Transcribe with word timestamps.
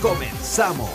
Comenzamos. 0.00 0.90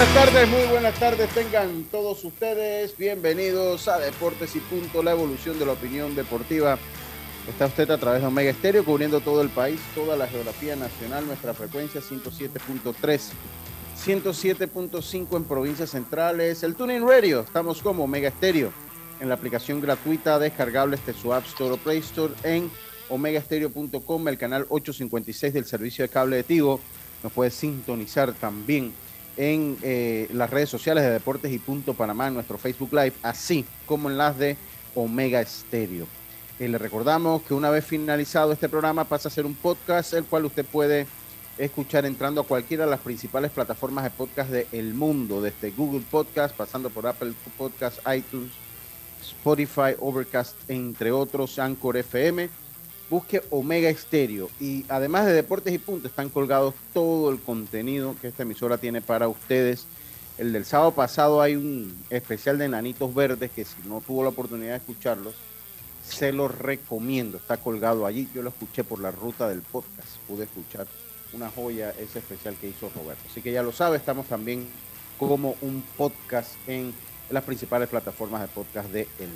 Buenas 0.00 0.14
tardes, 0.14 0.48
muy 0.48 0.62
buenas 0.70 0.94
tardes 0.98 1.28
tengan 1.34 1.84
todos 1.90 2.24
ustedes. 2.24 2.96
Bienvenidos 2.96 3.86
a 3.86 3.98
Deportes 3.98 4.56
y 4.56 4.60
Punto, 4.60 5.02
la 5.02 5.10
evolución 5.10 5.58
de 5.58 5.66
la 5.66 5.72
opinión 5.72 6.14
deportiva. 6.14 6.78
Está 7.46 7.66
usted 7.66 7.90
a 7.90 7.98
través 7.98 8.22
de 8.22 8.28
Omega 8.28 8.50
Estéreo, 8.50 8.82
cubriendo 8.82 9.20
todo 9.20 9.42
el 9.42 9.50
país, 9.50 9.78
toda 9.94 10.16
la 10.16 10.26
geografía 10.26 10.74
nacional, 10.74 11.26
nuestra 11.26 11.52
frecuencia 11.52 12.00
107.3, 12.00 13.20
107.5 14.02 15.36
en 15.36 15.44
provincias 15.44 15.90
centrales. 15.90 16.62
El 16.62 16.76
Tuning 16.76 17.06
Radio, 17.06 17.40
estamos 17.40 17.82
como 17.82 18.04
Omega 18.04 18.28
Estéreo, 18.28 18.72
en 19.20 19.28
la 19.28 19.34
aplicación 19.34 19.82
gratuita 19.82 20.38
descargable 20.38 20.98
de 21.04 21.12
su 21.12 21.34
App 21.34 21.44
Store 21.44 21.74
o 21.74 21.76
Play 21.76 21.98
Store 21.98 22.32
en 22.42 22.70
omegastereo.com, 23.10 24.28
el 24.28 24.38
canal 24.38 24.64
856 24.70 25.52
del 25.52 25.66
servicio 25.66 26.04
de 26.04 26.08
cable 26.08 26.36
de 26.36 26.44
Tigo. 26.44 26.80
Nos 27.22 27.32
puede 27.32 27.50
sintonizar 27.50 28.32
también 28.32 28.94
en 29.40 29.78
eh, 29.80 30.28
las 30.34 30.50
redes 30.50 30.68
sociales 30.68 31.02
de 31.02 31.08
Deportes 31.08 31.50
y 31.50 31.58
Punto 31.58 31.94
Panamá, 31.94 32.28
en 32.28 32.34
nuestro 32.34 32.58
Facebook 32.58 32.92
Live, 32.92 33.14
así 33.22 33.64
como 33.86 34.10
en 34.10 34.18
las 34.18 34.36
de 34.36 34.58
Omega 34.94 35.42
Stereo. 35.42 36.06
Eh, 36.58 36.68
le 36.68 36.76
recordamos 36.76 37.40
que 37.44 37.54
una 37.54 37.70
vez 37.70 37.86
finalizado 37.86 38.52
este 38.52 38.68
programa 38.68 39.04
pasa 39.04 39.28
a 39.28 39.32
ser 39.32 39.46
un 39.46 39.54
podcast, 39.54 40.12
el 40.12 40.26
cual 40.26 40.44
usted 40.44 40.66
puede 40.66 41.06
escuchar 41.56 42.04
entrando 42.04 42.42
a 42.42 42.44
cualquiera 42.44 42.84
de 42.84 42.90
las 42.90 43.00
principales 43.00 43.50
plataformas 43.50 44.04
de 44.04 44.10
podcast 44.10 44.50
del 44.50 44.92
mundo, 44.92 45.40
desde 45.40 45.70
Google 45.70 46.04
Podcast, 46.10 46.54
pasando 46.54 46.90
por 46.90 47.06
Apple 47.06 47.32
Podcast, 47.56 47.98
iTunes, 48.14 48.52
Spotify, 49.22 49.96
Overcast, 50.00 50.54
entre 50.68 51.12
otros, 51.12 51.58
Anchor 51.58 51.96
FM 51.96 52.50
busque 53.10 53.42
Omega 53.50 53.90
Estéreo. 53.90 54.48
Y 54.60 54.86
además 54.88 55.26
de 55.26 55.32
Deportes 55.32 55.74
y 55.74 55.78
Puntos, 55.78 56.10
están 56.10 56.30
colgados 56.30 56.74
todo 56.94 57.30
el 57.30 57.40
contenido 57.40 58.14
que 58.20 58.28
esta 58.28 58.44
emisora 58.44 58.78
tiene 58.78 59.02
para 59.02 59.28
ustedes. 59.28 59.86
El 60.38 60.52
del 60.52 60.64
sábado 60.64 60.92
pasado 60.92 61.42
hay 61.42 61.56
un 61.56 61.94
especial 62.08 62.56
de 62.56 62.68
Nanitos 62.68 63.14
Verdes 63.14 63.50
que 63.50 63.64
si 63.64 63.76
no 63.84 64.00
tuvo 64.00 64.22
la 64.22 64.30
oportunidad 64.30 64.70
de 64.70 64.76
escucharlos, 64.76 65.34
se 66.02 66.32
los 66.32 66.56
recomiendo. 66.56 67.36
Está 67.36 67.58
colgado 67.58 68.06
allí. 68.06 68.28
Yo 68.32 68.42
lo 68.42 68.48
escuché 68.48 68.84
por 68.84 69.00
la 69.00 69.10
ruta 69.10 69.48
del 69.48 69.60
podcast. 69.60 70.16
Pude 70.26 70.44
escuchar 70.44 70.86
una 71.32 71.50
joya 71.50 71.90
ese 71.98 72.20
especial 72.20 72.56
que 72.60 72.68
hizo 72.68 72.90
Roberto. 72.94 73.22
Así 73.30 73.42
que 73.42 73.52
ya 73.52 73.62
lo 73.62 73.72
sabe, 73.72 73.96
estamos 73.96 74.26
también 74.26 74.66
como 75.18 75.56
un 75.60 75.84
podcast 75.96 76.52
en 76.66 76.94
las 77.28 77.44
principales 77.44 77.88
plataformas 77.88 78.40
de 78.40 78.48
podcast 78.48 78.88
de 78.90 79.02
El. 79.18 79.30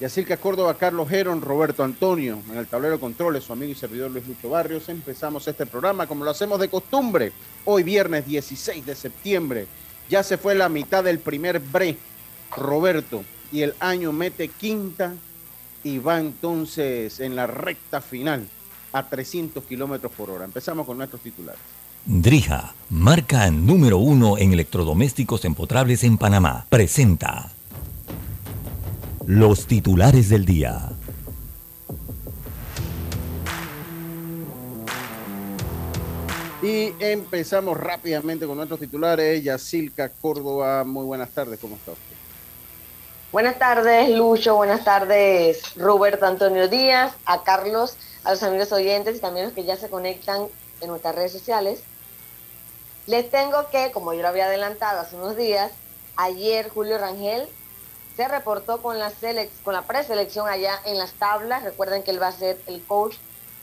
Yacirca 0.00 0.36
Córdoba, 0.36 0.74
Carlos 0.74 1.08
Geron, 1.08 1.40
Roberto 1.40 1.82
Antonio, 1.82 2.38
en 2.50 2.58
el 2.58 2.66
tablero 2.66 2.94
de 2.94 3.00
controles, 3.00 3.44
su 3.44 3.54
amigo 3.54 3.72
y 3.72 3.74
servidor 3.74 4.10
Luis 4.10 4.26
Lucho 4.26 4.50
Barrios. 4.50 4.90
Empezamos 4.90 5.48
este 5.48 5.64
programa 5.64 6.06
como 6.06 6.22
lo 6.22 6.30
hacemos 6.30 6.60
de 6.60 6.68
costumbre. 6.68 7.32
Hoy 7.64 7.82
viernes 7.82 8.26
16 8.26 8.84
de 8.84 8.94
septiembre. 8.94 9.66
Ya 10.10 10.22
se 10.22 10.36
fue 10.36 10.54
la 10.54 10.68
mitad 10.68 11.02
del 11.02 11.18
primer 11.18 11.60
bre, 11.60 11.96
Roberto, 12.54 13.24
y 13.50 13.62
el 13.62 13.74
año 13.80 14.12
mete 14.12 14.48
quinta 14.48 15.14
y 15.82 15.98
va 15.98 16.20
entonces 16.20 17.18
en 17.20 17.34
la 17.34 17.46
recta 17.46 18.02
final 18.02 18.46
a 18.92 19.08
300 19.08 19.64
kilómetros 19.64 20.12
por 20.12 20.30
hora. 20.30 20.44
Empezamos 20.44 20.84
con 20.84 20.98
nuestros 20.98 21.22
titulares. 21.22 21.60
Drija, 22.04 22.74
marca 22.90 23.50
número 23.50 23.98
uno 23.98 24.36
en 24.38 24.52
electrodomésticos 24.52 25.44
empotrables 25.44 26.04
en 26.04 26.18
Panamá, 26.18 26.66
presenta 26.68 27.55
los 29.26 29.66
titulares 29.66 30.28
del 30.28 30.44
día. 30.44 30.88
Y 36.62 36.94
empezamos 37.00 37.76
rápidamente 37.76 38.46
con 38.46 38.56
nuestros 38.56 38.80
titulares. 38.80 39.42
Yacilca 39.42 40.08
Córdoba, 40.08 40.84
muy 40.84 41.04
buenas 41.04 41.30
tardes, 41.30 41.58
¿cómo 41.60 41.74
está 41.76 41.92
usted? 41.92 42.04
Buenas 43.32 43.58
tardes, 43.58 44.10
Lucho. 44.10 44.54
Buenas 44.54 44.84
tardes, 44.84 45.74
Roberto 45.74 46.24
Antonio 46.26 46.68
Díaz, 46.68 47.12
a 47.24 47.42
Carlos, 47.42 47.96
a 48.22 48.30
los 48.30 48.42
amigos 48.44 48.70
oyentes 48.72 49.16
y 49.16 49.20
también 49.20 49.46
los 49.46 49.54
que 49.54 49.64
ya 49.64 49.76
se 49.76 49.90
conectan 49.90 50.46
en 50.80 50.88
nuestras 50.88 51.14
redes 51.16 51.32
sociales. 51.32 51.80
Les 53.06 53.28
tengo 53.30 53.68
que, 53.70 53.90
como 53.90 54.14
yo 54.14 54.22
lo 54.22 54.28
había 54.28 54.46
adelantado 54.46 55.00
hace 55.00 55.16
unos 55.16 55.36
días, 55.36 55.72
ayer 56.16 56.68
Julio 56.68 56.98
Rangel 56.98 57.48
se 58.16 58.26
reportó 58.28 58.80
con 58.80 58.98
la, 58.98 59.12
con 59.62 59.74
la 59.74 59.82
preselección 59.82 60.48
allá 60.48 60.80
en 60.84 60.98
las 60.98 61.12
tablas. 61.12 61.62
Recuerden 61.62 62.02
que 62.02 62.10
él 62.10 62.22
va 62.22 62.28
a 62.28 62.32
ser 62.32 62.58
el 62.66 62.82
coach 62.84 63.16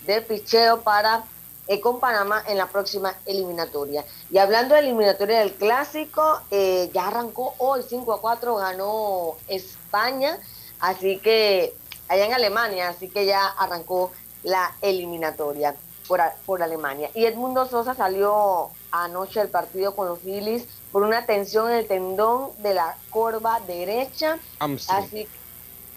del 0.05 0.23
picheo 0.23 0.81
para 0.81 1.23
eh, 1.67 1.79
con 1.79 1.99
Panamá 1.99 2.43
en 2.47 2.57
la 2.57 2.67
próxima 2.67 3.15
eliminatoria. 3.25 4.05
Y 4.29 4.37
hablando 4.37 4.75
de 4.75 4.81
eliminatoria 4.81 5.39
del 5.39 5.53
clásico, 5.53 6.41
eh, 6.51 6.91
ya 6.93 7.07
arrancó 7.07 7.55
hoy 7.57 7.81
5 7.87 8.13
a 8.13 8.21
4, 8.21 8.55
ganó 8.55 9.35
España, 9.47 10.37
así 10.79 11.17
que 11.19 11.73
allá 12.07 12.25
en 12.25 12.33
Alemania, 12.33 12.89
así 12.89 13.07
que 13.07 13.25
ya 13.25 13.47
arrancó 13.47 14.11
la 14.43 14.75
eliminatoria 14.81 15.73
por, 16.07 16.19
por 16.45 16.61
Alemania. 16.61 17.09
Y 17.15 17.25
Edmundo 17.25 17.65
Sosa 17.65 17.95
salió 17.95 18.69
anoche 18.91 19.39
del 19.39 19.49
partido 19.49 19.95
con 19.95 20.09
los 20.09 20.19
Phillies 20.19 20.67
por 20.93 21.01
una 21.01 21.25
tensión 21.25 21.71
en 21.71 21.77
el 21.77 21.87
tendón 21.87 22.51
de 22.59 22.75
la 22.75 22.95
corva 23.09 23.59
derecha. 23.61 24.37
Así, 24.59 25.27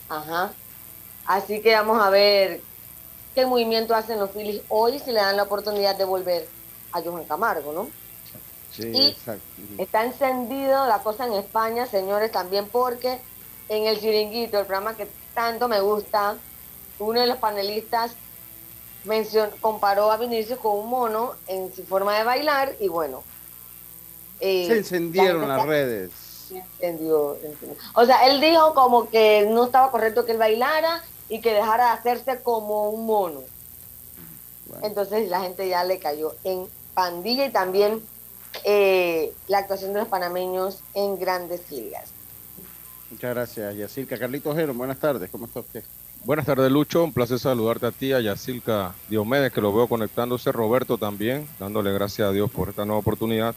ajá. 0.09 0.53
Así 1.27 1.61
que 1.61 1.75
vamos 1.75 2.03
a 2.03 2.09
ver 2.09 2.63
qué 3.35 3.45
movimiento 3.45 3.95
hacen 3.95 4.19
los 4.19 4.31
Phillies 4.31 4.63
hoy 4.71 4.99
si 4.99 5.13
le 5.13 5.21
dan 5.21 5.37
la 5.37 5.43
oportunidad 5.43 5.97
de 5.97 6.07
volver 6.07 6.49
a 6.93 7.03
Johan 7.03 7.25
Camargo, 7.25 7.73
¿no? 7.75 7.91
Sí, 8.73 8.91
y 8.91 9.09
exacto. 9.11 9.45
Está 9.77 10.03
encendido 10.03 10.87
la 10.87 11.01
cosa 11.01 11.27
en 11.27 11.35
España, 11.35 11.87
señores, 11.87 12.33
también 12.33 12.67
porque 12.67 13.21
en 13.69 13.87
el 13.87 14.01
chiringuito, 14.01 14.59
el 14.59 14.65
programa 14.65 14.97
que 14.97 15.07
tanto 15.35 15.69
me 15.69 15.81
gusta, 15.81 16.37
uno 16.99 17.21
de 17.21 17.27
los 17.27 17.37
panelistas 17.37 18.13
mencionó, 19.05 19.53
comparó 19.61 20.11
a 20.11 20.17
Vinicius 20.17 20.59
con 20.59 20.79
un 20.79 20.89
mono 20.89 21.35
en 21.49 21.75
su 21.75 21.85
forma 21.85 22.17
de 22.17 22.25
bailar 22.25 22.77
y 22.81 22.89
bueno, 22.89 23.23
eh, 24.41 24.67
se 24.67 24.79
encendieron 24.79 25.49
las 25.49 25.65
redes. 25.67 26.11
Se 26.49 26.59
encendió, 26.59 27.37
se 27.41 27.49
encendió. 27.49 27.77
O 27.95 28.05
sea, 28.05 28.27
él 28.29 28.41
dijo 28.41 28.75
como 28.75 29.09
que 29.09 29.47
no 29.51 29.65
estaba 29.65 29.91
correcto 29.91 30.25
que 30.25 30.33
él 30.33 30.39
bailara 30.39 31.03
y 31.29 31.41
que 31.41 31.53
dejara 31.53 31.87
de 31.87 31.91
hacerse 31.91 32.43
como 32.43 32.91
un 32.91 33.07
mono. 33.07 33.43
Bueno. 34.67 34.87
Entonces 34.87 35.29
la 35.29 35.41
gente 35.41 35.69
ya 35.69 35.85
le 35.85 35.99
cayó 35.99 36.35
en 36.45 36.67
pandilla 36.95 37.47
y 37.47 37.51
también 37.51 38.03
eh, 38.65 39.33
la 39.49 39.59
actuación 39.59 39.93
de 39.93 40.01
los 40.01 40.09
panameños 40.09 40.81
en 40.95 41.19
grandes 41.19 41.71
ligas. 41.71 42.11
Muchas 43.11 43.35
gracias, 43.35 43.77
Yacirca. 43.77 44.19
Carlitos 44.19 44.57
Jero, 44.57 44.75
buenas 44.75 44.99
tardes, 44.99 45.31
¿cómo 45.31 45.47
está 45.47 45.61
usted? 45.61 45.85
Buenas 46.25 46.47
tardes, 46.47 46.73
Lucho. 46.73 47.05
Un 47.05 47.13
placer 47.13 47.39
saludarte 47.39 47.87
a 47.87 47.93
ti, 47.93 48.13
a 48.13 48.21
Yacilca 48.21 48.95
Diomedes, 49.09 49.53
que 49.53 49.61
lo 49.61 49.73
veo 49.73 49.87
conectándose. 49.87 50.51
Roberto 50.51 50.99
también, 50.99 51.47
dándole 51.61 51.93
gracias 51.93 52.29
a 52.29 52.33
Dios 52.33 52.51
por 52.51 52.69
esta 52.69 52.85
nueva 52.85 52.99
oportunidad. 52.99 53.55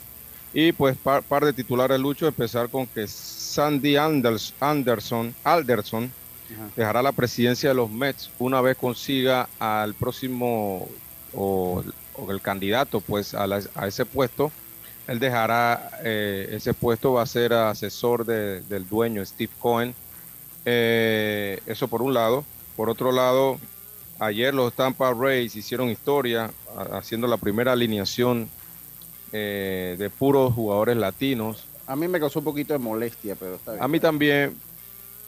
Y 0.54 0.72
pues 0.72 0.98
par, 0.98 1.22
par 1.24 1.46
de 1.46 1.54
titulares, 1.54 2.00
Lucho, 2.00 2.28
empezar 2.28 2.69
con 2.69 2.88
que 2.88 3.07
Sandy 3.07 3.96
Anders, 3.98 4.54
Anderson, 4.60 5.34
Alderson 5.44 6.12
Ajá. 6.54 6.69
dejará 6.75 7.01
la 7.04 7.12
presidencia 7.12 7.69
de 7.69 7.75
los 7.75 7.90
Mets 7.92 8.31
una 8.40 8.60
vez 8.62 8.75
consiga 8.78 9.48
al 9.60 9.94
próximo 9.94 10.88
o, 11.34 11.84
o 12.16 12.31
el 12.31 12.42
candidato 12.42 13.00
pues 13.01 13.36
a, 13.36 13.46
la, 13.46 13.62
a, 13.75 13.88
ese 13.88 14.06
puesto 14.06 14.51
él 15.07 15.19
dejará 15.19 15.92
eh, 16.04 16.50
ese 16.51 16.74
puesto, 16.74 17.13
va 17.13 17.24
a 17.24 17.25
ser 17.28 17.54
asesor 17.54 18.25
de- 18.25 18.62
del 18.62 18.88
dueño 18.88 19.25
Steve 19.25 19.51
Cohen. 19.60 19.96
Eh, 20.66 21.60
eso 21.66 21.88
por 21.88 22.04
un 22.04 22.13
lado. 22.13 22.46
Por 22.75 22.92
otro 22.92 23.12
lado, 23.12 23.57
ayer 24.19 24.54
los 24.54 24.72
Tampa 24.74 25.12
Rays 25.12 25.56
hicieron 25.56 25.90
historia 25.90 26.51
haciendo 26.92 27.25
la 27.28 27.38
primera 27.38 27.72
alineación 27.72 28.50
eh, 29.31 29.95
de 29.97 30.09
puros 30.09 30.53
jugadores 30.53 30.97
latinos. 30.97 31.65
A 31.87 31.95
mí 31.95 32.07
me 32.07 32.19
causó 32.19 32.39
un 32.39 32.45
poquito 32.45 32.73
de 32.73 32.79
molestia, 32.79 33.35
pero 33.35 33.55
está 33.55 33.71
bien. 33.73 33.83
A 33.83 33.87
mí 33.87 33.99
también, 33.99 34.55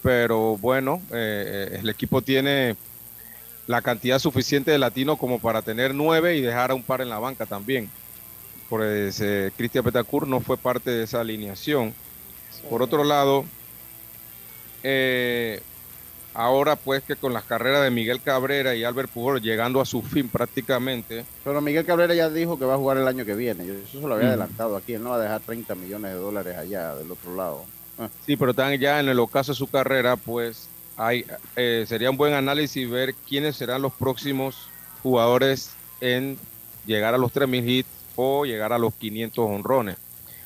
pero 0.03 0.57
bueno, 0.57 1.01
eh, 1.11 1.69
eh, 1.73 1.79
el 1.81 1.89
equipo 1.89 2.21
tiene 2.21 2.75
la 3.67 3.81
cantidad 3.81 4.19
suficiente 4.19 4.71
de 4.71 4.77
latinos 4.77 5.17
como 5.17 5.39
para 5.39 5.61
tener 5.61 5.95
nueve 5.95 6.35
y 6.35 6.41
dejar 6.41 6.71
a 6.71 6.75
un 6.75 6.83
par 6.83 7.01
en 7.01 7.09
la 7.09 7.19
banca 7.19 7.45
también. 7.45 7.89
Pues 8.69 9.19
eh, 9.21 9.51
Cristian 9.57 9.83
Betancourt 9.83 10.27
no 10.27 10.39
fue 10.39 10.57
parte 10.57 10.91
de 10.91 11.03
esa 11.03 11.21
alineación. 11.21 11.93
Por 12.69 12.81
otro 12.81 13.03
lado, 13.03 13.45
eh, 14.83 15.61
ahora 16.33 16.75
pues 16.75 17.03
que 17.03 17.15
con 17.15 17.33
las 17.33 17.43
carreras 17.43 17.83
de 17.83 17.91
Miguel 17.91 18.21
Cabrera 18.21 18.73
y 18.75 18.83
Albert 18.83 19.09
Pujol 19.11 19.41
llegando 19.41 19.81
a 19.81 19.85
su 19.85 20.01
fin 20.01 20.29
prácticamente, 20.29 21.25
Pero 21.43 21.61
Miguel 21.61 21.85
Cabrera 21.85 22.13
ya 22.13 22.29
dijo 22.29 22.57
que 22.57 22.65
va 22.65 22.75
a 22.75 22.77
jugar 22.77 22.97
el 22.97 23.07
año 23.07 23.25
que 23.25 23.35
viene. 23.35 23.65
Yo 23.65 23.73
eso 23.73 23.99
se 24.01 24.07
lo 24.07 24.13
había 24.15 24.27
Ujú. 24.27 24.29
adelantado 24.29 24.75
aquí. 24.77 24.93
Él 24.93 25.03
no 25.03 25.09
va 25.11 25.17
a 25.17 25.19
dejar 25.21 25.41
30 25.41 25.75
millones 25.75 26.11
de 26.13 26.17
dólares 26.19 26.57
allá 26.57 26.95
del 26.95 27.11
otro 27.11 27.35
lado. 27.35 27.65
Ah, 27.99 28.09
Sí, 28.25 28.35
pero 28.37 28.51
están 28.51 28.73
ya 28.79 28.99
en 28.99 29.09
el 29.09 29.19
ocaso 29.19 29.51
de 29.51 29.57
su 29.57 29.67
carrera, 29.67 30.15
pues 30.15 30.67
hay, 30.97 31.25
eh, 31.55 31.85
sería 31.87 32.09
un 32.11 32.17
buen 32.17 32.33
análisis 32.33 32.89
ver 32.89 33.13
quiénes 33.27 33.55
serán 33.57 33.81
los 33.81 33.93
próximos 33.93 34.67
jugadores 35.03 35.71
en 35.99 36.37
llegar 36.85 37.13
a 37.13 37.17
los 37.17 37.31
3.000 37.33 37.67
hits 37.67 37.89
o 38.15 38.45
llegar 38.45 38.71
a 38.73 38.77
los 38.77 38.93
500 38.95 39.45
honrones. 39.49 39.97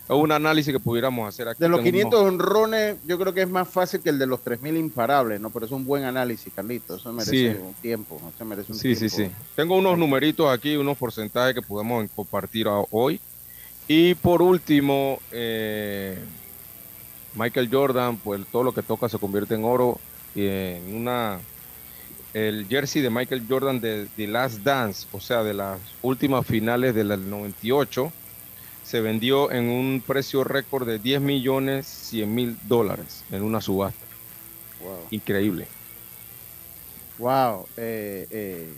Un 0.07 0.31
análisis 0.31 0.71
que 0.71 0.79
pudiéramos 0.79 1.27
hacer 1.27 1.47
aquí. 1.47 1.59
De 1.59 1.67
los 1.67 1.79
Tengo 1.79 1.91
500 1.91 2.21
unos- 2.21 2.33
honrones, 2.33 2.97
yo 3.07 3.17
creo 3.17 3.33
que 3.33 3.41
es 3.41 3.49
más 3.49 3.67
fácil 3.67 4.01
que 4.01 4.09
el 4.09 4.19
de 4.19 4.27
los 4.27 4.39
3.000 4.43 4.77
imparables, 4.77 5.41
¿no? 5.41 5.49
Pero 5.49 5.65
es 5.65 5.71
un 5.71 5.83
buen 5.85 6.03
análisis, 6.03 6.53
Carlito. 6.55 6.95
Eso 6.97 7.11
merece 7.11 7.31
Sí. 7.53 7.57
un 7.59 7.73
tiempo. 7.75 8.21
Eso 8.35 8.45
merece 8.45 8.71
un 8.71 8.77
Sí, 8.77 8.95
sí, 8.95 9.09
sí. 9.09 9.29
Tengo 9.55 9.75
unos 9.75 9.97
numeritos 9.97 10.47
aquí, 10.55 10.75
unos 10.77 10.95
porcentajes 10.97 11.55
que 11.55 11.61
podemos 11.63 12.05
compartir 12.15 12.67
hoy. 12.91 13.19
Y 13.87 14.13
por 14.15 14.41
último, 14.43 15.19
eh, 15.31 16.19
Michael 17.35 17.69
Jordan, 17.71 18.17
pues 18.17 18.41
todo 18.51 18.63
lo 18.63 18.73
que 18.73 18.81
toca 18.83 19.09
se 19.09 19.17
convierte 19.17 19.55
en 19.55 19.63
oro. 19.65 19.99
Y 20.35 20.45
en 20.47 20.95
una, 20.95 21.39
el 22.33 22.67
jersey 22.69 23.01
de 23.01 23.09
Michael 23.09 23.45
Jordan 23.49 23.79
de 23.79 24.07
The 24.15 24.27
Last 24.27 24.59
Dance, 24.59 25.07
o 25.11 25.19
sea, 25.19 25.43
de 25.43 25.53
las 25.53 25.79
últimas 26.01 26.45
finales 26.45 26.93
del 26.93 27.07
98, 27.29 28.11
se 28.85 29.01
vendió 29.01 29.51
en 29.51 29.67
un 29.69 30.03
precio 30.05 30.43
récord 30.43 30.87
de 30.87 30.99
10 30.99 31.19
millones 31.19 31.87
100 31.87 32.35
mil 32.35 32.57
dólares 32.67 33.23
en 33.31 33.43
una 33.43 33.59
subasta. 33.59 34.05
Wow. 34.83 34.99
Increíble. 35.09 35.67
Wow. 37.17 37.65
eh, 37.77 38.27
eh, 38.29 38.73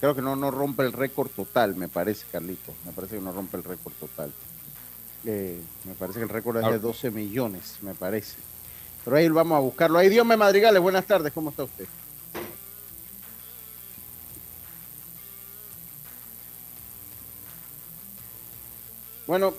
creo 0.00 0.14
que 0.14 0.22
no, 0.22 0.34
no 0.34 0.50
rompe 0.50 0.82
el 0.84 0.92
récord 0.92 1.28
total, 1.28 1.76
me 1.76 1.88
parece, 1.88 2.24
Carlito. 2.32 2.72
Me 2.86 2.92
parece 2.92 3.16
que 3.16 3.22
no 3.22 3.32
rompe 3.32 3.58
el 3.58 3.64
récord 3.64 3.92
total. 4.00 4.32
Eh, 5.26 5.60
me 5.84 5.94
parece 5.94 6.20
que 6.20 6.24
el 6.24 6.30
récord 6.30 6.56
es 6.58 6.70
de 6.70 6.78
12 6.78 7.10
millones, 7.10 7.78
me 7.82 7.94
parece. 7.94 8.36
Pero 9.04 9.16
ahí 9.16 9.28
vamos 9.28 9.56
a 9.56 9.60
buscarlo. 9.60 9.98
Ahí 9.98 10.08
Dios 10.08 10.24
me 10.24 10.38
madrigales, 10.38 10.80
buenas 10.80 11.04
tardes, 11.04 11.32
¿cómo 11.32 11.50
está 11.50 11.64
usted? 11.64 11.86
Bueno, 19.26 19.54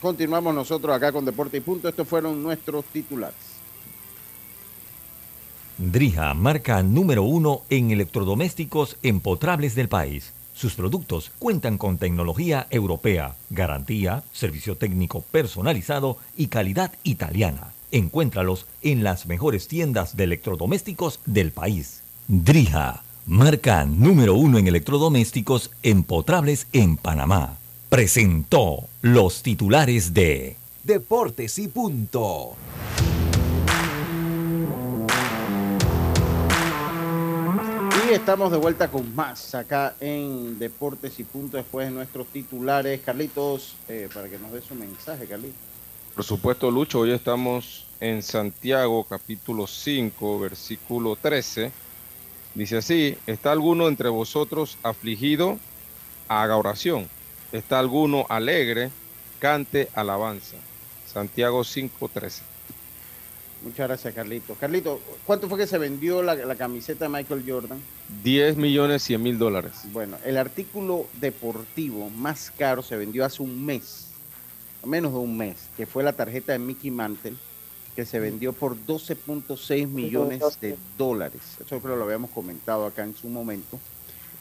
continuamos 0.00 0.54
nosotros 0.54 0.94
acá 0.94 1.12
con 1.12 1.24
Deporte 1.24 1.58
y 1.58 1.60
Punto. 1.60 1.88
Estos 1.88 2.08
fueron 2.08 2.42
nuestros 2.42 2.84
titulares. 2.86 3.36
Drija, 5.76 6.34
marca 6.34 6.82
número 6.82 7.22
uno 7.22 7.62
en 7.70 7.90
electrodomésticos 7.90 8.96
empotrables 9.02 9.74
del 9.74 9.88
país. 9.88 10.32
Sus 10.54 10.74
productos 10.74 11.30
cuentan 11.38 11.78
con 11.78 11.98
tecnología 11.98 12.66
europea, 12.70 13.36
garantía, 13.48 14.24
servicio 14.32 14.76
técnico 14.76 15.22
personalizado 15.30 16.18
y 16.36 16.48
calidad 16.48 16.92
italiana. 17.04 17.74
Encuéntralos 17.92 18.66
en 18.82 19.04
las 19.04 19.26
mejores 19.26 19.68
tiendas 19.68 20.16
de 20.16 20.24
electrodomésticos 20.24 21.20
del 21.26 21.52
país. 21.52 22.02
Drija, 22.26 23.04
marca 23.26 23.84
número 23.84 24.34
uno 24.34 24.58
en 24.58 24.66
electrodomésticos 24.66 25.70
empotrables 25.84 26.66
en 26.72 26.96
Panamá. 26.96 27.56
Presentó 27.88 28.86
los 29.00 29.42
titulares 29.42 30.12
de 30.12 30.56
Deportes 30.84 31.58
y 31.58 31.68
punto. 31.68 32.54
Y 38.06 38.12
estamos 38.12 38.52
de 38.52 38.58
vuelta 38.58 38.88
con 38.88 39.14
más 39.14 39.54
acá 39.54 39.94
en 40.00 40.58
Deportes 40.58 41.18
y 41.18 41.24
Punto 41.24 41.56
después 41.56 41.88
de 41.88 41.94
nuestros 41.94 42.26
titulares. 42.26 43.00
Carlitos, 43.00 43.74
eh, 43.88 44.10
para 44.12 44.28
que 44.28 44.38
nos 44.38 44.52
dé 44.52 44.60
su 44.60 44.74
mensaje, 44.74 45.26
Carlitos. 45.26 45.56
Por 46.14 46.24
supuesto, 46.24 46.70
Lucho, 46.70 47.00
hoy 47.00 47.12
estamos 47.12 47.86
en 48.00 48.22
Santiago, 48.22 49.04
capítulo 49.04 49.66
5, 49.66 50.40
versículo 50.40 51.16
13. 51.16 51.72
Dice 52.54 52.76
así, 52.76 53.16
¿está 53.26 53.52
alguno 53.52 53.88
entre 53.88 54.10
vosotros 54.10 54.76
afligido? 54.82 55.58
Haga 56.28 56.58
oración. 56.58 57.08
¿Está 57.52 57.78
alguno 57.78 58.26
alegre? 58.28 58.90
Cante 59.38 59.88
alabanza. 59.94 60.56
Santiago 61.12 61.64
5, 61.64 62.10
13. 62.12 62.42
Muchas 63.62 63.88
gracias, 63.88 64.14
Carlitos. 64.14 64.56
Carlitos, 64.58 65.00
¿cuánto 65.26 65.48
fue 65.48 65.58
que 65.58 65.66
se 65.66 65.78
vendió 65.78 66.22
la, 66.22 66.34
la 66.34 66.54
camiseta 66.54 67.06
de 67.06 67.08
Michael 67.08 67.44
Jordan? 67.46 67.80
10 68.22 68.56
millones 68.56 69.02
100 69.02 69.22
mil 69.22 69.38
dólares. 69.38 69.72
Bueno, 69.92 70.16
el 70.24 70.36
artículo 70.36 71.06
deportivo 71.20 72.08
más 72.10 72.52
caro 72.56 72.82
se 72.82 72.96
vendió 72.96 73.24
hace 73.24 73.42
un 73.42 73.64
mes, 73.64 74.08
menos 74.84 75.12
de 75.12 75.18
un 75.18 75.36
mes, 75.36 75.56
que 75.76 75.86
fue 75.86 76.04
la 76.04 76.12
tarjeta 76.12 76.52
de 76.52 76.60
Mickey 76.60 76.90
Mantle, 76.90 77.34
que 77.96 78.04
se 78.06 78.20
vendió 78.20 78.52
por 78.52 78.76
12.6 78.76 79.88
millones 79.88 80.40
de 80.60 80.76
dólares. 80.96 81.40
Eso 81.54 81.80
creo 81.80 81.94
que 81.94 81.98
lo 81.98 82.04
habíamos 82.04 82.30
comentado 82.30 82.86
acá 82.86 83.02
en 83.02 83.16
su 83.16 83.28
momento. 83.28 83.80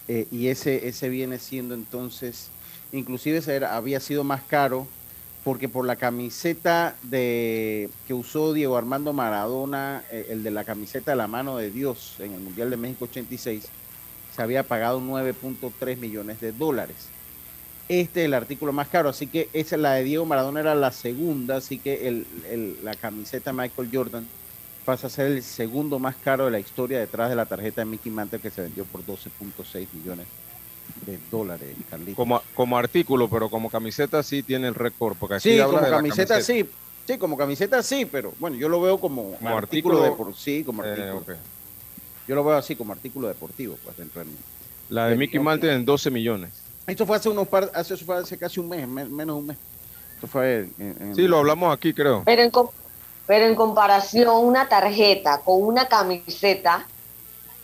Eh, 0.08 0.28
y 0.32 0.48
ese, 0.48 0.88
ese 0.88 1.10
viene 1.10 1.40
siendo 1.40 1.74
entonces, 1.74 2.50
inclusive 2.92 3.42
había 3.66 4.00
sido 4.00 4.24
más 4.24 4.42
caro 4.44 4.88
porque 5.44 5.70
por 5.70 5.86
la 5.86 5.96
camiseta 5.96 6.96
de 7.04 7.90
que 8.06 8.14
usó 8.14 8.52
Diego 8.54 8.76
Armando 8.78 9.14
Maradona, 9.14 10.04
eh, 10.12 10.28
el 10.30 10.44
de 10.44 10.52
la 10.52 10.66
camiseta 10.66 11.12
de 11.12 11.18
la 11.18 11.28
mano 11.28 11.58
de 11.58 11.72
Dios 11.72 12.16
en 12.20 12.34
el 12.34 12.40
Mundial 12.42 12.70
de 12.70 12.76
México 12.78 13.06
86, 13.06 13.64
se 14.36 14.42
había 14.42 14.64
pagado 14.64 15.00
9.3 15.00 15.98
millones 15.98 16.42
de 16.42 16.52
dólares. 16.52 16.96
Este 17.88 18.22
es 18.22 18.26
el 18.26 18.34
artículo 18.34 18.74
más 18.74 18.90
caro, 18.90 19.08
así 19.08 19.28
que 19.28 19.48
esa 19.54 19.78
la 19.78 19.94
de 19.94 20.04
Diego 20.04 20.26
Maradona 20.26 20.60
era 20.60 20.76
la 20.76 20.92
segunda, 20.92 21.56
así 21.56 21.80
que 21.80 22.10
el- 22.10 22.26
la 22.84 22.96
camiseta 22.96 23.54
Michael 23.54 23.90
Jordan 23.92 24.28
pasa 24.84 25.08
a 25.08 25.10
ser 25.10 25.28
el 25.28 25.44
segundo 25.44 25.98
más 25.98 26.16
caro 26.18 26.46
de 26.46 26.52
la 26.52 26.60
historia 26.60 27.00
detrás 27.00 27.30
de 27.30 27.36
la 27.38 27.46
tarjeta 27.46 27.82
de 27.82 27.86
Mickey 27.86 28.12
Mantle 28.12 28.40
que 28.40 28.52
se 28.52 28.62
vendió 28.62 28.84
por 28.84 29.06
12.6 29.06 29.88
millones 29.94 30.26
de 30.28 30.47
dólares, 31.32 31.76
Carlitos. 31.90 32.16
Como, 32.16 32.42
como 32.54 32.78
artículo, 32.78 33.30
pero 33.30 33.50
como 33.50 33.70
camiseta 33.70 34.24
sí 34.24 34.44
tiene 34.44 34.68
el 34.68 34.76
récord. 34.76 35.16
Porque 35.20 35.36
aquí 35.36 35.50
Sí, 35.52 35.60
habla 35.60 35.66
como 35.80 35.86
de 35.86 35.92
la 35.92 35.98
camiseta, 35.98 36.42
sí. 36.42 36.70
Sí, 37.08 37.18
como 37.18 37.38
camiseta 37.38 37.82
sí, 37.84 38.06
pero 38.06 38.34
bueno, 38.40 38.58
yo 38.58 38.68
lo 38.68 38.82
veo 38.82 39.00
como, 39.00 39.32
Como 39.38 39.58
artículo, 39.58 39.58
artículo, 39.58 40.02
deportivo. 40.04 40.38
Sí, 40.38 40.64
como 40.66 40.84
Eh, 40.84 40.90
artículo. 40.92 41.38
Yo 42.28 42.36
lo 42.36 42.44
veo 42.44 42.58
así 42.58 42.76
como 42.76 42.92
artículo 42.92 43.28
deportivo, 43.30 43.78
pues 43.84 43.96
dentro 43.96 44.20
de 44.20 44.26
mí. 44.28 44.36
La 44.90 45.08
de 45.08 45.16
Mickey 45.16 45.40
Mantle 45.40 45.74
en 45.74 45.86
12 45.86 46.12
millones. 46.12 46.52
Esto 46.86 47.06
fue 47.06 47.16
hace 47.18 47.30
unos 47.30 47.48
par, 47.48 47.72
hace, 47.74 47.96
fue 47.98 48.18
hace 48.18 48.38
casi 48.38 48.60
un 48.60 48.68
mes, 48.70 48.86
me- 48.88 49.06
menos 49.06 49.36
de 49.38 49.40
un 49.42 49.48
mes. 49.48 49.58
Esto 50.16 50.28
fue 50.28 50.70
en, 50.78 50.96
en- 51.00 51.16
Sí, 51.16 51.28
lo 51.28 51.38
hablamos 51.38 51.74
aquí, 51.74 51.94
creo. 51.94 52.24
Pero 52.26 52.42
en, 52.42 52.52
com- 52.52 52.70
pero 53.26 53.46
en 53.46 53.56
comparación, 53.56 54.46
una 54.46 54.68
tarjeta 54.68 55.42
con 55.46 55.64
una 55.64 55.88
camiseta, 55.88 56.86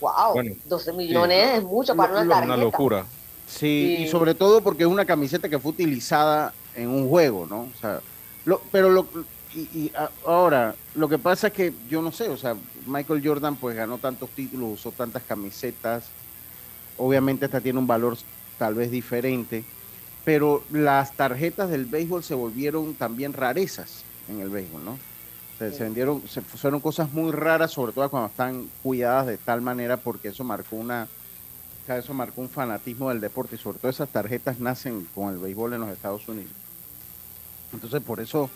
wow, 0.03 0.33
Bueno, 0.33 0.55
12 0.65 0.91
millones 0.93 1.57
es 1.57 1.63
mucho 1.63 1.95
para 1.95 2.11
una 2.11 2.27
tarjeta. 2.27 2.53
Una 2.53 2.57
locura. 2.57 3.05
Sí, 3.47 3.95
Sí. 3.97 4.03
y 4.03 4.07
sobre 4.07 4.35
todo 4.35 4.61
porque 4.61 4.83
es 4.83 4.89
una 4.89 5.05
camiseta 5.05 5.47
que 5.47 5.59
fue 5.59 5.71
utilizada 5.71 6.53
en 6.75 6.89
un 6.89 7.07
juego, 7.07 7.45
¿no? 7.49 7.61
O 7.61 7.71
sea, 7.79 8.01
lo- 8.45 8.61
pero 8.71 8.89
lo, 8.89 9.07
y, 9.53 9.59
y 9.73 9.91
a- 9.95 10.09
ahora, 10.25 10.75
lo 10.95 11.07
que 11.07 11.17
pasa 11.17 11.47
es 11.47 11.53
que 11.53 11.73
yo 11.89 12.01
no 12.01 12.11
sé, 12.11 12.27
o 12.29 12.37
sea, 12.37 12.55
Michael 12.85 13.21
Jordan 13.25 13.55
pues 13.55 13.75
ganó 13.75 13.97
tantos 13.97 14.29
títulos, 14.31 14.73
usó 14.79 14.91
tantas 14.91 15.23
camisetas, 15.23 16.05
obviamente 16.97 17.45
esta 17.45 17.61
tiene 17.61 17.79
un 17.79 17.87
valor 17.87 18.17
tal 18.57 18.75
vez 18.75 18.91
diferente, 18.91 19.63
pero 20.25 20.63
las 20.71 21.13
tarjetas 21.13 21.69
del 21.69 21.85
béisbol 21.85 22.23
se 22.23 22.33
volvieron 22.33 22.93
también 22.95 23.33
rarezas 23.33 24.03
en 24.29 24.39
el 24.39 24.49
béisbol, 24.49 24.83
¿no? 24.83 24.97
Se, 25.71 25.77
se 25.77 25.83
vendieron, 25.83 26.21
se 26.27 26.41
fueron 26.41 26.79
cosas 26.79 27.11
muy 27.11 27.31
raras, 27.31 27.71
sobre 27.71 27.91
todo 27.93 28.09
cuando 28.09 28.27
están 28.29 28.69
cuidadas 28.81 29.27
de 29.27 29.37
tal 29.37 29.61
manera 29.61 29.97
porque 29.97 30.29
eso 30.29 30.43
marcó 30.43 30.75
una, 30.75 31.07
eso 31.87 32.13
marcó 32.13 32.41
un 32.41 32.49
fanatismo 32.49 33.09
del 33.09 33.21
deporte 33.21 33.55
y 33.55 33.59
sobre 33.59 33.79
todo 33.79 33.89
esas 33.91 34.09
tarjetas 34.09 34.59
nacen 34.59 35.07
con 35.13 35.33
el 35.33 35.39
béisbol 35.39 35.73
en 35.73 35.81
los 35.81 35.89
Estados 35.89 36.27
Unidos. 36.27 36.51
Entonces, 37.73 38.01
por 38.01 38.19
eso 38.19 38.49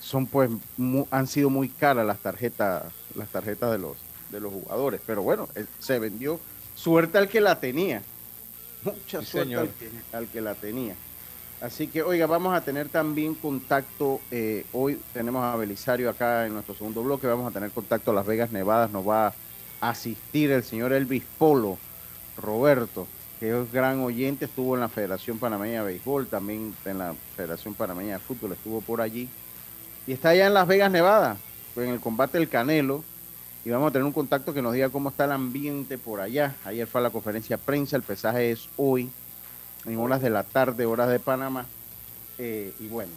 son 0.00 0.26
pues 0.26 0.50
mu- 0.76 1.06
han 1.10 1.26
sido 1.26 1.48
muy 1.50 1.68
caras 1.68 2.06
las 2.06 2.18
tarjetas, 2.18 2.84
las 3.14 3.28
tarjetas 3.28 3.70
de 3.72 3.78
los 3.78 3.96
de 4.30 4.40
los 4.40 4.52
jugadores. 4.52 5.00
Pero 5.06 5.22
bueno, 5.22 5.48
eh, 5.54 5.66
se 5.78 5.98
vendió. 5.98 6.40
Suerte 6.74 7.18
al 7.18 7.28
que 7.28 7.40
la 7.40 7.60
tenía. 7.60 8.02
Mucha 8.82 9.20
Sí, 9.20 9.26
suerte 9.26 9.40
señor. 9.50 9.60
al 9.60 9.68
que, 9.74 9.90
al 10.16 10.26
que 10.28 10.40
la 10.40 10.54
tenía. 10.54 10.94
Así 11.62 11.86
que, 11.86 12.02
oiga, 12.02 12.26
vamos 12.26 12.52
a 12.54 12.60
tener 12.60 12.88
también 12.88 13.36
contacto. 13.36 14.20
eh, 14.32 14.66
hoy 14.72 14.98
tenemos 15.14 15.44
a 15.44 15.54
Belisario 15.54 16.10
acá 16.10 16.44
en 16.44 16.54
nuestro 16.54 16.74
segundo 16.74 17.04
bloque. 17.04 17.28
Vamos 17.28 17.48
a 17.48 17.52
tener 17.52 17.70
contacto 17.70 18.12
Las 18.12 18.26
Vegas, 18.26 18.50
Nevadas. 18.50 18.90
Nos 18.90 19.08
va 19.08 19.28
a 19.28 19.90
asistir 19.90 20.50
el 20.50 20.64
señor 20.64 20.92
Elvis 20.92 21.22
Polo, 21.38 21.78
Roberto, 22.36 23.06
que 23.38 23.56
es 23.56 23.72
gran 23.72 24.00
oyente. 24.00 24.46
Estuvo 24.46 24.74
en 24.74 24.80
la 24.80 24.88
Federación 24.88 25.38
Panameña 25.38 25.84
de 25.84 25.92
Béisbol, 25.92 26.26
también 26.26 26.74
en 26.84 26.98
la 26.98 27.14
Federación 27.36 27.74
Panameña 27.74 28.14
de 28.14 28.18
Fútbol. 28.18 28.52
Estuvo 28.52 28.80
por 28.80 29.00
allí. 29.00 29.28
Y 30.08 30.14
está 30.14 30.30
allá 30.30 30.48
en 30.48 30.54
Las 30.54 30.66
Vegas, 30.66 30.90
Nevada, 30.90 31.36
en 31.76 31.90
el 31.90 32.00
combate 32.00 32.38
del 32.38 32.48
Canelo. 32.48 33.04
Y 33.64 33.70
vamos 33.70 33.90
a 33.90 33.92
tener 33.92 34.04
un 34.04 34.12
contacto 34.12 34.52
que 34.52 34.62
nos 34.62 34.72
diga 34.72 34.88
cómo 34.88 35.10
está 35.10 35.26
el 35.26 35.30
ambiente 35.30 35.96
por 35.96 36.20
allá. 36.20 36.56
Ayer 36.64 36.88
fue 36.88 37.00
a 37.00 37.04
la 37.04 37.10
conferencia 37.10 37.56
prensa, 37.56 37.94
el 37.94 38.02
pesaje 38.02 38.50
es 38.50 38.68
hoy, 38.76 39.08
en 39.86 39.98
horas 39.98 40.22
de 40.22 40.30
la 40.30 40.42
tarde, 40.42 40.86
horas 40.86 41.08
de 41.10 41.18
Panamá. 41.18 41.66
Eh, 42.38 42.72
y 42.80 42.88
bueno, 42.88 43.12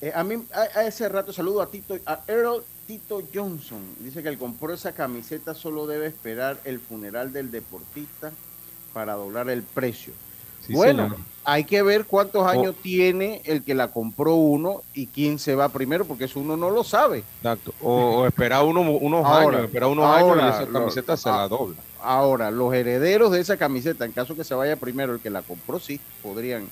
eh, 0.00 0.12
a 0.14 0.22
mí 0.24 0.42
a, 0.52 0.78
a 0.78 0.86
ese 0.86 1.08
rato 1.08 1.32
saludo 1.32 1.62
a 1.62 1.66
Tito, 1.70 1.96
a 2.06 2.20
Earl 2.28 2.62
Tito 2.86 3.22
Johnson. 3.32 3.80
Dice 4.00 4.22
que 4.22 4.28
el 4.28 4.38
compró 4.38 4.72
esa 4.74 4.92
camiseta 4.92 5.54
solo 5.54 5.86
debe 5.86 6.06
esperar 6.06 6.58
el 6.64 6.78
funeral 6.80 7.32
del 7.32 7.50
deportista 7.50 8.30
para 8.92 9.14
doblar 9.14 9.48
el 9.50 9.62
precio. 9.62 10.12
Sí, 10.66 10.72
bueno, 10.72 11.04
señor. 11.10 11.18
hay 11.44 11.64
que 11.64 11.82
ver 11.82 12.06
cuántos 12.06 12.46
años 12.46 12.74
Oh. 12.78 12.80
tiene 12.82 13.42
el 13.44 13.62
que 13.62 13.74
la 13.74 13.88
compró 13.88 14.34
uno 14.34 14.82
y 14.94 15.08
quién 15.08 15.38
se 15.38 15.54
va 15.54 15.68
primero, 15.68 16.06
porque 16.06 16.24
eso 16.24 16.40
uno 16.40 16.56
no 16.56 16.70
lo 16.70 16.84
sabe. 16.84 17.18
Exacto. 17.38 17.74
O, 17.82 18.20
o 18.20 18.26
esperar 18.26 18.64
uno, 18.64 18.80
unos 18.80 19.26
Ahora, 19.26 19.58
años, 19.58 19.64
esperar 19.66 19.90
unos 19.90 20.06
ahora, 20.06 20.42
años 20.46 20.60
y 20.60 20.62
esa 20.62 20.70
lo- 20.72 20.78
camiseta 20.80 21.16
se 21.18 21.28
ah, 21.28 21.36
la 21.36 21.48
dobla. 21.48 21.76
Ahora, 22.04 22.50
los 22.50 22.72
herederos 22.74 23.32
de 23.32 23.40
esa 23.40 23.56
camiseta, 23.56 24.04
en 24.04 24.12
caso 24.12 24.36
que 24.36 24.44
se 24.44 24.54
vaya 24.54 24.76
primero 24.76 25.14
el 25.14 25.20
que 25.20 25.30
la 25.30 25.42
compró, 25.42 25.80
sí, 25.80 26.00
podrían, 26.22 26.68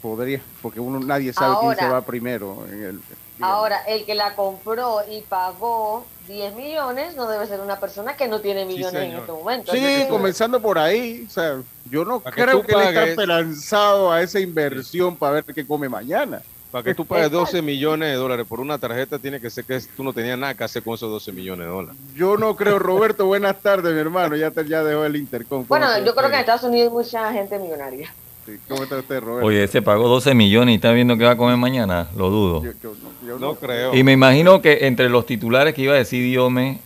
podría, 0.00 0.40
porque 0.62 0.80
uno 0.80 0.98
nadie 1.00 1.32
sabe 1.32 1.56
quién 1.60 1.76
se 1.76 1.88
va 1.88 2.00
primero. 2.02 2.66
en 2.70 2.82
el- 2.82 3.00
Ahora, 3.40 3.82
el 3.86 4.06
que 4.06 4.14
la 4.14 4.34
compró 4.34 5.00
y 5.10 5.20
pagó 5.20 6.06
10 6.26 6.54
millones 6.54 7.14
no 7.16 7.28
debe 7.28 7.46
ser 7.46 7.60
una 7.60 7.78
persona 7.78 8.16
que 8.16 8.28
no 8.28 8.40
tiene 8.40 8.64
millones 8.64 8.94
en 8.94 9.12
este 9.12 9.32
momento. 9.32 9.72
Sí, 9.72 10.06
comenzando 10.08 10.60
por 10.62 10.78
ahí. 10.78 11.24
O 11.26 11.30
sea, 11.30 11.60
yo 11.90 12.04
no 12.06 12.20
Para 12.20 12.34
que 12.34 12.42
creo 12.42 12.60
tú 12.60 12.66
que 12.66 12.72
él 12.72 12.80
está 12.80 13.04
esperanzado 13.04 14.10
a 14.10 14.22
esa 14.22 14.40
inversión 14.40 15.16
para 15.16 15.34
ver 15.34 15.44
qué 15.44 15.66
come 15.66 15.86
mañana. 15.88 16.40
Para 16.76 16.84
que 16.84 16.94
tú 16.94 17.06
pagues 17.06 17.28
Exacto. 17.28 17.46
12 17.46 17.62
millones 17.62 18.08
de 18.10 18.14
dólares 18.16 18.44
por 18.46 18.60
una 18.60 18.76
tarjeta, 18.76 19.18
tiene 19.18 19.40
que 19.40 19.48
ser 19.48 19.64
que 19.64 19.80
tú 19.96 20.04
no 20.04 20.12
tenías 20.12 20.38
nada 20.38 20.52
que 20.52 20.62
hacer 20.62 20.82
con 20.82 20.92
esos 20.92 21.10
12 21.10 21.32
millones 21.32 21.66
de 21.66 21.72
dólares. 21.72 21.98
Yo 22.14 22.36
no 22.36 22.54
creo, 22.54 22.78
Roberto, 22.78 23.24
buenas 23.24 23.62
tardes, 23.62 23.94
mi 23.94 23.98
hermano. 24.00 24.36
Ya, 24.36 24.50
te, 24.50 24.62
ya 24.68 24.84
dejó 24.84 25.06
el 25.06 25.16
intercom. 25.16 25.64
¿Cómo 25.64 25.68
Bueno, 25.68 25.86
yo 26.04 26.14
creo 26.14 26.28
que 26.28 26.34
en? 26.34 26.40
Estados 26.40 26.64
Unidos 26.64 26.88
hay 26.88 26.92
mucha 26.94 27.32
gente 27.32 27.58
millonaria. 27.58 28.12
Sí, 28.44 28.58
¿Cómo 28.68 28.82
está 28.82 28.98
usted, 28.98 29.20
Roberto? 29.22 29.46
Oye, 29.46 29.64
ese 29.64 29.80
pagó 29.80 30.06
12 30.06 30.34
millones 30.34 30.74
y 30.74 30.76
está 30.76 30.92
viendo 30.92 31.16
que 31.16 31.24
va 31.24 31.30
a 31.30 31.36
comer 31.38 31.56
mañana, 31.56 32.08
lo 32.14 32.28
dudo. 32.28 32.62
Yo- 32.62 32.72
yo 32.82 32.90
no- 33.22 33.26
yo 33.26 33.38
No 33.38 33.54
creo. 33.54 33.94
Y 33.94 34.02
me 34.02 34.12
imagino 34.12 34.60
que 34.60 34.86
entre 34.86 35.08
los 35.08 35.24
titulares 35.24 35.72
que 35.72 35.80
iba 35.80 35.94
a 35.94 35.96
decir 35.96 36.22
Diome 36.24 36.80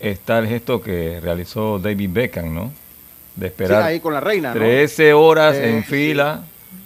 está 0.00 0.38
el 0.38 0.48
gesto 0.48 0.82
que 0.82 1.18
realizó 1.18 1.78
David 1.78 2.10
Beckham, 2.12 2.54
¿no? 2.54 2.64
De 3.36 3.46
Sí, 3.46 3.52
esperar 3.52 3.84
ahí 3.84 4.00
con 4.00 4.12
la 4.12 4.20
reina, 4.20 4.50
¿no? 4.52 4.60
13 4.60 5.14
horas 5.14 5.56
Sí, 5.56 5.62
en 5.64 5.82
sí. 5.82 5.88
fila 5.88 6.42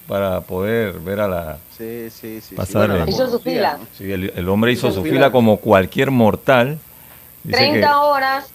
para 0.07 0.41
poder 0.43 1.01
ver 1.01 1.19
a 1.19 1.27
la... 1.27 1.59
Sí, 1.77 2.09
sí, 2.11 2.11
sí. 2.11 2.41
sí. 2.51 2.55
Pasar 2.55 2.83
Bueno, 2.89 2.97
la 2.99 3.03
el- 3.05 3.09
Hizo 3.11 3.31
su 3.31 3.41
fila. 3.41 3.79
el, 4.01 4.33
el 4.37 4.49
hombre 4.49 4.73
hizo 4.73 4.89
Hizo 4.89 4.97
su 4.97 5.03
fila. 5.03 5.15
fila 5.15 5.31
como 5.33 5.57
cualquier 5.59 6.11
mortal. 6.11 6.79
Dice 7.43 7.57
30 7.59 7.89
que, 7.89 7.95
horas 7.95 8.47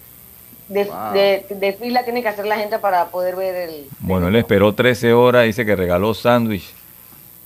de, 0.68 0.84
Wow. 0.84 1.12
de- 1.12 1.46
de 1.50 1.72
fila 1.74 2.04
tiene 2.04 2.22
que 2.22 2.28
hacer 2.28 2.46
la 2.46 2.56
gente 2.56 2.78
para 2.78 3.06
poder 3.06 3.36
ver 3.36 3.68
el... 3.68 3.86
bueno, 4.00 4.28
él 4.28 4.36
esperó 4.36 4.74
13 4.74 5.12
horas, 5.12 5.44
dice 5.44 5.64
que 5.66 5.76
regaló 5.76 6.14
sándwich, 6.14 6.72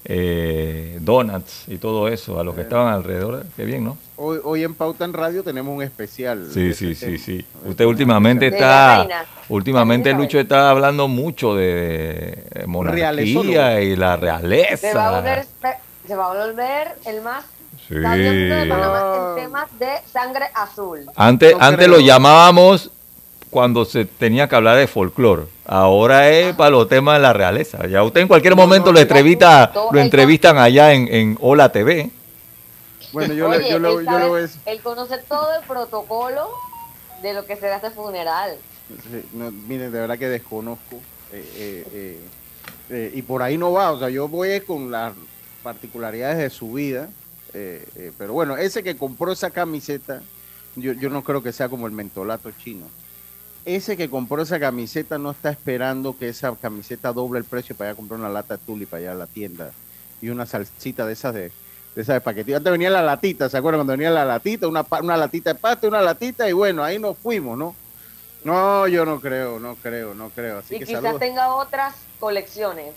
eh, 0.07 0.99
donuts 1.01 1.65
y 1.69 1.77
todo 1.79 2.09
eso 2.09 2.39
a 2.39 2.45
los 2.45 2.55
que 2.55 2.61
estaban 2.63 2.93
alrededor. 2.93 3.45
Qué 3.57 3.65
bien, 3.65 3.85
¿no? 3.85 3.97
Hoy, 4.17 4.39
hoy 4.45 4.63
en 4.63 4.75
Pauta 4.75 5.05
en 5.05 5.13
Radio 5.13 5.43
tenemos 5.43 5.75
un 5.75 5.83
especial. 5.83 6.47
Sí, 6.53 6.73
sí, 6.75 6.95
sí, 6.95 7.07
tema. 7.07 7.19
sí. 7.19 7.45
Usted 7.65 7.85
últimamente 7.85 8.47
está, 8.49 9.07
últimamente 9.49 10.13
Lucho 10.13 10.39
está 10.39 10.71
hablando 10.71 11.09
mucho 11.09 11.55
de 11.55 12.45
eh, 12.55 12.65
monarquía 12.67 13.81
y 13.81 13.97
la 13.97 14.17
realeza. 14.17 14.77
Se 14.89 14.95
va 14.95 15.09
a 15.09 15.21
volver, 15.21 15.47
se 16.07 16.15
va 16.15 16.25
a 16.33 16.47
volver 16.47 16.89
el 17.07 17.23
más 17.23 17.45
Sí. 17.89 18.01
sabio 18.01 18.33
de 18.33 18.67
Panamá 18.67 19.35
en 19.37 19.45
temas 19.45 19.79
de 19.79 19.89
sangre 20.11 20.47
azul. 20.55 21.01
Antes, 21.17 21.53
No 21.53 21.63
antes 21.63 21.87
creo. 21.87 21.99
lo 21.99 22.01
llamábamos 22.01 22.91
cuando 23.55 23.85
se 23.85 24.05
tenía 24.05 24.49
que 24.49 24.57
hablar 24.57 24.77
de 24.77 24.89
folclore. 24.89 25.45
Ahora 25.65 26.29
es 26.29 26.57
para 26.57 26.71
los 26.71 26.89
temas 26.89 27.15
de 27.19 27.23
la 27.23 27.33
realeza. 27.33 27.87
Ya 27.87 28.03
usted 28.03 28.23
en 28.23 28.27
cualquier 28.27 28.57
momento 28.57 28.91
lo 28.91 28.99
entrevista, 28.99 29.71
Todo 29.73 29.93
lo 29.93 30.01
entrevistan 30.01 30.59
allá 30.59 30.93
en, 30.93 31.07
en 31.07 31.39
Hola 31.41 31.71
TV. 31.71 32.11
Bueno, 33.13 33.33
yo, 33.33 33.49
Oye, 33.49 33.61
le, 33.61 33.71
yo, 33.71 33.77
él, 33.77 33.83
yo 33.85 33.99
le 34.01 34.05
sabe- 34.07 34.27
voy 34.29 34.39
a 34.41 34.43
decir- 34.43 34.61
él 34.67 34.81
conoce 34.83 35.19
todo 35.29 35.55
el 35.57 35.65
protocolo 35.69 36.49
de 37.23 37.33
lo 37.33 37.47
que 37.47 37.55
será 37.55 37.77
este 37.77 37.93
funeral. 37.93 38.57
Sí, 38.89 39.23
no, 39.35 39.53
miren, 39.53 39.93
de 39.93 40.01
verdad 40.01 40.19
que 40.19 40.29
desconozco. 40.29 40.97
eh, 41.33 41.45
eh, 41.57 41.87
eh, 41.93 42.21
eh, 42.91 43.13
y 43.15 43.23
por 43.23 43.41
ahí 43.41 43.57
no 43.57 43.71
va. 43.71 43.93
O 43.93 44.01
sea, 44.01 44.09
yo 44.11 44.27
voy 44.27 44.61
con 44.63 44.91
las 44.91 45.13
particularidades 45.63 46.39
de 46.39 46.51
su 46.51 46.73
vida. 46.73 47.09
eh, 47.55 47.87
eh, 47.95 48.11
pero 48.19 48.33
bueno, 48.33 48.57
ese 48.57 48.83
que 48.83 48.97
compró 48.97 49.31
esa 49.31 49.51
camiseta, 49.51 50.23
yo, 50.75 50.93
yo 50.95 51.09
no 51.09 51.23
creo 51.23 51.41
que 51.41 51.53
sea 51.53 51.69
como 51.69 51.87
el 51.87 51.93
mentolato 51.93 52.51
chino. 52.51 52.87
Ese 53.65 53.97
que 53.97 54.11
compró 54.11 54.43
esa 54.43 54.61
camiseta 54.61 55.17
no 55.19 55.31
está 55.31 55.51
esperando 55.51 56.17
que 56.19 56.29
esa 56.29 56.55
camiseta 56.57 57.13
doble 57.13 57.39
el 57.39 57.45
precio 57.45 57.75
para 57.75 57.91
ir 57.91 57.95
a 57.95 57.97
comprar 57.97 58.21
una 58.21 58.29
lata 58.29 58.57
de 58.57 58.65
tuli 58.65 58.85
para 58.85 59.01
allá 59.01 59.13
a 59.13 59.15
la 59.15 59.27
tienda 59.27 59.71
y 60.21 60.29
una 60.29 60.45
salsita 60.45 61.07
de 61.07 61.15
esas 61.15 61.33
de, 61.35 61.41
de 61.95 62.03
esas 62.03 62.15
de 62.17 62.21
paquetito. 62.21 62.59
Antes 62.59 62.71
venía 62.73 62.91
la 62.91 63.01
latita, 63.03 63.49
¿se 63.49 63.57
acuerdan? 63.57 63.81
Cuando 63.81 63.93
venía 63.95 64.11
la 64.11 64.25
latita, 64.27 64.69
una, 64.69 64.85
una 65.01 65.17
latita 65.17 65.55
de 65.55 65.59
pasta, 65.59 65.89
una 65.89 66.03
latita 66.03 66.49
y 66.49 66.53
bueno, 66.53 66.85
ahí 66.85 66.99
nos 66.99 67.17
fuimos, 67.17 67.57
¿no? 67.57 67.75
No, 68.45 68.87
yo 68.87 69.07
no 69.07 69.19
creo, 69.21 69.59
no 69.59 69.77
creo, 69.77 70.13
no 70.13 70.29
creo. 70.29 70.59
Así 70.59 70.75
y 70.75 70.79
que 70.81 70.85
quizás 70.85 71.03
saludos. 71.03 71.21
tenga 71.21 71.55
otras 71.55 71.95
colecciones. 72.21 72.93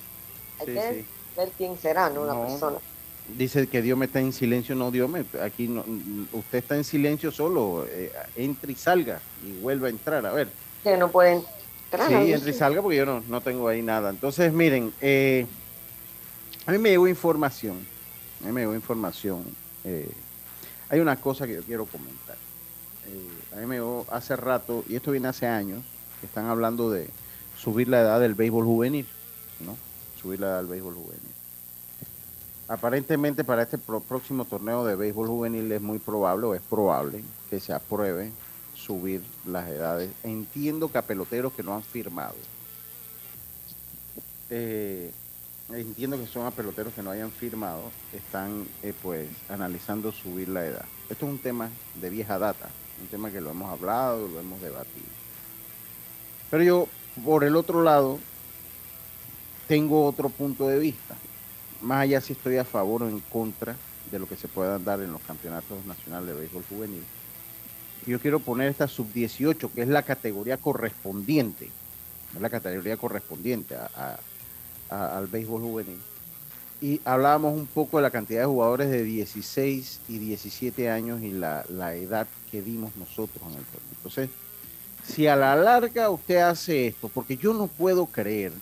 Hay 0.59 0.65
Sí, 0.65 0.73
que 0.73 0.93
sí. 0.93 1.05
ver 1.37 1.49
quién 1.57 1.77
será, 1.77 2.09
¿no? 2.09 2.23
Una 2.23 2.33
No. 2.33 2.45
persona. 2.47 2.77
Dice 3.35 3.67
que 3.67 3.81
Dios 3.81 3.97
me 3.97 4.05
está 4.05 4.19
en 4.19 4.31
silencio, 4.31 4.73
no 4.75 4.89
Dios 4.89 5.09
me, 5.09 5.25
aquí 5.43 5.67
no, 5.67 5.83
usted 6.31 6.59
está 6.59 6.77
en 6.77 6.83
silencio 6.83 7.31
solo, 7.31 7.85
eh, 7.89 8.11
entre 8.35 8.71
y 8.71 8.75
salga 8.75 9.19
y 9.45 9.59
vuelva 9.59 9.87
a 9.87 9.89
entrar, 9.89 10.25
a 10.25 10.31
ver. 10.31 10.47
Que 10.81 10.95
no 10.95 11.11
pueden 11.11 11.43
entrar. 11.85 12.07
Sí, 12.07 12.31
entre 12.31 12.51
y 12.51 12.53
salga 12.53 12.81
porque 12.81 12.97
yo 12.97 13.05
no, 13.05 13.21
no 13.27 13.41
tengo 13.41 13.67
ahí 13.67 13.81
nada. 13.81 14.09
Entonces, 14.11 14.53
miren, 14.53 14.93
eh, 15.01 15.45
a 16.65 16.71
mí 16.71 16.77
me 16.77 16.89
llegó 16.89 17.07
información, 17.07 17.77
a 18.43 18.47
mí 18.47 18.53
me 18.53 18.61
llegó 18.61 18.73
información. 18.75 19.43
eh, 19.83 20.09
hay 20.89 21.01
una 21.01 21.17
cosa 21.17 21.45
que 21.45 21.55
yo 21.55 21.63
quiero 21.63 21.85
comentar. 21.85 22.37
A 23.53 23.59
mí 23.59 23.65
me 23.65 23.75
llegó 23.75 24.05
hace 24.09 24.35
rato, 24.35 24.85
y 24.87 24.95
esto 24.95 25.11
viene 25.11 25.27
hace 25.27 25.47
años, 25.47 25.83
que 26.21 26.27
están 26.27 26.45
hablando 26.45 26.89
de 26.89 27.09
subir 27.57 27.89
la 27.89 28.01
edad 28.01 28.19
del 28.19 28.35
béisbol 28.35 28.65
juvenil, 28.65 29.05
¿no? 29.59 29.77
Subir 30.21 30.39
la 30.39 30.47
edad 30.47 30.57
del 30.57 30.67
béisbol 30.67 30.93
juvenil. 30.93 31.36
Aparentemente 32.67 33.45
para 33.45 33.63
este 33.63 33.77
próximo 33.77 34.43
torneo 34.43 34.83
de 34.85 34.95
béisbol 34.95 35.27
juvenil 35.27 35.71
es 35.71 35.81
muy 35.81 35.99
probable 35.99 36.47
o 36.47 36.55
es 36.55 36.61
probable 36.61 37.23
que 37.49 37.61
se 37.61 37.71
apruebe 37.71 38.31
subir 38.75 39.23
las 39.45 39.69
edades. 39.69 40.11
Entiendo 40.23 40.91
que 40.91 40.97
a 40.97 41.01
peloteros 41.01 41.53
que 41.53 41.63
no 41.63 41.73
han 41.75 41.83
firmado. 41.83 42.35
Eh, 44.49 45.11
entiendo 45.69 46.17
que 46.17 46.27
son 46.27 46.45
a 46.45 46.51
peloteros 46.51 46.93
que 46.93 47.01
no 47.01 47.11
hayan 47.11 47.31
firmado, 47.31 47.83
están 48.13 48.67
eh, 48.83 48.93
pues 49.01 49.29
analizando 49.47 50.11
subir 50.11 50.49
la 50.49 50.65
edad. 50.65 50.85
Esto 51.09 51.25
es 51.25 51.31
un 51.31 51.39
tema 51.39 51.69
de 52.01 52.09
vieja 52.09 52.37
data, 52.37 52.69
un 53.01 53.07
tema 53.07 53.31
que 53.31 53.39
lo 53.39 53.51
hemos 53.51 53.71
hablado, 53.71 54.27
lo 54.27 54.39
hemos 54.41 54.61
debatido. 54.61 55.07
Pero 56.49 56.63
yo, 56.63 56.87
por 57.23 57.45
el 57.45 57.55
otro 57.55 57.81
lado, 57.81 58.19
tengo 59.67 60.05
otro 60.05 60.27
punto 60.29 60.67
de 60.67 60.79
vista. 60.79 61.15
Más 61.79 62.03
allá 62.03 62.21
si 62.21 62.33
estoy 62.33 62.57
a 62.57 62.65
favor 62.65 63.03
o 63.03 63.09
en 63.09 63.19
contra 63.21 63.75
de 64.11 64.19
lo 64.19 64.27
que 64.27 64.37
se 64.37 64.47
puedan 64.47 64.83
dar 64.83 65.01
en 65.01 65.11
los 65.11 65.21
campeonatos 65.21 65.85
nacionales 65.85 66.27
de 66.29 66.33
béisbol 66.41 66.63
juvenil. 66.63 67.03
Yo 68.05 68.19
quiero 68.19 68.39
poner 68.39 68.69
esta 68.69 68.87
sub-18, 68.87 69.71
que 69.73 69.81
es 69.81 69.87
la 69.87 70.03
categoría 70.03 70.57
correspondiente, 70.57 71.75
es 72.33 72.41
la 72.41 72.49
categoría 72.49 72.97
correspondiente 72.97 73.75
a- 73.75 73.89
a- 73.93 74.19
a- 74.89 75.17
al 75.17 75.27
béisbol 75.27 75.61
juvenil. 75.61 76.07
Y 76.79 77.01
hablábamos 77.05 77.53
un 77.53 77.67
poco 77.67 77.97
de 77.97 78.03
la 78.03 78.11
cantidad 78.11 78.41
de 78.41 78.45
jugadores 78.47 78.89
de 78.89 79.03
16 79.03 80.03
y 80.07 80.19
17 80.19 80.89
años 80.89 81.21
y 81.23 81.31
la, 81.31 81.65
la 81.69 81.95
edad 81.95 82.31
que 82.45 82.61
dimos 82.61 82.95
nosotros 82.95 83.51
en 83.51 83.57
el 83.59 83.67
torneo. 83.67 83.91
Entonces, 83.95 84.29
si 85.01 85.27
a 85.27 85.35
la 85.35 85.55
larga 85.55 86.09
usted 86.11 86.37
hace 86.37 86.87
esto, 86.87 87.09
porque 87.09 87.37
yo 87.37 87.53
no 87.53 87.67
puedo 87.67 88.11
creer, 88.11 88.53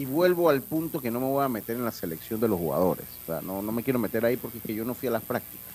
y 0.00 0.06
vuelvo 0.06 0.48
al 0.48 0.62
punto 0.62 0.98
que 0.98 1.10
no 1.10 1.20
me 1.20 1.26
voy 1.26 1.44
a 1.44 1.48
meter 1.50 1.76
en 1.76 1.84
la 1.84 1.92
selección 1.92 2.40
de 2.40 2.48
los 2.48 2.58
jugadores. 2.58 3.04
O 3.22 3.26
sea, 3.26 3.42
no, 3.42 3.60
no 3.60 3.70
me 3.70 3.82
quiero 3.82 3.98
meter 3.98 4.24
ahí 4.24 4.38
porque 4.38 4.56
es 4.56 4.64
que 4.64 4.74
yo 4.74 4.82
no 4.82 4.94
fui 4.94 5.08
a 5.08 5.12
las 5.12 5.22
prácticas. 5.22 5.74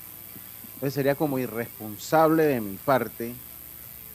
Entonces 0.73 0.95
sería 0.95 1.13
como 1.13 1.37
irresponsable 1.37 2.41
de 2.41 2.59
mi 2.59 2.75
parte 2.77 3.35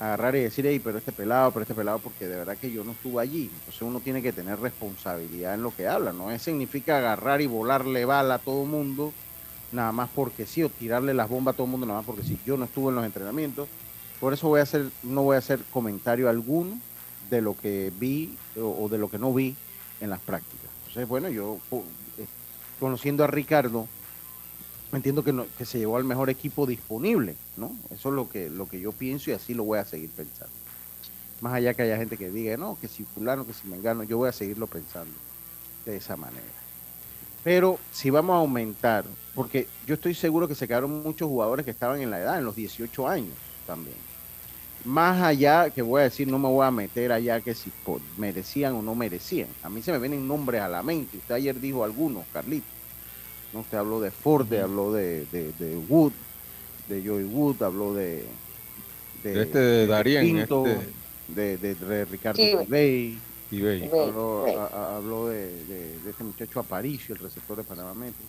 agarrar 0.00 0.35
y 0.35 0.40
decir, 0.40 0.67
hey, 0.67 0.81
pero 0.83 0.99
este 0.99 1.12
pelado, 1.12 1.52
pero 1.52 1.62
este 1.62 1.76
pelado, 1.76 2.00
porque 2.00 2.26
de 2.26 2.35
verdad 2.35 2.57
que 2.57 2.73
yo 2.73 2.83
no 2.83 2.90
estuve 2.90 3.23
allí. 3.23 3.52
Entonces 3.55 3.83
uno 3.83 4.00
tiene 4.00 4.21
que 4.21 4.33
tener 4.33 4.59
responsabilidad 4.59 5.55
en 5.55 5.62
lo 5.62 5.73
que 5.73 5.87
habla, 5.87 6.12
¿no? 6.12 6.33
Eso 6.33 6.47
significa 6.47 6.99
agarrar 6.99 7.40
y 7.40 7.47
volarle 7.47 8.05
bala 8.05 8.35
a 8.35 8.38
todo 8.38 8.64
mundo, 8.64 9.12
nada 9.71 9.93
más 9.93 10.11
porque 10.12 10.45
sí, 10.45 10.64
o 10.64 10.71
tirarle 10.71 11.14
las 11.14 11.29
bombas 11.29 11.55
a 11.55 11.57
todo 11.57 11.69
mundo, 11.69 11.87
nada 11.87 12.00
más 12.00 12.07
porque 12.07 12.25
sí. 12.25 12.37
Yo 12.45 12.57
no 12.57 12.64
estuve 12.64 12.88
en 12.88 12.97
los 12.97 13.05
entrenamientos, 13.05 13.69
por 14.19 14.33
eso 14.33 14.49
voy 14.49 14.59
a 14.59 14.64
hacer, 14.64 14.87
no 15.05 15.23
voy 15.23 15.37
a 15.37 15.38
hacer 15.38 15.61
comentario 15.71 16.29
alguno 16.29 16.81
de 17.31 17.43
lo 17.43 17.57
que 17.57 17.93
vi 17.97 18.37
o 18.61 18.88
de 18.88 18.99
lo 18.99 19.09
que 19.09 19.17
no 19.17 19.33
vi 19.33 19.55
en 20.00 20.11
las 20.11 20.21
prácticas. 20.21 20.71
Entonces, 20.80 21.09
bueno, 21.09 21.28
yo 21.28 21.59
eh, 22.19 22.26
conociendo 22.78 23.23
a 23.25 23.26
Ricardo, 23.26 23.87
entiendo 24.92 25.23
que, 25.23 25.33
no- 25.33 25.47
que 25.57 25.64
se 25.64 25.78
llevó 25.78 25.97
al 25.97 26.04
mejor 26.04 26.30
equipo 26.30 26.66
disponible, 26.66 27.37
¿no? 27.57 27.73
Eso 27.90 28.09
es 28.09 28.14
lo 28.14 28.28
que, 28.28 28.50
lo 28.50 28.69
que 28.69 28.80
yo 28.80 28.92
pienso 28.92 29.30
y 29.30 29.35
así 29.35 29.54
lo 29.54 29.64
voy 29.64 29.78
a 29.78 29.85
seguir 29.85 30.11
pensando. 30.11 30.52
Más 31.40 31.54
allá 31.54 31.75
que 31.75 31.83
haya 31.83 31.97
gente 31.97 32.16
que 32.16 32.30
diga, 32.30 32.57
no, 32.57 32.76
que 32.80 32.88
si 32.88 33.04
fulano, 33.04 33.47
que 33.47 33.52
si 33.54 33.66
mengano, 33.69 34.02
yo 34.02 34.19
voy 34.19 34.28
a 34.28 34.33
seguirlo 34.33 34.66
pensando 34.66 35.12
de 35.87 35.97
esa 35.97 36.16
manera. 36.16 36.42
Pero 37.42 37.78
si 37.92 38.11
vamos 38.11 38.35
a 38.35 38.38
aumentar, 38.38 39.04
porque 39.35 39.66
yo 39.87 39.95
estoy 39.95 40.12
seguro 40.14 40.47
que 40.47 40.54
se 40.54 40.69
quedaron 40.69 41.02
muchos 41.02 41.28
jugadores 41.28 41.64
que 41.64 41.71
estaban 41.71 42.02
en 42.02 42.11
la 42.11 42.21
edad, 42.21 42.38
en 42.38 42.45
los 42.45 42.57
18 42.57 43.09
años 43.09 43.33
también. 43.66 43.97
Más 44.85 45.21
allá, 45.23 45.71
que 45.71 45.83
voy 45.83 46.01
a 46.01 46.05
decir, 46.05 46.27
no 46.27 46.39
me 46.39 46.49
voy 46.49 46.67
a 46.67 46.71
meter 46.71 47.13
allá 47.13 47.41
que 47.41 47.55
si 47.55 47.71
por- 47.85 48.01
merecían 48.17 48.75
o 48.75 48.83
no 48.83 48.95
merecían. 48.95 49.49
A 49.63 49.69
mí 49.69 49.83
se 49.83 49.93
me 49.93 49.99
vienen 49.99 50.27
nombres 50.27 50.63
a 50.63 50.69
la 50.69 50.83
mente. 50.83 51.19
Usted 51.19 51.35
ayer 51.35 51.61
dijo 51.61 51.85
algunos, 51.85 52.25
Carlito. 52.33 52.67
¿no? 53.53 53.61
Usted 53.61 53.79
habló 53.79 54.01
de 54.01 54.11
Ford, 54.11 54.53
habló 54.55 54.93
de, 54.93 55.27
de, 55.33 55.53
de 55.59 55.77
Wood, 55.77 56.13
de 56.89 57.07
Joey 57.07 57.25
Wood, 57.25 57.63
habló 57.63 57.93
de... 57.95 58.25
De 59.23 59.43
este 59.43 59.59
de 59.59 59.87
Darien, 59.87 60.25
Pinto, 60.39 60.65
este- 60.65 60.89
de, 61.29 61.59
de- 61.59 61.75
de 61.75 62.05
Ricardo 62.07 62.41
Sí. 62.43 62.57
Tibey, 62.65 63.19
Y 63.51 63.61
ve, 63.61 63.89
Ve, 63.93 64.01
habló, 64.01 64.43
ve. 64.45 64.55
a- 64.55 64.65
a- 64.67 64.97
habló 64.97 65.29
de, 65.29 65.65
de- 65.67 65.99
de 65.99 66.11
este 66.11 66.25
muchacho 66.25 66.59
Aparicio, 66.61 67.15
el 67.15 67.21
receptor 67.21 67.59
de 67.59 67.65
Panamá 67.65 67.93
Metro. 67.93 68.25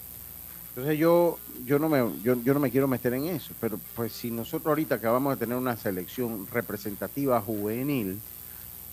Entonces 0.76 0.98
yo, 0.98 1.38
yo 1.66 1.80
no 1.80 1.90
me, 1.90 1.98
yo, 2.24 2.42
yo 2.42 2.54
no 2.54 2.62
me 2.62 2.72
quiero 2.72 2.88
meter 2.88 3.14
en 3.14 3.26
eso, 3.26 3.54
pero 3.60 3.78
pues 3.94 4.14
si 4.14 4.32
nosotros 4.32 4.68
ahorita 4.68 4.96
acabamos 4.96 5.38
de 5.38 5.46
tener 5.46 5.58
una 5.58 5.76
selección 5.76 6.48
representativa 6.50 7.42
juvenil 7.42 8.20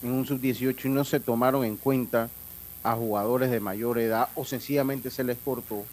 en 0.02 0.11
un 0.11 0.26
sub-18 0.26 0.87
y 0.87 0.88
no 0.88 1.04
se 1.04 1.20
tomaron 1.20 1.64
en 1.64 1.76
cuenta 1.76 2.30
a 2.82 2.97
jugadores 2.97 3.52
de 3.52 3.61
mayor 3.61 3.99
edad 3.99 4.28
o 4.35 4.44
sencillamente 4.44 5.08
se 5.11 5.23
les 5.23 5.38
cortó, 5.38 5.85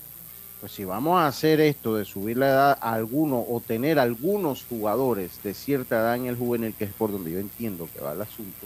pues 0.60 0.72
si 0.72 0.86
vamos 0.86 1.20
a 1.20 1.28
hacer 1.28 1.62
esto 1.62 1.96
de 1.96 2.06
subir 2.06 2.38
la 2.38 2.48
edad 2.48 2.78
a 2.82 2.94
alguno 2.94 3.46
o 3.48 3.62
tener 3.62 4.00
algunos 4.00 4.66
jugadores 4.68 5.44
de 5.44 5.54
cierta 5.54 5.98
edad 5.98 6.16
en 6.16 6.26
el 6.26 6.36
juvenil, 6.36 6.74
que 6.74 6.86
es 6.86 6.94
por 6.94 7.12
donde 7.12 7.32
yo 7.32 7.40
entiendo 7.40 7.88
que 7.94 8.02
va 8.02 8.14
el 8.14 8.22
asunto, 8.24 8.66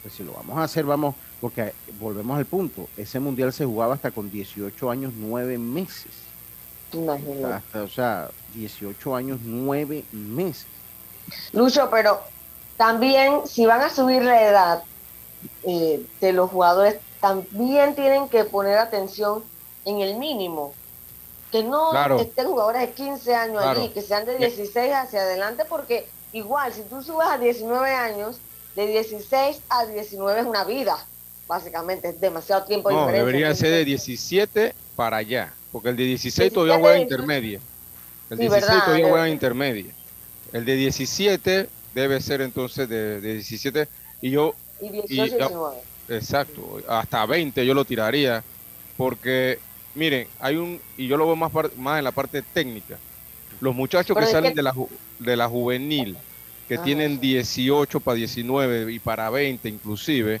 pues 0.00 0.14
si 0.14 0.24
lo 0.24 0.32
vamos 0.32 0.56
a 0.56 0.64
hacer, 0.64 0.86
vamos, 0.86 1.14
porque 1.42 1.74
volvemos 2.00 2.38
al 2.38 2.46
punto, 2.46 2.88
ese 2.96 3.20
mundial 3.20 3.52
se 3.52 3.66
jugaba 3.66 3.92
hasta 3.92 4.10
con 4.10 4.30
18 4.30 4.90
años, 4.90 5.12
9 5.14 5.58
meses. 5.58 6.27
Imagínate. 6.92 7.54
Hasta, 7.54 7.82
o 7.82 7.88
sea, 7.88 8.30
18 8.46 9.14
años, 9.14 9.40
9 9.42 10.08
meses. 10.10 10.66
Lucho, 11.52 11.90
pero 11.90 12.20
también 12.76 13.46
si 13.46 13.66
van 13.66 13.82
a 13.82 13.90
subir 13.90 14.22
la 14.22 14.42
edad 14.42 14.82
eh, 15.62 16.06
de 16.20 16.32
los 16.32 16.50
jugadores, 16.50 17.00
también 17.20 17.94
tienen 17.94 18.28
que 18.28 18.44
poner 18.44 18.78
atención 18.78 19.50
en 19.84 20.00
el 20.00 20.16
mínimo. 20.18 20.74
Que 21.50 21.62
no 21.62 21.90
Claro. 21.90 22.18
estén 22.20 22.46
jugadores 22.46 22.82
de 22.82 22.94
15 22.94 23.34
años 23.34 23.62
Claro. 23.62 23.80
allí, 23.80 23.92
que 23.92 24.02
sean 24.02 24.26
de 24.26 24.36
16 24.38 24.92
hacia 24.94 25.22
adelante, 25.22 25.64
porque 25.68 26.14
igual, 26.32 26.72
si 26.72 26.88
tú 26.88 27.02
subes 27.02 27.26
a 27.28 27.38
19 27.38 27.90
años, 27.90 28.42
de 28.74 28.86
16 28.86 29.64
a 29.68 29.86
19 29.86 30.40
es 30.40 30.46
una 30.46 30.64
vida, 30.64 30.96
básicamente, 31.46 32.10
es 32.10 32.20
demasiado 32.20 32.64
tiempo 32.66 32.90
No, 32.90 33.06
debería 33.06 33.54
ser 33.54 33.70
de 33.70 33.80
Entonces, 33.80 33.86
17 33.86 34.74
para 34.94 35.18
allá, 35.18 35.57
porque 35.70 35.90
el 35.90 35.96
de 35.96 36.04
16 36.04 36.52
todavía 36.52 36.74
17, 36.74 36.80
juega 36.80 36.96
18. 36.96 37.14
intermedia. 37.22 37.60
El 38.30 38.38
Sí, 38.38 38.42
16 38.42 38.60
¿verdad? 38.62 38.84
todavía 38.84 39.08
juega 39.08 39.28
intermedia. 39.28 39.94
El 40.52 40.64
de 40.64 40.76
17 40.76 41.68
debe 41.94 42.20
ser 42.20 42.40
entonces 42.40 42.88
de, 42.88 43.20
de 43.20 43.34
17 43.34 43.88
y 44.20 44.30
yo 44.30 44.54
Y 44.80 44.90
18 44.90 45.08
y 45.08 45.14
y- 45.14 45.28
19. 45.28 45.76
Exacto, 46.10 46.78
hasta 46.88 47.26
20 47.26 47.66
yo 47.66 47.74
lo 47.74 47.84
tiraría, 47.84 48.42
porque 48.96 49.58
miren, 49.94 50.26
hay 50.40 50.56
un, 50.56 50.80
y 50.96 51.06
yo 51.06 51.18
lo 51.18 51.26
veo 51.26 51.36
más, 51.36 51.52
más 51.76 51.98
en 51.98 52.04
la 52.04 52.12
parte 52.12 52.42
técnica, 52.42 52.98
los 53.60 53.74
muchachos 53.74 54.14
Pero 54.14 54.26
que 54.26 54.32
salen 54.32 54.52
que- 54.52 54.56
de, 54.56 54.62
la, 54.62 54.72
de 55.18 55.36
la 55.36 55.48
juvenil, 55.48 56.16
que 56.66 56.78
Ah, 56.78 56.82
tienen 56.82 57.12
sí. 57.16 57.18
18 57.20 58.00
para 58.00 58.16
19 58.16 58.90
y 58.90 58.98
para 59.00 59.28
20 59.28 59.68
inclusive, 59.68 60.40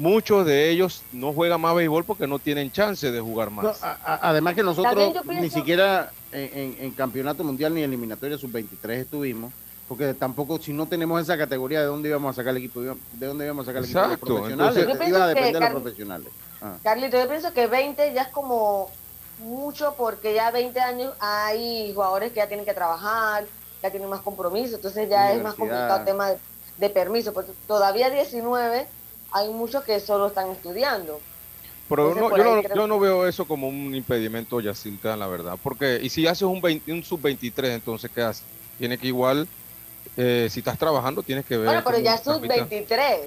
muchos 0.00 0.46
de 0.46 0.70
ellos 0.70 1.02
no 1.12 1.32
juegan 1.34 1.60
más 1.60 1.74
béisbol 1.74 2.04
porque 2.04 2.26
no 2.26 2.38
tienen 2.38 2.72
chance 2.72 3.10
de 3.10 3.20
jugar 3.20 3.50
más. 3.50 3.64
No, 3.64 3.70
a- 3.86 3.98
a- 4.04 4.28
además 4.30 4.54
que 4.54 4.62
nosotros 4.62 5.12
ni 5.26 5.50
siquiera 5.50 6.10
en, 6.32 6.50
en- 6.58 6.76
en 6.86 6.90
campeonato 6.92 7.44
mundial 7.44 7.74
ni 7.74 7.82
eliminatoria 7.82 8.38
sub-23 8.38 8.90
estuvimos, 8.92 9.52
porque 9.86 10.14
tampoco, 10.14 10.58
si 10.58 10.72
no 10.72 10.86
tenemos 10.86 11.20
esa 11.20 11.36
categoría, 11.36 11.80
¿de 11.80 11.86
dónde 11.86 12.08
íbamos 12.08 12.30
a 12.30 12.40
sacar 12.40 12.52
el 12.52 12.56
equipo? 12.58 12.80
¿De 12.80 13.26
dónde 13.26 13.44
íbamos 13.44 13.66
a 13.66 13.70
sacar 13.70 13.80
el 13.80 13.84
equipo? 13.84 14.00
Exacto, 14.00 14.26
Los 14.26 14.36
profesionales, 14.38 14.76
entonces- 14.76 14.92
Yo 14.94 14.98
pienso 14.98 15.16
iba 15.16 15.24
a 15.24 15.28
que, 15.28 15.34
depender 15.40 15.62
de 15.62 15.70
los 15.70 15.82
profesionales. 15.82 16.28
Ah. 16.62 16.76
Carlito, 16.82 17.18
yo 17.18 17.28
pienso 17.28 17.52
que 17.52 17.66
20 17.66 18.14
ya 18.14 18.22
es 18.22 18.28
como 18.28 18.90
mucho 19.40 19.94
porque 19.98 20.32
ya 20.34 20.50
20 20.50 20.80
años 20.80 21.12
hay 21.20 21.92
jugadores 21.94 22.30
que 22.32 22.36
ya 22.36 22.46
tienen 22.48 22.64
que 22.64 22.74
trabajar, 22.74 23.44
ya 23.82 23.90
tienen 23.90 24.08
más 24.08 24.20
compromiso, 24.20 24.76
entonces 24.76 25.08
ya 25.10 25.32
es 25.32 25.42
más 25.42 25.54
complicado 25.54 25.98
el 26.00 26.04
tema 26.06 26.30
de, 26.30 26.38
de 26.78 26.90
permiso, 26.90 27.32
porque 27.34 27.52
todavía 27.66 28.08
19 28.10 28.86
hay 29.32 29.48
muchos 29.48 29.84
que 29.84 30.00
solo 30.00 30.28
están 30.28 30.50
estudiando. 30.50 31.20
Pero 31.88 32.12
Entonces, 32.12 32.30
no, 32.30 32.36
yo, 32.36 32.44
no, 32.56 32.62
yo 32.62 32.68
que- 32.68 32.88
no 32.88 33.00
veo 33.00 33.26
eso 33.26 33.46
como 33.46 33.68
un 33.68 33.94
impedimento, 33.94 34.60
Yacilca, 34.60 35.16
la 35.16 35.26
verdad. 35.26 35.58
Porque, 35.62 35.98
y 36.02 36.08
si 36.08 36.26
haces 36.26 36.42
un, 36.42 36.60
20 36.60 36.92
un 36.92 37.02
sub-23, 37.02 37.70
entonces, 37.74 38.10
¿qué 38.14 38.22
haces? 38.22 38.44
Tienes 38.78 39.00
que 39.00 39.08
igual, 39.08 39.48
eh, 40.16 40.48
si 40.50 40.60
estás 40.60 40.78
trabajando, 40.78 41.22
tienes 41.22 41.44
que 41.44 41.56
ver. 41.56 41.66
Bueno, 41.66 41.82
pero 41.84 41.98
ya 41.98 42.16
son 42.16 42.40
transmitas. 42.40 42.68
23. 42.70 43.20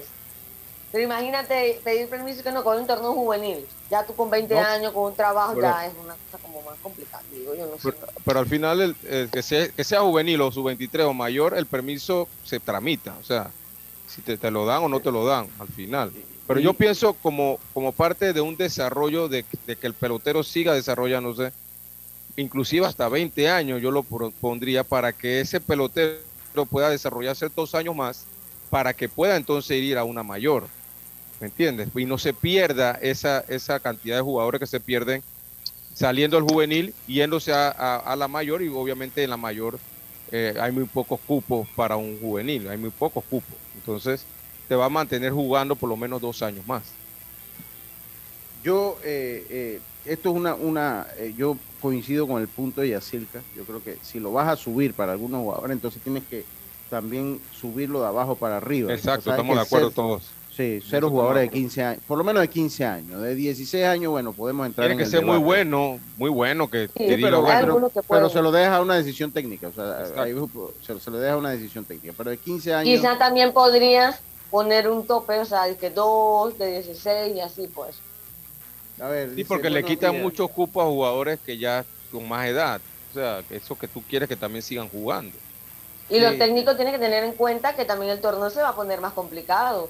Pero 0.92 1.04
imagínate 1.04 1.80
pedir 1.82 2.08
permiso 2.08 2.42
que 2.42 2.52
no 2.52 2.62
con 2.64 2.78
un 2.80 2.86
torneo 2.86 3.12
juvenil. 3.12 3.66
Ya 3.90 4.06
tú 4.06 4.14
con 4.14 4.30
20 4.30 4.54
No. 4.54 4.60
años, 4.60 4.92
con 4.92 5.04
un 5.10 5.14
trabajo, 5.16 5.52
Pero- 5.56 5.66
ya 5.66 5.86
es 5.86 5.92
una 6.02 6.14
cosa 6.14 6.38
como 6.42 6.62
más 6.62 6.76
complicada. 6.82 7.22
Digo, 7.32 7.54
yo 7.54 7.66
no 7.66 7.72
sé. 7.78 7.92
Pero, 7.92 7.98
pero 8.24 8.38
al 8.38 8.46
final, 8.46 8.80
el, 8.80 8.96
el 9.08 9.28
que, 9.28 9.42
sea, 9.42 9.68
que 9.68 9.84
sea 9.84 10.00
juvenil 10.02 10.40
o 10.40 10.50
sub-23 10.52 11.02
o 11.04 11.12
mayor, 11.12 11.54
el 11.58 11.66
permiso 11.66 12.28
se 12.44 12.60
tramita. 12.60 13.14
O 13.20 13.24
sea, 13.24 13.50
si 14.06 14.22
te, 14.22 14.36
te 14.36 14.50
lo 14.50 14.66
dan 14.66 14.82
o 14.84 14.88
no 14.88 15.00
te 15.00 15.10
lo 15.10 15.24
dan 15.26 15.46
al 15.58 15.68
final. 15.68 16.12
Pero 16.46 16.60
yo 16.60 16.74
pienso 16.74 17.14
como, 17.14 17.58
como 17.72 17.92
parte 17.92 18.32
de 18.32 18.40
un 18.40 18.56
desarrollo 18.56 19.28
de, 19.28 19.44
de 19.66 19.76
que 19.76 19.86
el 19.86 19.94
pelotero 19.94 20.42
siga 20.42 20.74
desarrollándose, 20.74 21.52
inclusive 22.36 22.86
hasta 22.86 23.08
20 23.08 23.48
años 23.48 23.80
yo 23.80 23.90
lo 23.90 24.02
pro- 24.02 24.30
pondría 24.40 24.84
para 24.84 25.12
que 25.12 25.40
ese 25.40 25.60
pelotero 25.60 26.20
pueda 26.70 26.90
desarrollarse 26.90 27.48
dos 27.54 27.74
años 27.74 27.96
más 27.96 28.24
para 28.70 28.92
que 28.92 29.08
pueda 29.08 29.36
entonces 29.36 29.76
ir 29.82 29.96
a 29.98 30.04
una 30.04 30.22
mayor. 30.22 30.66
¿Me 31.40 31.46
entiendes? 31.46 31.88
Y 31.94 32.04
no 32.04 32.18
se 32.18 32.32
pierda 32.32 32.92
esa, 33.02 33.40
esa 33.48 33.80
cantidad 33.80 34.16
de 34.16 34.22
jugadores 34.22 34.60
que 34.60 34.66
se 34.66 34.80
pierden 34.80 35.22
saliendo 35.94 36.36
al 36.36 36.42
juvenil, 36.42 36.92
yéndose 37.06 37.52
a, 37.52 37.68
a- 37.70 37.96
a 37.98 38.16
la 38.16 38.28
mayor 38.28 38.62
y 38.62 38.68
obviamente 38.68 39.22
en 39.22 39.30
la 39.30 39.36
mayor 39.36 39.78
eh, 40.36 40.54
hay 40.60 40.72
muy 40.72 40.84
pocos 40.86 41.20
cupos 41.26 41.68
para 41.76 41.96
un 41.96 42.18
juvenil, 42.20 42.68
hay 42.68 42.76
muy 42.78 42.90
pocos 42.90 43.24
cupos. 43.24 43.56
Entonces 43.74 44.26
te 44.68 44.74
va 44.74 44.86
a 44.86 44.88
mantener 44.88 45.32
jugando 45.32 45.76
por 45.76 45.88
lo 45.88 45.96
menos 45.96 46.20
dos 46.20 46.42
años 46.42 46.66
más. 46.66 46.92
Yo, 48.62 48.96
eh, 49.04 49.46
eh, 49.50 49.80
esto 50.04 50.30
es 50.30 50.36
una, 50.36 50.54
una 50.54 51.06
eh, 51.18 51.34
yo 51.36 51.56
coincido 51.80 52.26
con 52.26 52.40
el 52.40 52.48
punto 52.48 52.80
de 52.80 52.88
Yacirca. 52.90 53.42
Yo 53.54 53.64
creo 53.64 53.82
que 53.82 53.98
si 54.02 54.18
lo 54.20 54.32
vas 54.32 54.48
a 54.48 54.56
subir 54.56 54.94
para 54.94 55.12
algunos 55.12 55.40
jugadores, 55.42 55.74
entonces 55.74 56.02
tienes 56.02 56.24
que 56.28 56.44
también 56.88 57.38
subirlo 57.50 58.00
de 58.00 58.06
abajo 58.08 58.36
para 58.38 58.56
arriba. 58.56 58.92
Exacto, 58.92 59.30
estamos 59.30 59.56
de 59.56 59.62
acuerdo 59.62 59.88
ser- 59.88 59.94
todos. 59.94 60.32
Sí, 60.56 60.80
cero 60.88 61.10
jugadores 61.10 61.40
de 61.42 61.46
de 61.48 61.52
15 61.52 61.82
años, 61.82 62.02
por 62.06 62.16
lo 62.16 62.22
menos 62.22 62.40
de 62.42 62.48
15 62.48 62.84
años. 62.84 63.20
De 63.20 63.34
16 63.34 63.84
años, 63.86 64.12
bueno, 64.12 64.32
podemos 64.32 64.64
entrar 64.66 64.86
Tiene 64.86 64.92
en 64.92 64.98
que 64.98 65.04
el 65.04 65.10
ser 65.10 65.26
muy 65.26 65.38
bueno, 65.38 65.98
muy 66.16 66.30
bueno 66.30 66.70
que 66.70 66.88
pero, 66.94 67.40
bueno, 67.40 67.44
pero- 67.44 67.56
algunos 67.72 67.88
que 67.92 67.94
pero 68.02 68.06
pueden. 68.06 68.30
se 68.30 68.40
lo 68.42 68.52
deja 68.52 68.76
a 68.76 68.80
una 68.80 68.94
decisión 68.94 69.32
técnica, 69.32 69.66
o 69.68 69.72
sea, 69.72 70.22
ahí 70.22 70.32
se, 70.86 71.00
se 71.00 71.10
lo 71.10 71.18
deja 71.18 71.34
a 71.34 71.38
una 71.38 71.50
decisión 71.50 71.84
técnica. 71.84 72.14
Pero 72.16 72.30
de 72.30 72.36
15 72.38 72.72
años, 72.72 73.00
Quizá 73.00 73.18
también 73.18 73.52
podrías 73.52 74.20
poner 74.50 74.88
un 74.88 75.04
tope, 75.04 75.40
o 75.40 75.44
sea, 75.44 75.64
de 75.64 75.76
que 75.76 75.90
dos, 75.90 76.56
de 76.56 76.70
16 76.82 77.34
y 77.36 77.40
así 77.40 77.66
pues. 77.66 77.96
a 79.00 79.08
ver, 79.08 79.30
sí, 79.30 79.34
dice, 79.34 79.48
porque 79.48 79.70
le 79.70 79.82
quitan 79.82 80.12
días. 80.12 80.22
muchos 80.22 80.48
cupos 80.50 80.84
a 80.84 80.86
jugadores 80.86 81.40
que 81.44 81.58
ya 81.58 81.84
con 82.12 82.28
más 82.28 82.46
edad. 82.46 82.80
O 83.10 83.14
sea, 83.14 83.42
eso 83.50 83.76
que 83.76 83.88
tú 83.88 84.02
quieres 84.08 84.28
que 84.28 84.36
también 84.36 84.62
sigan 84.62 84.88
jugando. 84.88 85.36
Y 86.10 86.20
los 86.20 86.32
Sí. 86.34 86.38
técnicos 86.38 86.76
tienen 86.76 86.94
que 86.94 87.00
tener 87.00 87.24
en 87.24 87.32
cuenta 87.32 87.74
que 87.74 87.84
también 87.84 88.12
el 88.12 88.20
torneo 88.20 88.50
se 88.50 88.60
va 88.62 88.68
a 88.68 88.74
poner 88.76 89.00
más 89.00 89.12
complicado. 89.14 89.88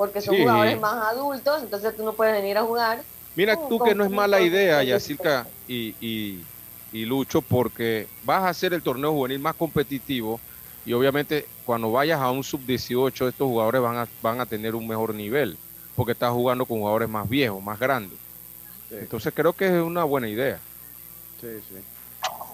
Porque 0.00 0.22
son 0.22 0.34
Sí. 0.34 0.40
jugadores 0.40 0.80
más 0.80 0.94
adultos, 1.12 1.62
entonces 1.62 1.94
tú 1.94 2.02
no 2.04 2.16
puedes 2.16 2.32
venir 2.32 2.56
a 2.56 2.62
jugar. 2.62 3.04
Mira 3.34 3.54
con- 3.54 3.68
tú 3.68 3.78
que 3.84 3.94
no 3.94 4.04
es 4.04 4.10
mala 4.10 4.40
idea, 4.40 4.82
Yacirca 4.82 5.46
y, 5.66 5.94
y, 6.00 6.46
y 6.90 7.04
Lucho, 7.04 7.42
porque 7.42 8.08
vas 8.22 8.44
a 8.44 8.48
hacer 8.48 8.72
el 8.72 8.82
torneo 8.82 9.12
juvenil 9.12 9.40
más 9.40 9.54
competitivo 9.56 10.40
y 10.86 10.94
obviamente 10.94 11.50
cuando 11.64 11.92
vayas 11.92 12.18
a 12.18 12.30
un 12.30 12.42
sub-18 12.42 13.28
estos 13.28 13.46
jugadores 13.46 13.82
van 13.82 13.98
a, 13.98 14.06
van 14.22 14.40
a 14.40 14.46
tener 14.46 14.74
un 14.74 14.88
mejor 14.88 15.14
nivel, 15.14 15.60
porque 15.94 16.12
estás 16.12 16.30
jugando 16.32 16.64
con 16.64 16.78
jugadores 16.78 17.10
más 17.10 17.28
viejos, 17.28 17.62
más 17.62 17.78
grandes. 17.78 18.18
Entonces 18.88 19.34
creo 19.36 19.52
que 19.54 19.66
es 19.66 19.82
una 19.82 20.04
buena 20.04 20.30
idea. 20.30 20.64
Sí, 21.38 21.60
sí. 21.62 21.89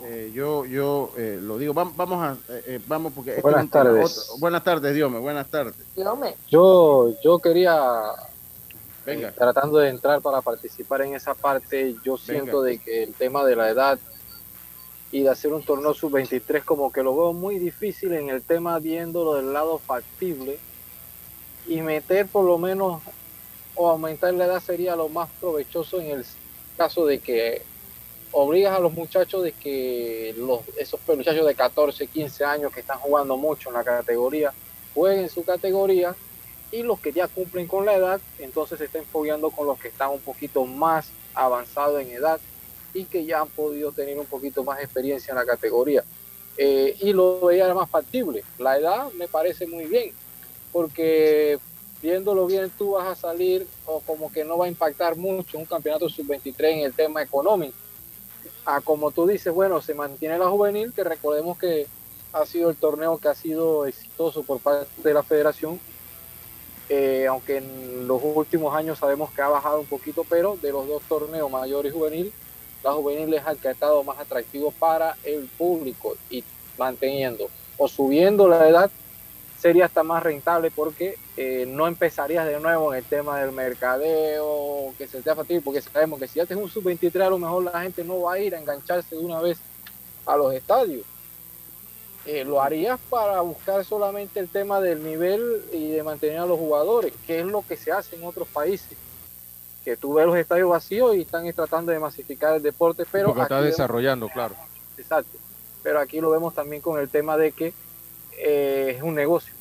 Eh, 0.09 0.31
yo 0.33 0.64
yo 0.64 1.11
eh, 1.16 1.38
lo 1.40 1.59
digo, 1.59 1.75
Vam- 1.75 1.92
vamos 1.97 2.23
a, 2.23 2.38
eh, 2.55 2.62
eh, 2.66 2.81
vamos 2.87 3.12
porque... 3.12 3.40
Buenas 3.40 3.69
tardes. 3.69 4.19
otro- 4.19 4.38
buenas 4.38 4.62
tardes, 4.62 4.95
Diome, 4.95 5.19
buenas 5.19 5.51
tardes. 5.51 5.75
Dígame. 5.97 6.37
Yo, 6.49 7.12
yo 7.25 7.40
quería, 7.40 7.77
Venga. 9.05 9.29
eh, 9.29 9.33
tratando 9.37 9.79
de 9.79 9.88
entrar 9.88 10.23
para 10.23 10.42
participar 10.42 11.03
en 11.03 11.14
esa 11.16 11.35
parte, 11.35 11.97
yo 12.05 12.16
siento 12.16 12.62
de 12.62 12.79
que 12.79 13.03
el 13.03 13.14
tema 13.14 13.45
de 13.45 13.57
la 13.57 13.69
edad 13.69 13.99
y 15.11 15.23
de 15.23 15.29
hacer 15.31 15.53
un 15.53 15.64
torneo 15.64 15.92
sub-23 15.92 16.64
como 16.64 16.92
que 16.92 17.03
lo 17.03 17.16
veo 17.16 17.33
muy 17.33 17.59
difícil 17.59 18.12
en 18.12 18.29
el 18.29 18.42
tema 18.42 18.79
viéndolo 18.79 19.35
del 19.35 19.53
lado 19.53 19.79
factible 19.79 20.59
y 21.66 21.81
meter 21.83 22.29
por 22.29 22.45
lo 22.45 22.59
menos 22.59 23.03
o 23.75 23.88
aumentar 23.90 24.33
la 24.35 24.45
edad 24.47 24.61
sería 24.61 24.95
lo 24.95 25.09
más 25.09 25.29
provechoso 25.40 26.01
en 26.01 26.11
el 26.19 26.27
caso 26.77 27.07
de 27.07 27.19
que 27.19 27.62
obligas 28.32 28.76
a 28.76 28.80
los 28.80 28.92
muchachos 28.92 29.42
de 29.42 29.52
que 29.52 30.34
los, 30.36 30.60
esos 30.76 31.00
muchachos 31.06 31.46
de 31.46 31.54
14, 31.54 32.06
15 32.06 32.44
años 32.44 32.72
que 32.72 32.80
están 32.80 32.98
jugando 32.98 33.36
mucho 33.36 33.68
en 33.68 33.74
la 33.74 33.84
categoría 33.84 34.52
jueguen 34.94 35.28
su 35.28 35.44
categoría 35.44 36.14
y 36.72 36.82
los 36.82 37.00
que 37.00 37.12
ya 37.12 37.28
cumplen 37.28 37.66
con 37.66 37.86
la 37.86 37.94
edad 37.94 38.20
entonces 38.38 38.78
se 38.78 38.86
estén 38.86 39.04
fogueando 39.04 39.50
con 39.50 39.66
los 39.66 39.78
que 39.78 39.88
están 39.88 40.10
un 40.10 40.20
poquito 40.20 40.64
más 40.66 41.08
avanzados 41.34 42.00
en 42.00 42.10
edad 42.10 42.40
y 42.96 43.04
que 43.04 43.24
ya 43.24 43.40
han 43.40 43.48
podido 43.48 43.92
tener 43.92 44.18
un 44.18 44.26
poquito 44.26 44.64
más 44.64 44.80
experiencia 44.80 45.32
en 45.32 45.36
la 45.36 45.44
categoría. 45.44 46.02
Eh, 46.56 46.96
y 47.00 47.12
lo 47.12 47.40
veía 47.40 47.72
más 47.74 47.90
factible. 47.90 48.42
La 48.58 48.78
edad 48.78 49.12
me 49.12 49.28
parece 49.28 49.66
muy 49.66 49.84
bien, 49.84 50.12
porque 50.72 51.58
viéndolo 52.02 52.46
bien 52.46 52.70
tú 52.76 52.92
vas 52.92 53.06
a 53.06 53.14
salir 53.14 53.66
o 53.84 54.00
como 54.00 54.32
que 54.32 54.44
no 54.44 54.56
va 54.58 54.66
a 54.66 54.68
impactar 54.68 55.16
mucho 55.16 55.58
un 55.58 55.66
campeonato 55.66 56.08
sub-23 56.08 56.64
en 56.64 56.78
el 56.80 56.94
tema 56.94 57.22
económico. 57.22 57.74
A 58.66 58.81
como 58.81 59.11
tú 59.12 59.26
dices, 59.26 59.55
bueno, 59.55 59.81
se 59.81 59.94
mantiene 59.94 60.38
la 60.38 60.48
juvenil, 60.48 60.92
que 60.92 61.05
recordemos 61.05 61.57
que 61.57 61.87
ha 62.33 62.44
sido 62.44 62.68
el 62.68 62.76
torneo 62.76 63.18
que 63.18 63.29
ha 63.29 63.35
sido 63.35 63.87
exitoso 63.87 64.42
por 64.42 64.61
parte 64.61 64.88
de 65.02 65.14
la 65.14 65.22
federación, 65.22 65.81
eh, 66.88 67.26
aunque 67.29 67.59
en 67.59 68.07
los 68.07 68.20
últimos 68.22 68.74
años 68.74 68.98
sabemos 68.98 69.31
que 69.31 69.40
ha 69.42 69.48
bajado 69.48 69.81
un 69.81 69.87
poquito, 69.87 70.24
pero 70.29 70.59
de 70.61 70.72
los 70.72 70.87
dos 70.87 71.02
torneos, 71.09 71.50
mayor 71.50 71.87
y 71.87 71.90
juvenil, 71.90 72.33
la 72.83 72.92
juvenil 72.92 73.33
es 73.35 73.46
el 73.46 73.57
que 73.59 73.68
ha 73.68 73.72
estado 73.72 74.05
más 74.05 74.18
atractivo 74.18 74.70
para 74.72 75.16
el 75.24 75.48
público 75.59 76.16
y 76.29 76.44
manteniendo 76.79 77.48
o 77.79 77.88
subiendo 77.88 78.48
la 78.48 78.68
edad 78.68 78.90
sería 79.59 79.87
hasta 79.87 80.02
más 80.02 80.22
rentable 80.22 80.70
porque 80.70 81.16
eh, 81.37 81.66
no 81.68 81.87
empezarías 81.87 82.46
de 82.46 82.59
nuevo 82.61 82.92
en 82.92 82.99
el 82.99 83.05
tema 83.05 83.38
del 83.40 83.53
mercadeo, 83.53 84.94
que 84.96 85.07
se 85.07 85.20
te 85.22 85.35
fatigue, 85.35 85.61
porque 85.61 85.81
sabemos 85.83 86.18
que 86.18 86.29
si 86.29 86.40
haces 86.40 86.57
un 86.57 86.68
sub-23 86.70 87.20
a 87.27 87.31
lo 87.31 87.38
mejor 87.38 87.64
la 87.64 87.83
gente 87.83 88.03
no 88.05 88.22
va 88.22 88.35
a 88.35 88.38
ir 88.38 88.55
a 88.55 88.59
engancharse 88.61 89.14
de 89.16 89.20
una 89.25 89.40
vez 89.40 89.59
a 90.25 90.37
los 90.37 90.53
estadios. 90.55 91.05
Eh, 92.25 92.44
lo 92.44 92.61
harías 92.61 92.99
para 93.09 93.40
buscar 93.42 93.85
solamente 93.85 94.40
el 94.40 94.49
tema 94.49 94.81
del 94.81 95.05
nivel 95.05 95.62
y 95.72 95.90
de 95.90 96.03
mantener 96.03 96.38
a 96.38 96.46
los 96.46 96.59
jugadores, 96.59 97.12
que 97.27 97.38
es 97.40 97.46
lo 97.46 97.62
que 97.66 97.77
se 97.77 97.92
hace 97.92 98.16
en 98.16 98.25
otros 98.25 98.49
países. 98.49 98.96
Que 99.85 99.96
tú 99.96 100.14
ves 100.14 100.27
los 100.27 100.37
estadios 100.37 100.68
vacíos 100.68 101.14
y 101.14 101.20
están 101.20 101.51
tratando 101.53 101.92
de 101.92 102.01
masificar 102.01 102.57
el 102.57 102.62
deporte, 102.62 103.05
pero 103.12 103.29
porque 103.29 103.42
está 103.42 103.61
vemos- 103.61 103.70
desarrollando, 103.70 104.29
claro. 104.29 104.57
Exacto. 104.99 105.38
Pero 105.85 106.01
aquí 106.01 106.20
lo 106.20 106.31
vemos 106.31 106.53
también 106.53 106.83
con 106.83 106.99
el 106.99 107.09
tema 107.09 107.37
de 107.37 107.53
que 107.53 107.72
eh, 108.38 108.94
es 108.96 109.03
un 109.03 109.14
negocio. 109.14 109.55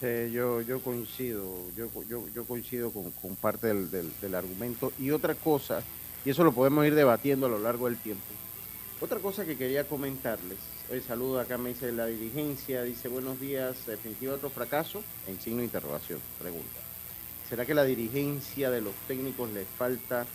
Sí, 0.00 0.30
yo, 0.32 0.60
yo 0.60 0.80
coincido, 0.80 1.42
yo, 1.76 1.88
yo, 2.08 2.28
yo 2.34 2.44
coincido 2.44 2.90
con, 2.90 3.36
parte 3.36 3.68
del, 3.68 3.90
del- 3.90 4.12
del 4.20 4.34
argumento. 4.34 4.92
Y 4.98 5.10
otra 5.10 5.34
cosa, 5.34 5.82
y 6.24 6.30
eso 6.30 6.44
lo 6.44 6.52
podemos 6.52 6.86
ir 6.86 6.94
debatiendo 6.94 7.46
a 7.46 7.48
lo 7.48 7.58
largo 7.58 7.86
del 7.86 7.96
tiempo. 7.96 8.22
Otra 9.00 9.18
cosa 9.20 9.44
que 9.44 9.56
quería 9.56 9.84
comentarles, 9.84 10.58
el 10.90 11.02
saludo 11.02 11.40
acá 11.40 11.56
me 11.58 11.70
dice 11.70 11.92
la 11.92 12.06
dirigencia, 12.06 12.82
dice 12.82 13.08
buenos 13.08 13.40
días, 13.40 13.86
definitiva 13.86 14.34
otro 14.34 14.50
fracaso, 14.50 15.02
en 15.26 15.40
signo 15.40 15.58
de 15.58 15.64
interrogación, 15.64 16.18
pregunta. 16.40 16.80
¿Será 17.48 17.64
que 17.64 17.74
la 17.74 17.84
dirigencia 17.84 18.70
de 18.70 18.80
los 18.80 18.94
técnicos 19.06 19.50
les 19.52 19.66
falta 19.78 20.26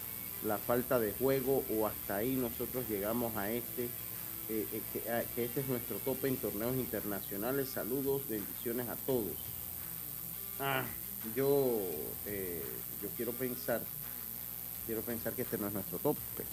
la 0.46 0.58
falta 0.58 1.00
de 1.00 1.12
juego 1.14 1.64
o 1.70 1.86
hasta 1.86 2.16
ahí 2.18 2.36
nosotros 2.36 2.84
llegamos 2.90 3.36
a 3.38 3.52
este, 3.52 3.90
eh, 4.52 4.68
eh, 4.74 4.82
que, 4.92 5.10
a- 5.10 5.24
que 5.34 5.46
este 5.46 5.62
es 5.62 5.68
nuestro 5.68 5.98
tope 6.00 6.28
en 6.28 6.38
torneos 6.38 6.76
internacionales? 6.78 7.70
Saludos, 7.72 8.28
bendiciones 8.28 8.88
a 8.90 8.96
todos. 9.06 9.38
Ah, 10.60 10.86
yo, 11.36 11.48
eh, 12.26 12.62
yo 13.02 13.10
quiero 13.16 13.32
pensar, 13.32 13.82
quiero 14.86 15.02
pensar 15.04 15.34
que 15.34 15.44
este 15.44 15.58
no 15.58 15.68
es 15.68 15.74
nuestro 15.74 16.00
tope. 16.00 16.46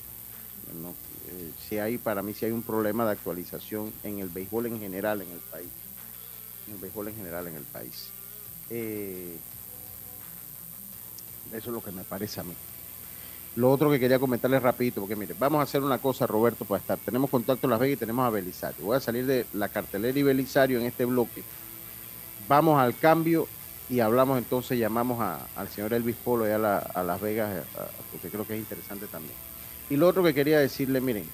No, 0.74 0.94
eh, 1.26 1.52
si 1.56 1.78
hay, 1.78 1.98
para 1.98 2.22
mí, 2.22 2.34
si 2.34 2.44
hay 2.46 2.52
un 2.52 2.62
problema 2.62 3.04
de 3.04 3.12
actualización 3.12 3.92
en 4.04 4.18
el 4.20 4.28
béisbol 4.28 4.66
en 4.66 4.78
general 4.78 5.22
en 5.22 5.32
el 5.32 5.40
país. 5.42 5.72
En 6.66 6.74
el 6.74 6.78
béisbol 6.80 7.08
en 7.08 7.16
general 7.16 7.48
en 7.48 7.56
el 7.56 7.66
país. 7.66 8.14
Eso 11.50 11.70
es 11.70 11.74
lo 11.74 11.82
que 11.82 11.92
me 11.92 12.04
parece 12.04 12.40
a 12.40 12.44
mí. 12.44 12.54
Lo 13.58 13.72
otro 13.72 13.90
que 13.90 13.98
quería 13.98 14.20
comentarles 14.20 14.62
rapidito, 14.62 15.00
porque 15.00 15.16
mire, 15.16 15.34
vamos 15.36 15.58
a 15.58 15.62
hacer 15.64 15.82
una 15.82 15.98
cosa, 15.98 16.28
Roberto, 16.28 16.64
para 16.64 16.80
estar. 16.80 16.96
Tenemos 16.98 17.28
contacto 17.28 17.66
en 17.66 17.70
Las 17.72 17.80
Vegas 17.80 17.96
y 17.96 17.98
tenemos 17.98 18.24
a 18.24 18.30
Belisario. 18.30 18.84
Voy 18.84 18.96
a 18.96 19.00
salir 19.00 19.26
de 19.26 19.46
la 19.52 19.68
cartelera 19.68 20.16
y 20.16 20.22
Belisario 20.22 20.78
en 20.78 20.86
este 20.86 21.04
bloque. 21.04 21.42
Vamos 22.46 22.80
al 22.80 22.96
cambio 22.96 23.48
y 23.90 23.98
hablamos 23.98 24.38
entonces, 24.38 24.78
llamamos 24.78 25.20
a- 25.20 25.44
al 25.56 25.68
señor 25.68 25.92
Elvis 25.92 26.14
Polo 26.22 26.44
allá 26.44 26.76
a, 26.76 26.78
a 27.00 27.02
Las 27.02 27.20
Vegas, 27.20 27.64
a- 27.76 27.86
porque 28.12 28.28
creo 28.28 28.46
que 28.46 28.54
es 28.54 28.60
interesante 28.60 29.08
también. 29.08 29.34
Y 29.90 29.96
lo 29.96 30.06
otro 30.06 30.22
que 30.22 30.34
quería 30.34 30.60
decirle, 30.60 31.00
miren, 31.00 31.24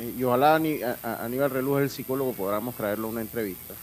eh, 0.00 0.12
y 0.18 0.24
ojalá 0.24 0.56
a- 0.56 1.24
Aníbal 1.24 1.50
Reluz, 1.50 1.82
el 1.82 1.90
psicólogo, 1.90 2.32
podamos 2.32 2.74
traerlo 2.74 3.06
a 3.06 3.10
una 3.12 3.20
entrevista, 3.20 3.74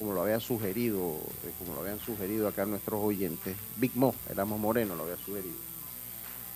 como 0.00 0.14
lo 0.14 0.22
había 0.22 0.40
sugerido, 0.40 0.98
eh, 1.44 1.52
como 1.60 1.74
lo 1.76 1.82
habían 1.82 2.00
sugerido 2.00 2.48
acá 2.48 2.66
nuestros 2.66 3.00
oyentes. 3.00 3.54
Big 3.76 3.92
Mo, 3.94 4.16
éramos 4.28 4.58
Moreno, 4.58 4.96
lo 4.96 5.04
había 5.04 5.16
sugerido. 5.18 5.54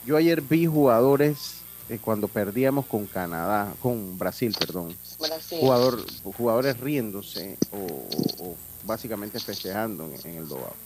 Yo 0.05 0.17
ayer 0.17 0.41
vi 0.41 0.67
jugadores 0.67 1.65
eh, 1.89 1.99
cuando 1.99 2.29
perdíamos 2.29 2.87
con 2.87 3.07
Canadá, 3.07 3.75
con 3.81 4.19
Brasil, 4.19 4.55
perdón, 4.59 4.97
Brasil. 5.19 5.59
jugador, 5.61 6.05
jugadores 6.23 6.79
riéndose 6.81 7.57
o, 7.73 7.77
o- 7.79 8.45
o 8.51 8.57
básicamente 8.85 9.39
festejando 9.41 10.05
en, 10.05 10.31
en 10.31 10.39
el 10.39 10.49
Dobao. 10.49 10.77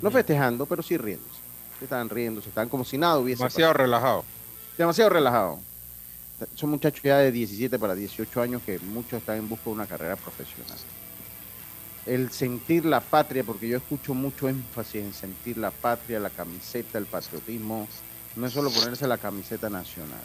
No 0.00 0.10
festejando, 0.10 0.64
pero 0.66 0.82
sí 0.82 0.96
riéndose. 0.96 1.40
Estaban 1.80 2.08
riéndose, 2.08 2.48
estaban 2.48 2.68
como 2.68 2.84
si 2.84 2.96
nada 2.96 3.18
hubiese 3.18 3.40
Demasiado 3.42 3.72
pasado. 3.72 3.84
relajado. 3.84 4.24
Demasiado 4.78 5.10
relajado. 5.10 5.58
Son 6.54 6.70
muchachos 6.70 7.02
ya 7.02 7.18
de 7.18 7.30
17 7.30 7.78
para 7.78 7.94
18 7.94 8.40
años 8.40 8.62
que 8.64 8.78
muchos 8.80 9.14
están 9.20 9.38
en 9.38 9.48
busca 9.48 9.64
de 9.66 9.70
una 9.70 9.86
carrera 9.86 10.16
profesional. 10.16 10.78
El 12.06 12.30
sentir 12.30 12.84
la 12.84 13.00
patria, 13.00 13.44
porque 13.44 13.68
yo 13.68 13.76
escucho 13.76 14.12
mucho 14.14 14.48
énfasis 14.48 15.02
en 15.02 15.12
sentir 15.12 15.58
la 15.58 15.70
patria, 15.70 16.18
la 16.18 16.30
camiseta, 16.30 16.98
el 16.98 17.06
patriotismo, 17.06 17.88
no 18.36 18.46
es 18.46 18.52
solo 18.52 18.70
ponerse 18.70 19.06
la 19.06 19.18
camiseta 19.18 19.68
nacional. 19.70 20.20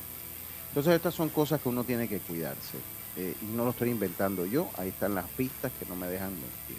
Entonces 0.69 0.93
estas 0.95 1.13
son 1.13 1.29
cosas 1.29 1.61
que 1.61 1.69
uno 1.69 1.83
tiene 1.83 2.07
que 2.07 2.19
cuidarse. 2.19 2.77
eh, 3.19 3.35
y 3.41 3.45
no 3.45 3.63
lo 3.65 3.71
estoy 3.71 3.89
inventando 3.89 4.45
yo, 4.45 4.69
ahí 4.77 4.89
están 4.89 5.15
las 5.15 5.25
pistas 5.29 5.71
que 5.79 5.85
no 5.87 5.95
me 5.95 6.05
dejan 6.07 6.29
mentir. 6.31 6.77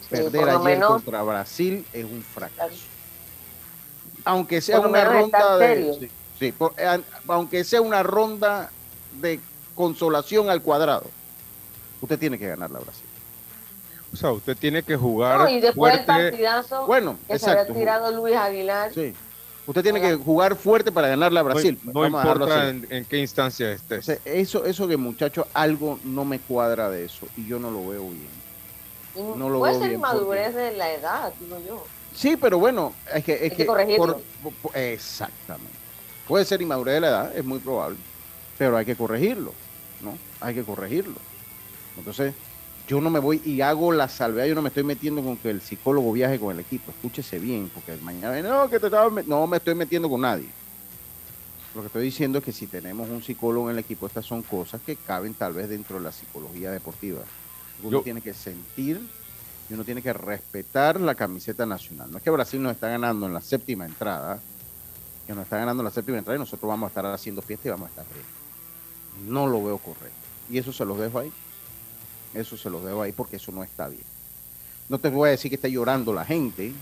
Sí, 0.00 0.08
Perder 0.08 0.48
ayer 0.48 0.60
menos- 0.62 0.88
contra 0.88 1.22
Brasil 1.22 1.86
es 1.92 2.04
un 2.06 2.22
fracaso. 2.22 2.84
Aunque 4.24 4.60
sea 4.62 4.80
una 4.80 5.04
ronda 5.04 5.58
de... 5.58 5.66
serio. 5.68 5.94
sí, 6.00 6.08
sí, 6.38 6.52
por- 6.52 6.72
eh, 6.78 7.02
aunque 7.28 7.64
sea 7.64 7.80
una 7.82 8.02
ronda 8.02 8.70
de 9.20 9.40
consolación 9.74 10.48
al 10.50 10.62
cuadrado, 10.62 11.04
usted 12.00 12.18
tiene 12.18 12.38
que 12.38 12.48
ganar 12.48 12.70
la 12.70 12.78
Brasil. 12.80 13.04
O 14.12 14.16
sea, 14.16 14.32
usted 14.32 14.56
tiene 14.56 14.82
que 14.82 14.96
jugar 14.96 15.40
No, 15.40 15.48
y 15.50 15.60
después 15.60 15.92
del 15.94 16.04
fuerte. 16.06 16.30
partidazo 16.30 16.86
Bueno, 16.86 17.18
que 17.28 17.38
se 17.38 17.44
exacto. 17.50 17.72
había 17.72 17.74
tirado 17.82 18.10
Luis 18.12 18.36
Aguilar, 18.36 18.92
Sí. 18.94 19.14
Usted 19.68 19.82
tiene 19.82 20.00
que 20.00 20.14
jugar 20.16 20.56
fuerte 20.56 20.90
para 20.90 21.08
ganar 21.08 21.30
la 21.30 21.42
No, 21.42 21.48
Brasil. 21.50 21.78
no 21.84 22.02
a 22.02 22.06
dejarlo 22.06 22.32
importa 22.46 22.68
en, 22.70 22.86
en 22.90 23.04
qué 23.04 23.18
instancia 23.18 23.70
estés. 23.70 24.08
Entonces, 24.08 24.20
eso, 24.24 24.64
eso 24.64 24.88
que 24.88 24.96
muchacho, 24.96 25.46
algo 25.52 26.00
no 26.04 26.24
me 26.24 26.38
cuadra 26.40 26.88
de 26.90 27.04
eso 27.04 27.26
y 27.36 27.46
yo 27.46 27.58
no 27.58 27.70
lo 27.70 27.86
veo 27.86 28.02
bien. 28.08 28.28
y 29.14 29.20
no 29.38 29.48
lo 29.50 29.58
puede 29.58 29.72
veo 29.74 29.80
ser 29.82 29.88
bien, 29.90 30.00
madurez 30.00 30.54
de 30.54 30.72
la 30.72 30.92
edad, 30.92 31.32
digo 31.38 31.58
yo. 31.68 31.84
Sí, 32.14 32.36
pero 32.36 32.58
bueno, 32.58 32.94
es 33.14 33.22
que... 33.22 33.34
Es 33.34 33.50
Hay 33.52 33.56
que 33.58 33.66
corregirlo. 33.66 34.20
por- 34.42 34.52
por- 34.54 34.76
exactamente. 34.76 35.76
Puede 36.26 36.44
ser 36.46 36.62
inmadurez 36.62 36.94
de 36.94 37.00
la 37.02 37.08
edad, 37.08 37.36
es 37.36 37.44
muy 37.44 37.58
probable, 37.58 37.98
pero 38.56 38.76
hay 38.76 38.86
que 38.86 38.96
corregirlo, 38.96 39.52
¿no? 40.00 40.16
Hay 40.40 40.54
que 40.54 40.64
corregirlo. 40.64 41.16
Entonces, 41.96 42.32
yo 42.88 43.00
no 43.02 43.10
me 43.10 43.18
voy 43.18 43.40
y 43.44 43.60
hago 43.60 43.92
la 43.92 44.08
salvedad, 44.08 44.46
yo 44.46 44.54
no 44.54 44.62
me 44.62 44.68
estoy 44.68 44.82
metiendo 44.82 45.22
con 45.22 45.36
que 45.36 45.50
el 45.50 45.60
psicólogo 45.60 46.10
viaje 46.12 46.40
con 46.40 46.52
el 46.54 46.60
equipo. 46.60 46.90
Escúchese 46.90 47.38
bien, 47.38 47.70
porque 47.72 47.94
mañana 48.02 48.40
no, 48.40 48.68
que 48.70 48.80
te 48.80 48.86
estaba 48.86 49.22
no 49.26 49.46
me 49.46 49.58
estoy 49.58 49.74
metiendo 49.74 50.08
con 50.08 50.22
nadie. 50.22 50.48
Lo 51.74 51.82
que 51.82 51.86
estoy 51.88 52.04
diciendo 52.04 52.38
es 52.38 52.44
que 52.44 52.52
si 52.52 52.66
tenemos 52.66 53.08
un 53.10 53.22
psicólogo 53.22 53.68
en 53.68 53.76
el 53.76 53.80
equipo, 53.80 54.06
estas 54.06 54.24
son 54.24 54.42
cosas 54.42 54.80
que 54.80 54.96
caben 54.96 55.34
tal 55.34 55.52
vez 55.52 55.68
dentro 55.68 55.98
de 55.98 56.04
la 56.04 56.12
psicología 56.12 56.70
deportiva. 56.70 57.20
Uno 57.82 57.98
Yo- 57.98 58.02
tiene 58.02 58.22
que 58.22 58.32
sentir 58.32 59.00
y 59.68 59.74
uno 59.74 59.84
tiene 59.84 60.00
que 60.00 60.14
respetar 60.14 60.98
la 60.98 61.14
camiseta 61.14 61.66
nacional. 61.66 62.10
No 62.10 62.16
es 62.16 62.24
que 62.24 62.30
Brasil 62.30 62.60
nos 62.62 62.72
está 62.72 62.88
ganando 62.88 63.26
en 63.26 63.34
la 63.34 63.42
séptima 63.42 63.84
entrada, 63.84 64.40
que 65.26 65.34
nos 65.34 65.44
está 65.44 65.58
ganando 65.58 65.82
en 65.82 65.84
la 65.84 65.90
séptima 65.90 66.16
entrada 66.16 66.36
y 66.36 66.40
nosotros 66.40 66.66
vamos 66.66 66.86
a 66.86 66.88
estar 66.88 67.04
haciendo 67.06 67.42
fiesta 67.42 67.68
y 67.68 67.70
vamos 67.70 67.88
a 67.88 67.90
estar 67.90 68.06
bien. 68.14 69.30
No 69.30 69.46
lo 69.46 69.62
veo 69.62 69.76
correcto. 69.76 70.16
Y 70.50 70.56
eso 70.56 70.72
se 70.72 70.86
los 70.86 70.98
dejo 70.98 71.18
ahí. 71.18 71.30
Eso 72.38 72.56
se 72.56 72.70
los 72.70 72.84
dejo 72.84 73.02
ahí 73.02 73.12
porque 73.12 73.36
eso 73.36 73.52
no 73.52 73.62
está 73.64 73.88
bien. 73.88 74.02
No 74.88 74.98
te 74.98 75.08
voy 75.10 75.28
a 75.28 75.30
decir 75.32 75.50
que 75.50 75.56
está 75.56 75.68
llorando 75.68 76.12
la 76.12 76.24
gente. 76.24 76.72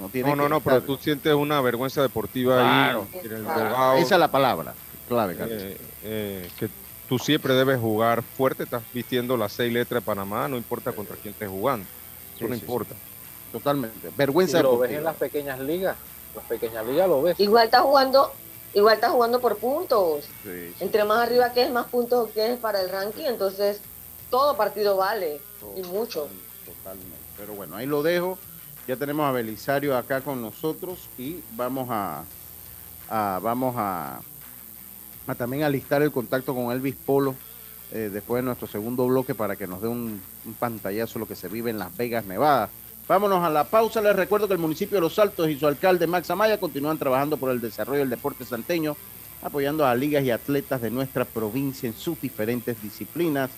No, 0.00 0.08
tiene 0.08 0.30
No, 0.30 0.36
no, 0.36 0.42
que 0.44 0.48
no, 0.50 0.60
pero 0.60 0.82
tú 0.82 0.96
sientes 0.96 1.34
una 1.34 1.60
vergüenza 1.60 2.00
deportiva 2.02 2.54
Claro. 2.60 3.06
ahí 3.12 3.20
en 3.26 3.32
el 3.36 3.42
Claro. 3.42 3.60
dogado, 3.68 3.94
Esa 3.98 4.14
es 4.14 4.20
la 4.20 4.30
palabra 4.30 4.74
clave, 5.08 5.36
Carlos. 5.36 5.62
eh, 5.62 5.76
eh, 6.04 6.50
que 6.58 6.68
tú 7.08 7.18
siempre 7.18 7.52
debes 7.54 7.78
jugar 7.78 8.22
fuerte, 8.22 8.62
estás 8.62 8.82
vistiendo 8.94 9.36
las 9.36 9.52
seis 9.52 9.72
letras 9.72 10.02
de 10.02 10.06
Panamá, 10.06 10.48
no 10.48 10.56
importa 10.56 10.92
contra 10.92 11.16
quién 11.16 11.32
estés 11.34 11.48
jugando. 11.50 11.84
Eso 12.36 12.38
Sí, 12.38 12.50
no 12.50 12.54
sí, 12.54 12.60
importa. 12.60 12.94
Totalmente. 13.50 14.08
Si 14.08 14.14
Vergüenza 14.16 14.62
lo 14.62 14.78
ves 14.78 14.92
en 14.92 15.04
las 15.04 15.16
pequeñas 15.16 15.60
ligas, 15.60 15.96
las 16.34 16.44
pequeñas 16.46 16.86
ligas 16.86 17.06
lo 17.08 17.20
ves. 17.20 17.38
Igual 17.38 17.66
está 17.66 17.82
jugando, 17.82 18.32
igual 18.72 18.94
está 18.94 19.10
jugando 19.10 19.40
por 19.40 19.58
puntos. 19.58 20.24
Sí, 20.42 20.50
sí. 20.68 20.74
Entre 20.80 21.04
más 21.04 21.18
arriba 21.26 21.52
que 21.52 21.64
es, 21.64 21.70
más 21.70 21.86
puntos 21.88 22.28
obtienes 22.28 22.58
para 22.58 22.80
el 22.80 22.88
ranking, 22.88 23.24
entonces 23.26 23.80
todo 24.32 24.56
partido 24.56 24.96
vale 24.96 25.40
y 25.76 25.82
mucho. 25.82 26.26
Totalmente. 26.64 27.16
Pero 27.36 27.52
bueno, 27.52 27.76
ahí 27.76 27.84
lo 27.86 28.02
dejo. 28.02 28.38
Ya 28.88 28.96
tenemos 28.96 29.24
a 29.28 29.30
Belisario 29.30 29.94
acá 29.96 30.22
con 30.22 30.40
nosotros 30.40 30.98
y 31.18 31.40
vamos 31.54 31.88
a, 31.90 32.24
a- 33.10 33.38
vamos 33.42 33.74
a, 33.76 34.20
a 35.26 35.34
también 35.34 35.62
alistar 35.64 36.00
el 36.02 36.10
contacto 36.10 36.54
con 36.54 36.72
Elvis 36.72 36.96
Polo 36.96 37.34
eh, 37.92 38.08
después 38.12 38.42
de 38.42 38.46
nuestro 38.46 38.66
segundo 38.66 39.06
bloque 39.06 39.34
para 39.34 39.54
que 39.54 39.66
nos 39.66 39.82
dé 39.82 39.88
un, 39.88 40.20
un 40.46 40.54
pantallazo 40.54 41.14
de 41.14 41.20
lo 41.20 41.28
que 41.28 41.36
se 41.36 41.48
vive 41.48 41.70
en 41.70 41.78
Las 41.78 41.94
Vegas, 41.94 42.24
Nevada. 42.24 42.70
Vámonos 43.06 43.44
a 43.44 43.50
la 43.50 43.64
pausa. 43.64 44.00
Les 44.00 44.16
recuerdo 44.16 44.48
que 44.48 44.54
el 44.54 44.60
municipio 44.60 44.96
de 44.96 45.02
Los 45.02 45.18
Altos 45.18 45.48
y 45.50 45.58
su 45.58 45.66
alcalde 45.66 46.06
Max 46.06 46.30
Amaya 46.30 46.58
continúan 46.58 46.96
trabajando 46.98 47.36
por 47.36 47.50
el 47.50 47.60
desarrollo 47.60 47.98
del 48.00 48.10
deporte 48.10 48.46
santeño, 48.46 48.96
apoyando 49.42 49.84
a 49.86 49.94
ligas 49.94 50.24
y 50.24 50.30
atletas 50.30 50.80
de 50.80 50.90
nuestra 50.90 51.24
provincia 51.26 51.86
en 51.86 51.94
sus 51.94 52.18
diferentes 52.20 52.80
disciplinas 52.82 53.50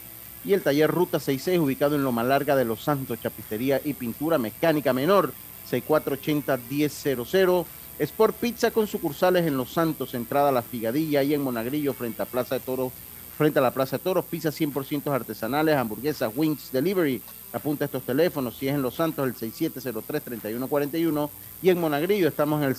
y 0.45 0.53
el 0.53 0.63
taller 0.63 0.91
Ruta 0.91 1.19
66 1.19 1.59
ubicado 1.59 1.97
en 1.97 2.05
Loma 2.05 2.23
Larga 2.23 2.55
de 2.57 2.65
Los 2.65 2.83
Santos, 2.83 3.21
Chapistería 3.21 3.81
y 3.85 3.95
Pintura 3.95 4.39
Mecánica 4.39 4.93
Menor, 4.93 5.33
6480-1000. 5.71 7.65
Sport 7.97 8.37
Pizza 8.37 8.73
con 8.73 8.89
sucursales 8.89 9.47
en 9.47 9.57
Los 9.57 9.73
Santos, 9.73 10.15
entrada 10.15 10.49
a 10.49 10.53
La 10.53 10.63
Figadilla 10.63 11.23
y 11.23 11.33
en 11.33 11.43
Monagrillo 11.43 11.95
frente 11.95 12.23
a 12.23 12.27
Plaza 12.27 12.57
de 12.57 12.61
Toros, 12.61 12.93
frente 13.39 13.61
a 13.61 13.63
la 13.63 13.73
Plaza 13.73 13.99
de 13.99 14.03
Toros, 14.03 14.25
pizzas 14.25 14.61
100% 14.61 15.13
artesanales, 15.13 15.77
hamburguesas, 15.77 16.33
wings, 16.35 16.73
delivery. 16.73 17.23
Apunta 17.53 17.85
estos 17.85 18.03
teléfonos, 18.03 18.57
si 18.57 18.67
es 18.67 18.75
en 18.75 18.83
Los 18.83 18.97
Santos 18.97 19.25
el 19.29 19.35
6703-3141 19.37 21.31
y 21.63 21.71
en 21.71 21.81
Monagrillo 21.81 22.27
estamos 22.27 22.61
en 22.61 22.69
el 22.69 22.75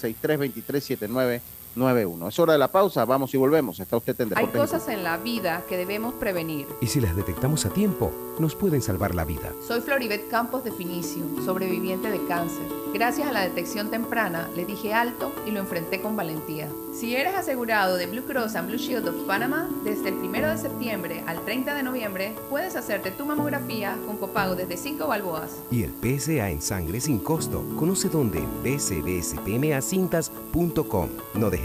6323-7991. 1.75 2.27
Es 2.27 2.39
hora 2.39 2.53
de 2.53 2.59
la 2.59 2.71
pausa, 2.71 3.05
vamos 3.05 3.33
y 3.33 3.37
volvemos. 3.37 3.79
Está 3.79 3.97
usted 3.97 4.19
en 4.21 4.37
Hay 4.37 4.47
cosas 4.47 4.87
en 4.87 5.03
la 5.03 5.17
vida 5.17 5.63
que 5.67 5.77
debemos 5.77 6.13
prevenir. 6.15 6.67
Y 6.81 6.87
si 6.87 7.01
las 7.01 7.15
detectamos 7.15 7.65
a 7.65 7.69
tiempo, 7.69 8.11
nos 8.39 8.55
pueden 8.55 8.81
salvar 8.81 9.13
la 9.15 9.25
vida. 9.25 9.51
Soy 9.65 9.81
Floribet 9.81 10.29
Campos 10.29 10.63
de 10.63 10.71
Finicio, 10.71 11.23
sobreviviente 11.43 12.11
de 12.11 12.23
cáncer. 12.25 12.65
Gracias 12.93 13.27
a 13.27 13.31
la 13.31 13.41
detección 13.41 13.89
temprana, 13.89 14.47
le 14.55 14.65
dije 14.65 14.93
alto 14.93 15.33
y 15.45 15.51
lo 15.51 15.59
enfrenté 15.59 16.01
con 16.01 16.15
valentía. 16.15 16.69
Si 16.93 17.15
eres 17.15 17.35
asegurado 17.35 17.97
de 17.97 18.07
Blue 18.07 18.23
Cross 18.23 18.55
and 18.55 18.69
Blue 18.69 18.77
Shield 18.77 19.09
of 19.09 19.15
Panama, 19.27 19.69
desde 19.83 20.07
el 20.09 20.15
1 20.15 20.47
de 20.47 20.57
septiembre 20.57 21.23
al 21.27 21.43
30 21.43 21.75
de 21.75 21.83
noviembre, 21.83 22.33
puedes 22.49 22.77
hacerte 22.77 23.11
tu 23.11 23.25
mamografía 23.25 23.97
con 24.05 24.15
copago 24.17 24.55
desde 24.55 24.77
5 24.77 25.05
balboas. 25.07 25.57
Y 25.71 25.83
el 25.83 25.91
PSA 25.91 26.49
en 26.49 26.61
sangre 26.61 27.01
sin 27.01 27.19
costo. 27.19 27.65
Conoce 27.77 28.07
dónde 28.07 28.39
en 28.39 28.63
bcbspmacintas.com. 28.63 31.09
No 31.33 31.49
dejes 31.49 31.64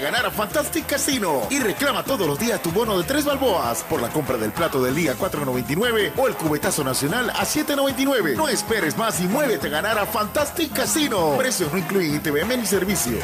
Ganar 0.00 0.26
a 0.26 0.30
Fantastic 0.30 0.86
Casino 0.86 1.42
y 1.50 1.58
reclama 1.58 2.02
todos 2.02 2.26
los 2.26 2.38
días 2.38 2.62
tu 2.62 2.70
bono 2.70 2.98
de 2.98 3.04
tres 3.04 3.24
balboas 3.24 3.84
por 3.84 4.00
la 4.00 4.08
compra 4.08 4.36
del 4.36 4.52
plato 4.52 4.82
del 4.82 4.94
día 4.94 5.14
4.99 5.14 6.12
o 6.16 6.26
el 6.28 6.34
cubetazo 6.34 6.82
nacional 6.82 7.30
a 7.30 7.44
7.99. 7.44 8.36
No 8.36 8.48
esperes 8.48 8.96
más 8.96 9.20
y 9.20 9.28
muévete 9.28 9.68
a 9.68 9.70
ganar 9.70 9.98
a 9.98 10.06
Fantastic 10.06 10.72
Casino. 10.72 11.36
Precios 11.38 11.72
no 11.72 11.78
incluyen 11.78 12.16
ITVM 12.16 12.58
ni 12.58 12.66
servicio. 12.66 13.18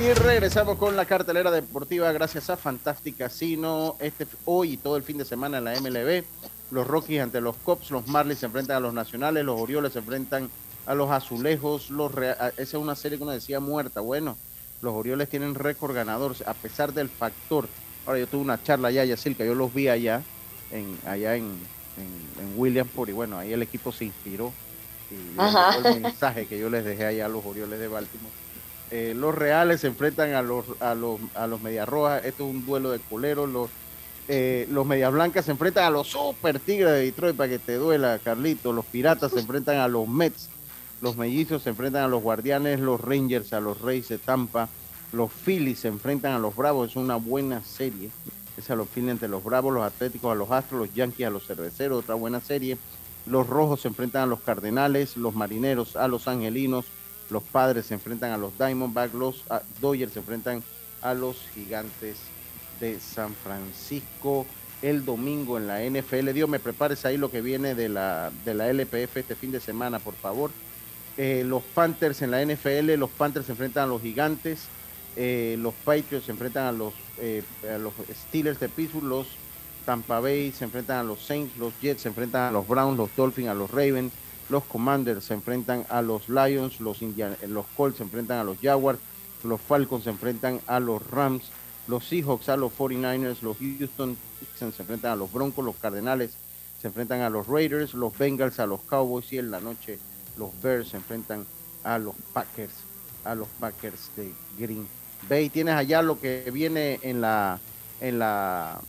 Y 0.00 0.12
regresamos 0.12 0.78
con 0.78 0.96
la 0.96 1.04
cartelera 1.04 1.50
deportiva 1.50 2.12
gracias 2.12 2.48
a 2.50 2.56
Fantastic 2.56 3.18
Casino. 3.18 3.96
Este, 3.98 4.26
hoy 4.44 4.74
y 4.74 4.76
todo 4.76 4.96
el 4.96 5.02
fin 5.02 5.18
de 5.18 5.24
semana 5.24 5.58
en 5.58 5.64
la 5.64 5.72
MLB. 5.80 6.24
Los 6.70 6.86
Rockies 6.86 7.20
ante 7.20 7.40
los 7.40 7.56
Cops, 7.56 7.90
los 7.90 8.06
Marlins 8.08 8.40
se 8.40 8.46
enfrentan 8.46 8.76
a 8.76 8.80
los 8.80 8.92
Nacionales, 8.94 9.44
los 9.44 9.58
Orioles 9.60 9.92
se 9.92 10.00
enfrentan 10.00 10.50
a 10.86 10.94
los 10.94 11.10
Azulejos. 11.10 11.90
Los 11.90 12.14
Rea- 12.14 12.52
esa 12.56 12.62
es 12.76 12.82
una 12.82 12.94
serie 12.94 13.16
que 13.18 13.24
uno 13.24 13.32
decía 13.32 13.58
muerta. 13.60 14.00
Bueno, 14.00 14.36
los 14.82 14.94
Orioles 14.94 15.28
tienen 15.28 15.54
récord 15.54 15.94
ganador 15.94 16.34
a 16.46 16.54
pesar 16.54 16.92
del 16.92 17.08
factor. 17.08 17.66
Ahora 18.06 18.18
yo 18.18 18.26
tuve 18.26 18.42
una 18.42 18.62
charla 18.62 18.88
allá, 18.88 19.04
Yacilca, 19.04 19.44
yo 19.44 19.54
los 19.54 19.72
vi 19.72 19.88
allá, 19.88 20.22
en, 20.70 20.98
allá 21.06 21.36
en, 21.36 21.44
en, 21.44 22.42
en 22.44 22.52
Williamsport 22.58 23.08
y 23.10 23.12
bueno, 23.12 23.38
ahí 23.38 23.52
el 23.52 23.62
equipo 23.62 23.90
se 23.92 24.04
inspiró. 24.06 24.52
Y 25.10 25.38
Ajá. 25.40 25.76
el 25.88 26.00
mensaje 26.02 26.46
que 26.46 26.58
yo 26.58 26.68
les 26.68 26.84
dejé 26.84 27.06
allá 27.06 27.26
a 27.26 27.28
los 27.30 27.44
Orioles 27.44 27.78
de 27.80 27.88
Baltimore. 27.88 28.34
Eh, 28.90 29.14
los 29.16 29.34
Reales 29.34 29.80
se 29.82 29.86
enfrentan 29.88 30.32
a 30.34 30.40
los 30.42 30.64
a 30.80 30.94
los 30.94 31.18
a 31.34 31.46
los 31.46 31.60
Medias 31.60 31.86
Rojas. 31.88 32.24
Esto 32.24 32.44
es 32.44 32.50
un 32.54 32.64
duelo 32.64 32.90
de 32.90 32.98
coleros. 33.00 33.48
Los 33.48 33.68
eh, 34.30 34.68
los 34.70 34.84
Medias 34.84 35.10
Blancas 35.10 35.46
se 35.46 35.52
enfrentan 35.52 35.84
a 35.84 35.90
los 35.90 36.08
Super 36.08 36.60
Tigres 36.60 36.92
de 36.92 37.00
Detroit 37.00 37.34
para 37.34 37.48
que 37.48 37.58
te 37.58 37.76
duela, 37.76 38.18
Carlito. 38.22 38.74
Los 38.74 38.84
Piratas 38.84 39.32
se 39.32 39.40
enfrentan 39.40 39.78
a 39.78 39.88
los 39.88 40.06
Mets. 40.06 40.50
Los 41.00 41.16
Mellizos 41.16 41.62
se 41.62 41.70
enfrentan 41.70 42.04
a 42.04 42.08
los 42.08 42.22
Guardianes. 42.22 42.78
Los 42.78 43.00
Rangers 43.00 43.54
a 43.54 43.60
los 43.60 43.80
Reyes 43.80 44.08
de 44.08 44.18
Tampa. 44.18 44.68
Los 45.12 45.32
Phillies 45.32 45.80
se 45.80 45.88
enfrentan 45.88 46.32
a 46.34 46.38
los 46.38 46.54
Bravos. 46.54 46.90
Es 46.90 46.96
una 46.96 47.16
buena 47.16 47.62
serie. 47.62 48.10
Es 48.58 48.70
a 48.70 48.76
los 48.76 48.88
Phillies 48.88 49.12
entre 49.12 49.28
los 49.28 49.42
Bravos, 49.42 49.72
los 49.72 49.84
Atléticos 49.84 50.30
a 50.30 50.34
los 50.34 50.50
Astros, 50.50 50.80
los 50.80 50.94
Yankees 50.94 51.26
a 51.26 51.30
los 51.30 51.46
Cerveceros. 51.46 52.04
Otra 52.04 52.14
buena 52.14 52.40
serie. 52.40 52.76
Los 53.24 53.46
Rojos 53.46 53.80
se 53.80 53.88
enfrentan 53.88 54.24
a 54.24 54.26
los 54.26 54.40
Cardenales. 54.40 55.16
Los 55.16 55.34
Marineros 55.34 55.96
a 55.96 56.06
los 56.06 56.28
Angelinos. 56.28 56.84
Los 57.30 57.44
Padres 57.44 57.86
se 57.86 57.94
enfrentan 57.94 58.32
a 58.32 58.36
los 58.36 58.58
Diamondbacks. 58.58 59.14
Los 59.14 59.44
ah, 59.48 59.62
Dodgers 59.80 60.12
se 60.12 60.18
enfrentan 60.18 60.62
a 61.00 61.14
los 61.14 61.38
Gigantes 61.54 62.18
de 62.80 63.00
San 63.00 63.34
Francisco 63.34 64.46
el 64.82 65.04
domingo 65.04 65.58
en 65.58 65.66
la 65.66 65.80
NFL. 65.82 66.30
Dios, 66.32 66.48
me 66.48 66.60
prepares 66.60 67.04
ahí 67.04 67.16
lo 67.16 67.30
que 67.30 67.40
viene 67.40 67.74
de 67.74 67.88
la, 67.88 68.30
de 68.44 68.54
la 68.54 68.68
LPF 68.68 69.16
este 69.16 69.34
fin 69.34 69.50
de 69.50 69.60
semana, 69.60 69.98
por 69.98 70.14
favor. 70.14 70.50
Eh, 71.16 71.42
los 71.44 71.62
Panthers 71.62 72.22
en 72.22 72.30
la 72.30 72.44
NFL, 72.44 72.94
los 72.94 73.10
Panthers 73.10 73.46
se 73.46 73.52
enfrentan 73.52 73.84
a 73.84 73.86
los 73.88 74.02
Gigantes, 74.02 74.66
eh, 75.16 75.56
los 75.58 75.74
Patriots 75.74 76.26
se 76.26 76.32
enfrentan 76.32 76.66
a 76.66 76.72
los, 76.72 76.94
eh, 77.18 77.42
a 77.68 77.78
los 77.78 77.92
Steelers 78.28 78.60
de 78.60 78.68
Pittsburgh, 78.68 79.04
los 79.04 79.26
Tampa 79.84 80.20
Bay 80.20 80.52
se 80.52 80.64
enfrentan 80.64 80.98
a 80.98 81.02
los 81.02 81.20
Saints, 81.20 81.56
los 81.56 81.72
Jets 81.80 82.02
se 82.02 82.08
enfrentan 82.08 82.42
a 82.42 82.52
los 82.52 82.68
Browns, 82.68 82.96
los 82.96 83.10
Dolphins 83.16 83.48
a 83.48 83.54
los 83.54 83.70
Ravens, 83.70 84.12
los 84.48 84.62
Commanders 84.64 85.24
se 85.24 85.34
enfrentan 85.34 85.86
a 85.88 86.02
los 86.02 86.28
Lions, 86.28 86.80
los, 86.80 87.00
los 87.02 87.66
Colts 87.76 87.96
se 87.96 88.04
enfrentan 88.04 88.38
a 88.38 88.44
los 88.44 88.58
Jaguars, 88.60 89.00
los 89.42 89.60
Falcons 89.60 90.04
se 90.04 90.10
enfrentan 90.10 90.60
a 90.66 90.78
los 90.78 91.04
Rams, 91.10 91.50
los 91.88 92.04
Seahawks 92.04 92.48
a 92.50 92.56
los 92.56 92.72
49ers, 92.72 93.40
los 93.42 93.56
Houston 93.58 94.16
Texans 94.40 94.76
se 94.76 94.82
enfrentan 94.82 95.12
a 95.12 95.16
los 95.16 95.32
Broncos, 95.32 95.64
los 95.64 95.76
Cardenales 95.76 96.32
se 96.80 96.86
enfrentan 96.86 97.22
a 97.22 97.30
los 97.30 97.48
Raiders, 97.48 97.94
los 97.94 98.16
Bengals 98.16 98.60
a 98.60 98.66
los 98.66 98.82
Cowboys 98.82 99.32
y 99.32 99.38
en 99.38 99.50
la 99.50 99.60
noche 99.60 99.98
los 100.36 100.50
Bears 100.62 100.88
se 100.88 100.98
enfrentan 100.98 101.46
a 101.82 101.98
los 101.98 102.14
Packers, 102.32 102.74
a 103.24 103.34
los 103.34 103.48
Packers 103.58 104.10
de 104.16 104.32
Green 104.58 104.86
Bay. 105.28 105.48
Tienes 105.48 105.74
allá 105.74 106.02
lo 106.02 106.20
que 106.20 106.50
viene 106.52 107.00
en 107.02 107.20
la 107.20 107.58
en 108.00 108.18
la 108.18 108.80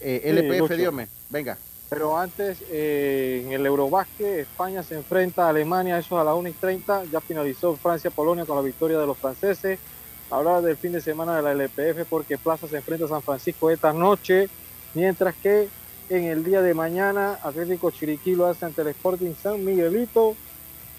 eh, 0.00 0.22
LPF. 0.24 0.76
Diome. 0.76 1.08
Venga. 1.30 1.58
Pero 1.88 2.18
antes, 2.18 2.58
eh, 2.70 3.42
en 3.46 3.52
el 3.52 3.66
Eurobásquet, 3.66 4.40
España 4.40 4.82
se 4.82 4.96
enfrenta 4.96 5.46
a 5.46 5.50
Alemania, 5.50 5.98
eso 5.98 6.18
a 6.18 6.24
las 6.24 6.34
1 6.34 6.48
y 6.48 6.52
30. 6.52 7.04
Ya 7.04 7.20
finalizó 7.20 7.76
Francia-Polonia 7.76 8.46
con 8.46 8.56
la 8.56 8.62
victoria 8.62 8.98
de 8.98 9.06
los 9.06 9.16
franceses. 9.18 9.78
Hablar 10.30 10.62
del 10.62 10.76
fin 10.76 10.92
de 10.92 11.00
semana 11.00 11.36
de 11.36 11.42
la 11.42 11.52
LPF 11.52 12.08
porque 12.08 12.38
Plaza 12.38 12.66
se 12.66 12.76
enfrenta 12.76 13.04
a 13.04 13.08
San 13.08 13.22
Francisco 13.22 13.70
esta 13.70 13.92
noche, 13.92 14.48
mientras 14.94 15.34
que 15.36 15.68
en 16.08 16.24
el 16.24 16.44
día 16.44 16.60
de 16.62 16.74
mañana 16.74 17.38
Atlético 17.42 17.90
Chiriquí 17.90 18.34
lo 18.34 18.46
hace 18.46 18.64
ante 18.64 18.82
el 18.82 18.88
Sporting 18.88 19.34
San 19.40 19.64
Miguelito. 19.64 20.36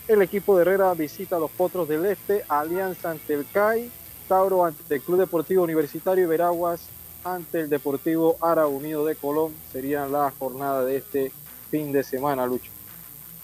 El 0.07 0.21
equipo 0.21 0.55
de 0.55 0.61
Herrera 0.61 0.93
visita 0.93 1.37
a 1.37 1.39
los 1.39 1.51
Potros 1.51 1.89
del 1.89 2.05
Este, 2.05 2.43
Alianza 2.47 3.11
ante 3.11 3.33
el 3.33 3.45
CAI, 3.51 3.89
Tauro 4.27 4.65
ante 4.65 4.95
el 4.95 5.01
Club 5.01 5.19
Deportivo 5.19 5.63
Universitario 5.63 6.23
y 6.23 6.27
Veraguas 6.27 6.81
ante 7.23 7.61
el 7.61 7.69
Deportivo 7.69 8.37
Ara 8.39 8.67
Unido 8.67 9.05
de 9.05 9.15
Colón. 9.15 9.53
Serían 9.71 10.11
la 10.11 10.31
jornada 10.37 10.85
de 10.85 10.97
este 10.97 11.31
fin 11.71 11.91
de 11.91 12.03
semana, 12.03 12.45
Lucho. 12.45 12.71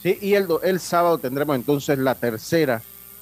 Sí, 0.01 0.17
y 0.21 0.35
el, 0.35 0.47
el 0.63 0.79
sábado 0.79 1.17
tendremos 1.17 1.55
entonces 1.55 1.97
la 1.97 2.15
tercera 2.15 2.81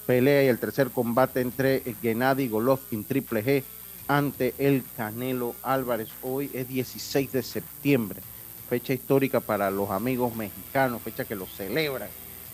pelea 0.09 0.43
y 0.43 0.47
el 0.47 0.57
tercer 0.57 0.89
combate 0.89 1.39
entre 1.39 1.83
Gennady 2.01 2.47
Golovkin 2.47 3.03
Triple 3.03 3.45
G 3.45 3.63
ante 4.07 4.55
el 4.57 4.83
Canelo 4.97 5.53
Álvarez. 5.61 6.09
Hoy 6.23 6.49
es 6.51 6.67
16 6.67 7.31
de 7.31 7.43
septiembre, 7.43 8.19
fecha 8.67 8.91
histórica 8.91 9.39
para 9.39 9.69
los 9.69 9.91
amigos 9.91 10.35
mexicanos, 10.35 11.03
fecha 11.03 11.25
que 11.25 11.35
lo 11.35 11.45
celebran. 11.45 12.09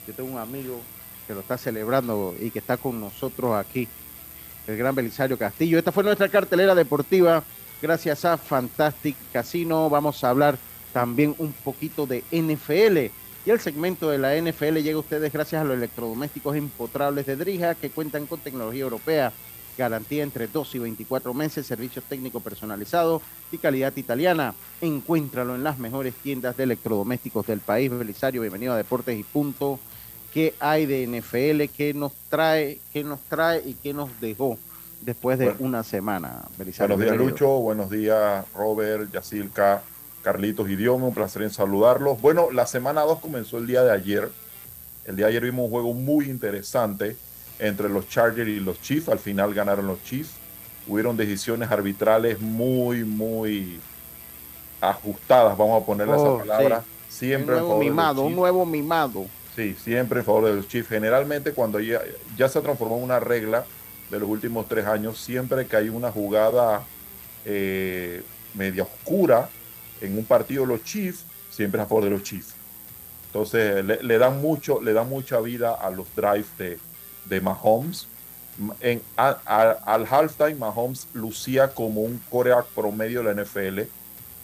Yo 0.05 0.13
tengo 0.13 0.33
un 0.33 0.37
amigo 0.37 0.81
que 1.25 1.33
lo 1.33 1.39
está 1.39 1.57
celebrando 1.57 2.35
y 2.37 2.51
que 2.51 2.59
está 2.59 2.75
con 2.75 2.99
nosotros 2.99 3.55
aquí, 3.55 3.87
el 4.67 4.75
gran 4.75 4.93
Belisario 4.93 5.37
Castillo. 5.37 5.77
Esta 5.77 5.93
fue 5.93 6.03
nuestra 6.03 6.27
cartelera 6.27 6.75
deportiva. 6.75 7.41
Gracias 7.81 8.25
a 8.25 8.37
Fantastic 8.37 9.15
Casino 9.31 9.89
vamos 9.89 10.21
a 10.25 10.29
hablar 10.29 10.57
también 10.91 11.33
un 11.37 11.53
poquito 11.53 12.05
de 12.05 12.21
NFL. 12.33 13.13
Y 13.45 13.51
el 13.51 13.59
segmento 13.59 14.09
de 14.09 14.17
la 14.17 14.35
NFL 14.35 14.77
llega 14.79 14.95
a 14.97 14.99
ustedes 14.99 15.31
gracias 15.31 15.61
a 15.61 15.65
los 15.65 15.77
electrodomésticos 15.77 16.55
empotrables 16.55 17.27
de 17.27 17.35
Drija 17.35 17.75
que 17.75 17.91
cuentan 17.91 18.25
con 18.25 18.39
tecnología 18.39 18.81
europea, 18.81 19.31
garantía 19.77 20.23
entre 20.23 20.47
2 20.47 20.75
y 20.75 20.79
24 20.79 21.31
meses, 21.35 21.67
servicios 21.67 22.03
técnicos 22.09 22.41
personalizados 22.41 23.21
y 23.51 23.59
calidad 23.59 23.95
italiana. 23.97 24.55
Encuéntralo 24.81 25.53
en 25.53 25.63
las 25.63 25.77
mejores 25.77 26.15
tiendas 26.15 26.57
de 26.57 26.63
electrodomésticos 26.63 27.45
del 27.45 27.59
país. 27.59 27.91
Belisario, 27.91 28.41
bienvenido 28.41 28.73
a 28.73 28.77
Deportes 28.77 29.17
y 29.19 29.23
Punto. 29.23 29.79
¿Qué 30.33 30.55
hay 30.59 30.87
de 30.87 31.05
NFL? 31.05 31.71
¿Qué 31.77 31.93
nos 31.93 32.13
trae? 32.29 32.79
¿Qué 32.91 33.03
nos 33.03 33.19
trae 33.21 33.61
y 33.63 33.75
qué 33.75 33.93
nos 33.93 34.09
dejó 34.19 34.57
después 35.01 35.37
de 35.37 35.45
Bueno. 35.45 35.59
una 35.61 35.83
semana? 35.83 36.45
Belisario, 36.57 36.97
Buenos 36.97 37.13
días. 37.19 37.25
Lucho. 37.31 37.47
Buenos 37.59 37.89
días, 37.91 38.43
Robert, 38.55 39.11
Yacilca, 39.13 39.83
Carlitos 40.29 40.67
Idioma, 40.67 41.05
un 41.05 41.13
placer 41.13 41.43
en 41.43 41.51
saludarlos. 41.51 42.19
Bueno, 42.19 42.49
la 42.51 42.65
semana 42.65 43.01
2 43.01 43.19
comenzó 43.19 43.59
el 43.59 43.67
día 43.67 43.83
de 43.83 43.91
ayer. 43.91 44.31
El 45.05 45.15
día 45.15 45.27
de 45.27 45.33
ayer 45.33 45.43
vimos 45.43 45.65
un 45.65 45.69
juego 45.69 45.93
muy 45.93 46.25
interesante 46.25 47.15
entre 47.59 47.89
los 47.89 48.09
Chargers 48.09 48.49
y 48.49 48.59
los 48.59 48.81
Chiefs. 48.81 49.07
Al 49.09 49.19
final 49.19 49.53
ganaron 49.53 49.85
los 49.85 50.03
Chiefs. 50.03 50.31
Hubieron 50.87 51.15
decisiones 51.15 51.69
arbitrales 51.69 52.41
muy, 52.41 53.03
muy 53.03 53.79
ajustadas, 54.81 55.55
vamos 55.55 55.83
a 55.83 55.85
ponerle 55.85 56.13
Oh, 56.15 56.37
esa 56.41 56.45
palabra. 56.47 56.83
sí. 57.07 57.27
Siempre 57.27 57.55
un 57.57 57.61
nuevo 57.61 57.79
mimado, 57.79 58.21
un 58.23 58.35
nuevo 58.35 58.65
mimado. 58.65 59.25
Sí, 59.55 59.75
siempre 59.81 60.19
en 60.21 60.25
favor 60.25 60.45
de 60.45 60.55
los 60.55 60.67
Chiefs. 60.67 60.89
Generalmente 60.89 61.53
cuando 61.53 61.79
ya, 61.79 62.01
ya 62.35 62.49
se 62.49 62.59
transformó 62.61 62.97
en 62.97 63.03
una 63.03 63.19
regla 63.19 63.63
de 64.09 64.19
los 64.19 64.27
últimos 64.27 64.67
tres 64.67 64.87
años, 64.87 65.19
siempre 65.19 65.67
que 65.67 65.75
hay 65.77 65.89
una 65.89 66.11
jugada 66.11 66.81
eh, 67.45 68.23
media 68.55 68.83
oscura 68.83 69.49
en 70.01 70.17
un 70.17 70.25
partido 70.25 70.65
los 70.65 70.83
Chiefs, 70.83 71.25
siempre 71.51 71.79
es 71.79 71.85
a 71.85 71.87
favor 71.87 72.03
de 72.05 72.09
los 72.11 72.23
Chiefs. 72.23 72.53
Entonces 73.27 73.83
le, 73.83 74.01
le 74.01 74.17
dan 74.17 74.41
mucho, 74.41 74.81
le 74.81 74.93
dan 74.93 75.09
mucha 75.09 75.39
vida 75.39 75.73
a 75.73 75.89
los 75.89 76.07
drives 76.15 76.57
de, 76.57 76.79
de 77.25 77.41
Mahomes. 77.41 78.07
En, 78.79 79.01
al 79.17 80.07
halftime, 80.09 80.55
Mahomes 80.55 81.07
lucía 81.13 81.73
como 81.73 82.01
un 82.01 82.21
coreback 82.29 82.67
promedio 82.67 83.21
de 83.23 83.33
la 83.33 83.43
NFL. 83.43 83.81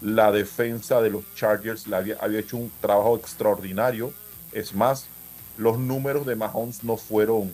La 0.01 0.31
defensa 0.31 1.01
de 1.01 1.09
los 1.09 1.23
Chargers 1.35 1.87
había, 1.91 2.17
había 2.19 2.39
hecho 2.39 2.57
un 2.57 2.71
trabajo 2.81 3.15
extraordinario. 3.15 4.11
Es 4.51 4.73
más, 4.73 5.05
los 5.57 5.79
números 5.79 6.25
de 6.25 6.35
Mahomes 6.35 6.83
no 6.83 6.97
fueron, 6.97 7.53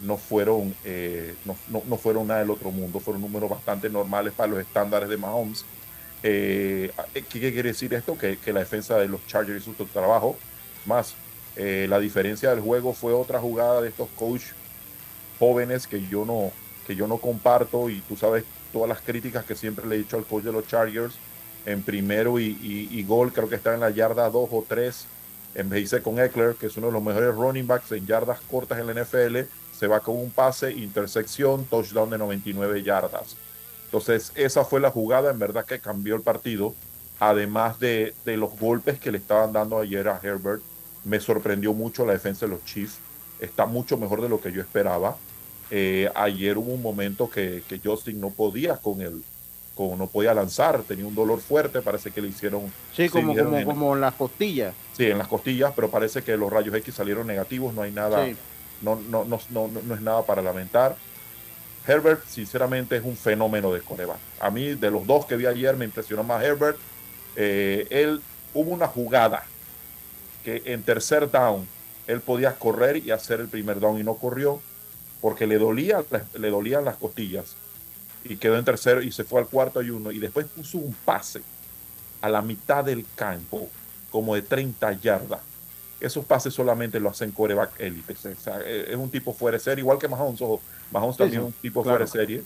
no 0.00 0.16
fueron, 0.16 0.74
eh, 0.84 1.34
no 1.44 1.96
fueron 1.98 2.28
nada 2.28 2.40
del 2.40 2.50
otro 2.50 2.70
mundo. 2.70 3.00
Fueron 3.00 3.20
números 3.20 3.50
bastante 3.50 3.90
normales 3.90 4.32
para 4.32 4.52
los 4.52 4.60
estándares 4.60 5.08
de 5.08 5.16
Mahomes. 5.18 5.64
Eh, 6.22 6.90
¿qué, 7.14 7.22
qué 7.22 7.52
quiere 7.52 7.70
decir 7.70 7.94
esto? 7.94 8.16
Que, 8.18 8.38
la 8.52 8.60
defensa 8.60 8.96
de 8.98 9.08
los 9.08 9.26
Chargers 9.26 9.62
hizo 9.62 9.74
su 9.76 9.86
trabajo. 9.86 10.36
Más, 10.86 11.14
eh, 11.56 11.86
la 11.88 11.98
diferencia 11.98 12.50
del 12.50 12.60
juego 12.60 12.92
fue 12.92 13.12
otra 13.12 13.40
jugada 13.40 13.80
de 13.80 13.88
estos 13.88 14.08
coach 14.16 14.42
jóvenes 15.38 15.86
que 15.86 16.06
yo 16.08 16.24
no 16.24 16.52
que 16.86 16.96
yo 16.96 17.06
no 17.06 17.18
comparto 17.18 17.90
y 17.90 18.00
tú 18.00 18.16
sabes 18.16 18.44
todas 18.72 18.88
las 18.88 19.02
críticas 19.02 19.44
que 19.44 19.54
siempre 19.54 19.86
le 19.86 19.96
he 19.96 19.98
dicho 19.98 20.16
al 20.16 20.24
coach 20.24 20.44
de 20.44 20.52
los 20.52 20.66
Chargers 20.66 21.14
en 21.66 21.82
primero 21.82 22.40
y 22.40 23.04
gol 23.06 23.32
creo 23.32 23.48
que 23.48 23.56
está 23.56 23.74
en 23.74 23.80
la 23.80 23.90
yarda 23.90 24.30
2 24.30 24.48
o 24.50 24.64
3 24.66 25.06
en 25.54 25.68
vez 25.68 25.90
de 25.90 26.00
con 26.00 26.18
Eckler 26.18 26.54
que 26.54 26.66
es 26.66 26.76
uno 26.76 26.86
de 26.86 26.94
los 26.94 27.02
mejores 27.02 27.34
running 27.34 27.66
backs 27.66 27.92
en 27.92 28.06
yardas 28.06 28.40
cortas 28.50 28.78
en 28.78 28.86
la 28.86 29.04
NFL 29.04 29.40
se 29.76 29.86
va 29.86 30.00
con 30.00 30.16
un 30.16 30.30
pase 30.30 30.72
intersección 30.72 31.66
touchdown 31.66 32.08
de 32.10 32.18
99 32.18 32.82
yardas 32.82 33.36
entonces 33.88 34.32
esa 34.34 34.64
fue 34.64 34.80
la 34.80 34.90
jugada 34.90 35.30
en 35.30 35.38
verdad 35.38 35.64
que 35.64 35.80
cambió 35.80 36.14
el 36.14 36.22
partido 36.22 36.74
además 37.20 37.80
de, 37.80 38.14
de 38.24 38.36
los 38.36 38.58
golpes 38.58 38.98
que 39.00 39.10
le 39.10 39.18
estaban 39.18 39.52
dando 39.52 39.78
ayer 39.78 40.08
a 40.08 40.20
Herbert 40.22 40.62
me 41.04 41.18
sorprendió 41.20 41.72
mucho 41.72 42.04
la 42.06 42.12
defensa 42.12 42.46
de 42.46 42.52
los 42.52 42.64
Chiefs 42.64 42.98
está 43.40 43.66
mucho 43.66 43.96
mejor 43.96 44.20
de 44.20 44.28
lo 44.28 44.40
que 44.40 44.50
yo 44.52 44.60
esperaba. 44.60 45.16
Eh, 45.70 46.10
ayer 46.16 46.58
hubo 46.58 46.72
un 46.72 46.82
momento 46.82 47.30
que, 47.30 47.62
que 47.68 47.80
Justin 47.82 48.20
no 48.20 48.30
podía 48.30 48.78
con 48.78 49.00
el, 49.00 49.22
con, 49.76 49.96
no 49.96 50.08
podía 50.08 50.34
lanzar, 50.34 50.82
tenía 50.82 51.06
un 51.06 51.14
dolor 51.14 51.40
fuerte, 51.40 51.80
parece 51.80 52.10
que 52.10 52.20
le 52.20 52.28
hicieron. 52.28 52.62
Sí, 52.92 53.08
como, 53.08 53.36
como, 53.36 53.56
en- 53.56 53.64
como 53.64 53.94
en 53.94 54.00
las 54.00 54.14
costillas. 54.14 54.74
Sí, 54.96 55.04
en 55.06 55.18
las 55.18 55.28
costillas, 55.28 55.72
pero 55.76 55.88
parece 55.88 56.22
que 56.22 56.36
los 56.36 56.52
rayos 56.52 56.74
X 56.74 56.94
salieron 56.96 57.28
negativos, 57.28 57.72
no 57.74 57.82
hay 57.82 57.92
nada, 57.92 58.26
Sí. 58.26 58.34
no, 58.82 58.96
no, 59.08 59.24
no, 59.24 59.38
no, 59.50 59.68
no 59.84 59.94
es 59.94 60.00
nada 60.00 60.22
para 60.26 60.42
lamentar. 60.42 60.96
Herbert, 61.88 62.22
sinceramente, 62.26 62.96
es 62.96 63.04
un 63.04 63.16
fenómeno 63.16 63.72
de 63.72 63.80
coreback. 63.80 64.18
A 64.40 64.50
mí, 64.50 64.74
de 64.74 64.90
los 64.90 65.06
dos 65.06 65.24
que 65.24 65.36
vi 65.36 65.46
ayer, 65.46 65.74
me 65.76 65.86
impresionó 65.86 66.22
más 66.22 66.44
Herbert. 66.44 66.76
Eh, 67.34 67.86
él 67.90 68.20
hubo 68.52 68.70
una 68.70 68.86
jugada 68.86 69.44
que 70.44 70.62
en 70.66 70.82
tercer 70.82 71.30
down 71.30 71.66
él 72.06 72.20
podía 72.20 72.54
correr 72.54 72.98
y 72.98 73.10
hacer 73.10 73.40
el 73.40 73.48
primer 73.48 73.80
down 73.80 73.98
y 73.98 74.02
no 74.02 74.14
corrió 74.14 74.60
porque 75.20 75.46
le 75.46 75.58
dolía, 75.58 76.04
le 76.34 76.50
dolían 76.50 76.84
las 76.84 76.96
costillas 76.96 77.56
y 78.24 78.36
quedó 78.36 78.56
en 78.56 78.64
tercero 78.64 79.02
y 79.02 79.10
se 79.12 79.24
fue 79.24 79.40
al 79.40 79.46
cuarto 79.46 79.82
y 79.82 79.90
uno 79.90 80.10
y 80.10 80.18
después 80.18 80.46
puso 80.46 80.78
un 80.78 80.94
pase 81.04 81.42
a 82.20 82.28
la 82.28 82.42
mitad 82.42 82.84
del 82.84 83.04
campo 83.14 83.68
como 84.10 84.34
de 84.34 84.42
30 84.42 84.92
yardas. 84.94 85.40
Esos 86.00 86.24
pases 86.24 86.54
solamente 86.54 87.00
lo 87.00 87.10
hacen 87.10 87.32
coreback 87.32 87.80
élite. 87.80 88.12
Es 88.12 88.96
un 88.96 89.10
tipo 89.10 89.32
fuera 89.34 89.58
de 89.58 89.64
serie, 89.64 89.82
igual 89.82 89.98
que 89.98 90.08
Mahomes. 90.08 90.40
Mahomes 90.90 91.16
también 91.16 91.40
es 91.42 91.46
un 91.46 91.52
tipo 91.52 91.82
claro. 91.82 91.98
fuera 91.98 92.04
de 92.04 92.10
serie. 92.10 92.42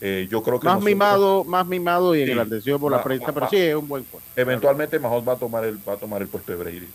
Eh, 0.00 0.26
yo 0.30 0.42
creo 0.42 0.58
que 0.60 0.66
Más 0.66 0.74
nosotros- 0.74 0.84
mimado, 0.94 1.44
más 1.44 1.66
mimado 1.66 2.14
y 2.14 2.24
Sí. 2.24 2.30
engrandecido 2.32 2.78
por 2.78 2.90
la 2.92 3.02
prensa, 3.02 3.32
pero 3.32 3.48
sí 3.48 3.56
es 3.56 3.74
un 3.74 3.86
buen 3.88 4.04
juego. 4.04 4.24
Eventualmente 4.36 4.98
Mahomes 4.98 5.28
va 5.28 5.32
a 5.34 5.36
tomar 5.36 5.64
el, 5.64 5.78
va 5.88 5.94
a 5.94 5.96
tomar 5.96 6.20
el 6.20 6.28
puesto 6.28 6.52
de 6.52 6.58
Brady. 6.58 6.88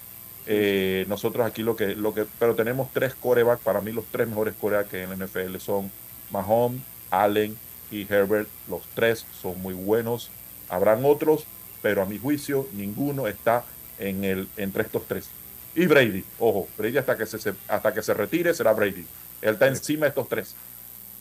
Eh, 0.46 1.06
nosotros 1.08 1.46
aquí 1.46 1.64
lo 1.64 1.76
que, 1.76 1.96
lo 1.96 2.14
que, 2.14 2.26
pero 2.40 2.56
tenemos 2.56 2.90
tres 2.94 3.14
corebacks, 3.16 3.62
para 3.64 3.82
mí 3.82 3.92
los 3.92 4.06
tres 4.12 4.28
mejores 4.28 4.54
corebacks 4.60 4.90
que 4.90 5.04
en 5.04 5.10
la 5.10 5.16
NFL 5.16 5.60
son 5.60 5.92
Mahomes, 6.32 6.82
Allen 7.12 7.56
y 7.92 8.02
Herbert. 8.12 8.48
Los 8.70 8.82
tres 8.96 9.26
son 9.42 9.62
muy 9.62 9.74
buenos. 9.74 10.30
Habrán 10.70 11.06
otros, 11.06 11.46
pero 11.82 12.02
a 12.02 12.06
mi 12.06 12.18
juicio 12.18 12.68
ninguno 12.74 13.28
está 13.28 13.64
en 13.98 14.24
el, 14.24 14.48
entre 14.58 14.84
estos 14.84 15.06
tres. 15.08 15.30
Y 15.76 15.86
Brady, 15.86 16.24
ojo, 16.40 16.68
Brady 16.78 16.98
hasta 16.98 17.16
que 17.18 17.26
se- 17.26 17.54
hasta 17.68 17.94
que 17.94 18.02
se 18.02 18.14
retire 18.14 18.54
será 18.54 18.74
Brady. 18.74 19.06
Él 19.42 19.54
está 19.54 19.68
encima 19.68 20.02
de 20.06 20.10
estos 20.10 20.28
tres, 20.28 20.56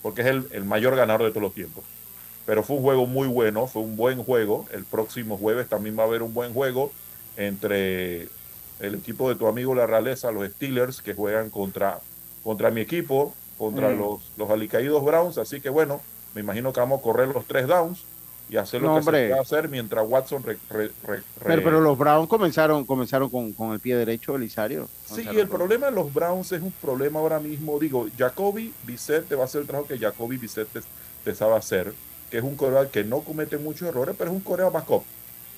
porque 0.03 0.23
es 0.23 0.27
el, 0.29 0.47
el 0.53 0.65
mayor 0.65 0.97
ganador 0.97 1.25
de 1.25 1.31
todos 1.31 1.43
los 1.43 1.55
tiempos. 1.55 1.85
Pero 2.47 2.63
fue 2.63 2.77
un 2.77 2.83
juego 2.83 3.07
muy 3.07 3.29
bueno, 3.29 3.67
fue 3.67 3.83
un 3.83 3.97
buen 3.97 4.23
juego. 4.25 4.67
El 4.73 4.85
próximo 4.85 5.37
jueves 5.37 5.69
también 5.69 5.99
va 5.99 6.05
a 6.05 6.07
haber 6.07 6.23
un 6.23 6.33
buen 6.33 6.53
juego 6.55 6.91
entre 7.37 8.29
el 8.81 8.95
equipo 8.95 9.29
de 9.29 9.35
tu 9.35 9.47
amigo 9.47 9.75
La 9.75 9.87
Realeza, 9.87 10.31
los 10.31 10.49
Steelers, 10.53 11.03
que 11.03 11.15
juegan 11.15 11.51
contra, 11.51 12.01
contra 12.45 12.71
mi 12.71 12.81
equipo, 12.81 13.35
contra 13.59 13.91
Mm. 13.91 13.99
los, 13.99 14.21
los 14.37 14.51
alicaídos 14.51 15.05
Browns. 15.05 15.37
Así 15.39 15.61
que 15.61 15.69
bueno, 15.69 16.01
me 16.35 16.41
imagino 16.41 16.73
que 16.73 16.81
vamos 16.81 17.01
a 17.01 17.03
correr 17.03 17.29
los 17.29 17.45
tres 17.47 17.67
downs 17.67 18.03
y 18.49 18.57
hacer 18.57 18.81
lo 18.81 18.89
No, 18.89 18.95
que 18.95 18.99
hombre. 19.01 19.23
se 19.25 19.29
pueda 19.29 19.43
hacer 19.43 19.69
mientras 19.69 20.07
Watson 20.09 20.43
re- 20.43 20.59
re- 20.71 20.91
re- 21.07 21.23
Pero, 21.45 21.81
los 21.81 21.99
Browns 21.99 22.29
comenzaron, 22.29 22.85
comenzaron 22.87 23.29
con, 23.29 23.53
con 23.53 23.73
el 23.73 23.81
pie 23.81 23.97
derecho, 23.97 24.37
Elisario. 24.37 24.89
Sí, 25.05 25.11
Comenzaron 25.11 25.39
el 25.41 25.49
problema 25.49 25.87
de 25.87 25.93
los 25.93 26.13
Browns 26.15 26.53
es 26.53 26.63
un 26.63 26.73
problema 26.73 27.21
ahora 27.21 27.39
mismo. 27.41 27.79
Digo, 27.79 28.09
Jacoby 28.17 28.73
Bissett 28.85 29.29
te 29.29 29.35
va 29.35 29.43
a 29.43 29.45
hacer 29.45 29.61
el 29.63 29.67
trabajo 29.67 29.89
que 29.89 29.99
Jacoby 29.99 30.37
Bissett 30.39 30.69
te, 30.69 30.81
te 31.25 31.35
sabe 31.35 31.57
hacer, 31.57 31.93
que 32.31 32.39
es 32.39 32.45
un 32.45 32.57
coreback 32.57 32.91
que 32.91 33.05
no 33.05 33.21
comete 33.21 33.59
muchos 33.59 33.89
errores, 33.89 34.15
pero 34.17 34.31
es 34.31 34.37
un 34.37 34.43
coreback 34.43 34.73
backup. 34.73 35.03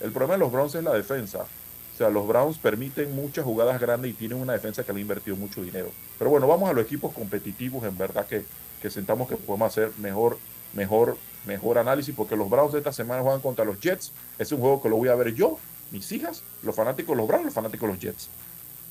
El 0.01 0.11
problema 0.13 0.35
de 0.35 0.39
los 0.41 0.51
Browns 0.53 0.75
es 0.75 0.83
la 0.83 0.93
defensa. 0.95 1.41
O 1.43 1.97
sea, 2.03 2.09
los 2.11 2.27
Browns 2.27 2.57
permiten 2.59 3.15
muchas 3.15 3.45
jugadas 3.45 3.79
grandes 3.81 4.11
y 4.11 4.15
tienen 4.15 4.39
una 4.41 4.55
defensa 4.55 4.83
que 4.83 4.93
le 4.93 4.99
ha 4.99 5.03
invertido 5.03 5.37
mucho 5.37 5.63
dinero. 5.63 5.91
Pero 6.19 6.31
bueno, 6.31 6.49
vamos 6.49 6.71
a 6.71 6.73
los 6.73 6.85
equipos 6.85 7.13
competitivos, 7.13 7.85
en 7.85 7.97
verdad 7.99 8.27
que, 8.27 8.43
que 8.81 8.91
sentamos 8.91 9.29
que 9.29 9.37
podemos 9.37 9.69
hacer 9.69 9.91
mejor, 9.99 10.39
mejor, 10.73 11.19
mejor 11.47 11.79
análisis, 11.79 12.15
porque 12.15 12.37
los 12.37 12.49
Browns 12.51 12.73
de 12.73 12.79
esta 12.79 12.93
semana 12.93 13.23
juegan 13.23 13.41
contra 13.41 13.65
los 13.65 13.81
Jets. 13.81 14.13
Es 14.39 14.53
un 14.53 14.61
juego 14.61 14.83
que 14.83 14.89
lo 14.89 14.97
voy 14.97 15.09
a 15.09 15.15
ver 15.15 15.35
yo, 15.35 15.59
mis 15.91 16.11
hijas, 16.13 16.43
los 16.63 16.75
fanáticos 16.75 17.11
de 17.11 17.17
los 17.17 17.27
Browns, 17.29 17.47
los 17.47 17.55
fanáticos 17.55 17.89
de 17.89 17.95
los 17.95 18.03
Jets. 18.03 18.29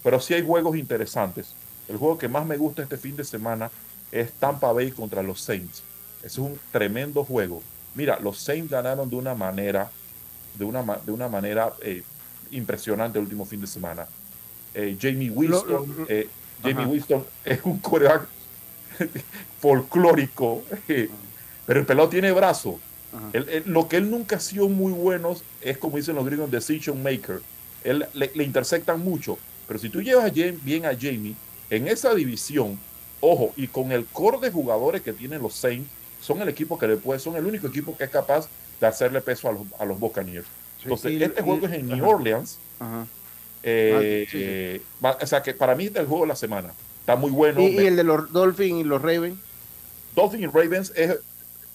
Pero 0.04 0.20
sí 0.20 0.34
hay 0.34 0.46
juegos 0.46 0.76
interesantes. 0.78 1.54
El 1.88 1.98
juego 1.98 2.18
que 2.18 2.28
más 2.28 2.46
me 2.46 2.58
gusta 2.58 2.84
este 2.84 2.98
fin 2.98 3.16
de 3.16 3.24
semana 3.24 3.70
es 4.12 4.32
Tampa 4.34 4.72
Bay 4.72 4.92
contra 4.92 5.22
los 5.24 5.42
Saints. 5.42 5.84
Es 6.24 6.38
un 6.38 6.60
tremendo 6.72 7.24
juego. 7.24 7.62
Mira, 7.96 8.20
los 8.20 8.38
Saints 8.40 8.70
ganaron 8.72 9.10
de 9.10 9.16
una 9.16 9.34
manera, 9.36 9.90
de 10.56 10.66
una, 10.66 10.84
de 11.06 11.12
una 11.12 11.28
manera 11.28 11.74
eh, 11.82 12.04
impresionante 12.52 13.18
el 13.20 13.24
último 13.26 13.46
fin 13.46 13.62
de 13.62 13.68
semana. 13.68 14.08
Eh, 14.74 14.98
Jamie 15.02 15.30
Winston, 15.32 15.70
Lo- 15.72 15.86
lo- 15.86 16.06
eh, 16.10 16.28
Jamie. 16.64 16.86
Winston 16.86 17.26
es 17.46 17.60
un 17.64 17.80
coreback 17.80 18.28
folclórico, 19.62 20.64
eh, 20.88 21.10
pero 21.70 21.82
el 21.82 21.86
pelado 21.86 22.10
tiene 22.10 22.32
brazo. 22.32 22.80
Él- 23.32 23.46
él- 23.48 23.64
lo 23.68 23.88
que 23.88 23.98
él 23.98 24.10
nunca 24.10 24.38
ha 24.38 24.40
sido 24.40 24.68
muy 24.70 24.92
bueno 24.92 25.36
es, 25.62 25.78
como 25.78 25.98
dicen 25.98 26.16
los 26.16 26.26
gringos, 26.26 26.50
decision 26.50 27.04
maker. 27.04 27.42
Él 27.84 28.08
le, 28.16 28.32
le 28.34 28.44
intersectan 28.44 29.00
mucho. 29.04 29.38
Pero 29.68 29.80
si 29.80 29.88
tú 29.90 30.02
llevas 30.02 30.26
a 30.26 30.30
bien 30.32 30.86
a 30.88 30.96
Jamie 31.00 31.36
en 31.70 31.88
esa 31.88 32.16
división, 32.16 32.80
ojo, 33.22 33.54
y 33.56 33.68
con 33.68 33.92
el 33.92 34.06
core 34.08 34.40
de 34.40 34.52
jugadores 34.52 35.04
que 35.04 35.14
tienen 35.14 35.44
los 35.44 35.54
Saints, 35.54 35.88
son 36.20 36.42
el 36.42 36.50
equipo 36.50 36.80
que 36.80 36.88
le 36.88 36.98
puede, 36.98 37.20
son 37.20 37.36
el 37.36 37.46
único 37.46 37.68
equipo 37.68 37.96
que 37.96 38.06
es 38.06 38.10
capaz 38.10 38.48
de 38.82 38.88
hacerle 38.88 39.22
peso 39.22 39.48
a 39.48 39.52
los, 39.52 39.62
a 39.78 39.86
los 39.86 40.00
Buccaneers. 40.00 40.48
Entonces, 40.82 41.12
y- 41.12 41.24
este 41.24 41.42
y- 41.42 41.44
juego 41.44 41.68
es 41.68 41.74
en 41.74 41.86
New 41.86 42.04
ajá. 42.04 42.08
Orleans. 42.16 42.58
Ajá. 42.80 43.06
Eh, 43.62 43.94
Ah, 44.26 44.28
sí, 44.32 44.38
sí. 44.38 44.44
eh, 44.44 44.82
o 45.22 45.28
sea 45.28 45.44
que 45.44 45.54
para 45.54 45.76
mí 45.76 45.86
es 45.86 45.96
el 45.96 46.08
juego 46.08 46.24
de 46.24 46.30
la 46.30 46.36
semana. 46.36 46.74
Está 47.02 47.16
muy 47.16 47.30
bueno. 47.30 47.62
Y, 47.62 47.72
Me- 47.76 47.84
y 47.84 47.86
el 47.88 47.96
de 47.96 48.04
los 48.04 48.32
Dolphins 48.34 48.82
y 48.82 48.84
los 48.84 49.02
Ravens. 49.02 49.38
Dolphins 50.16 50.44
y 50.44 50.48
Ravens 50.48 50.94
es, 50.96 51.18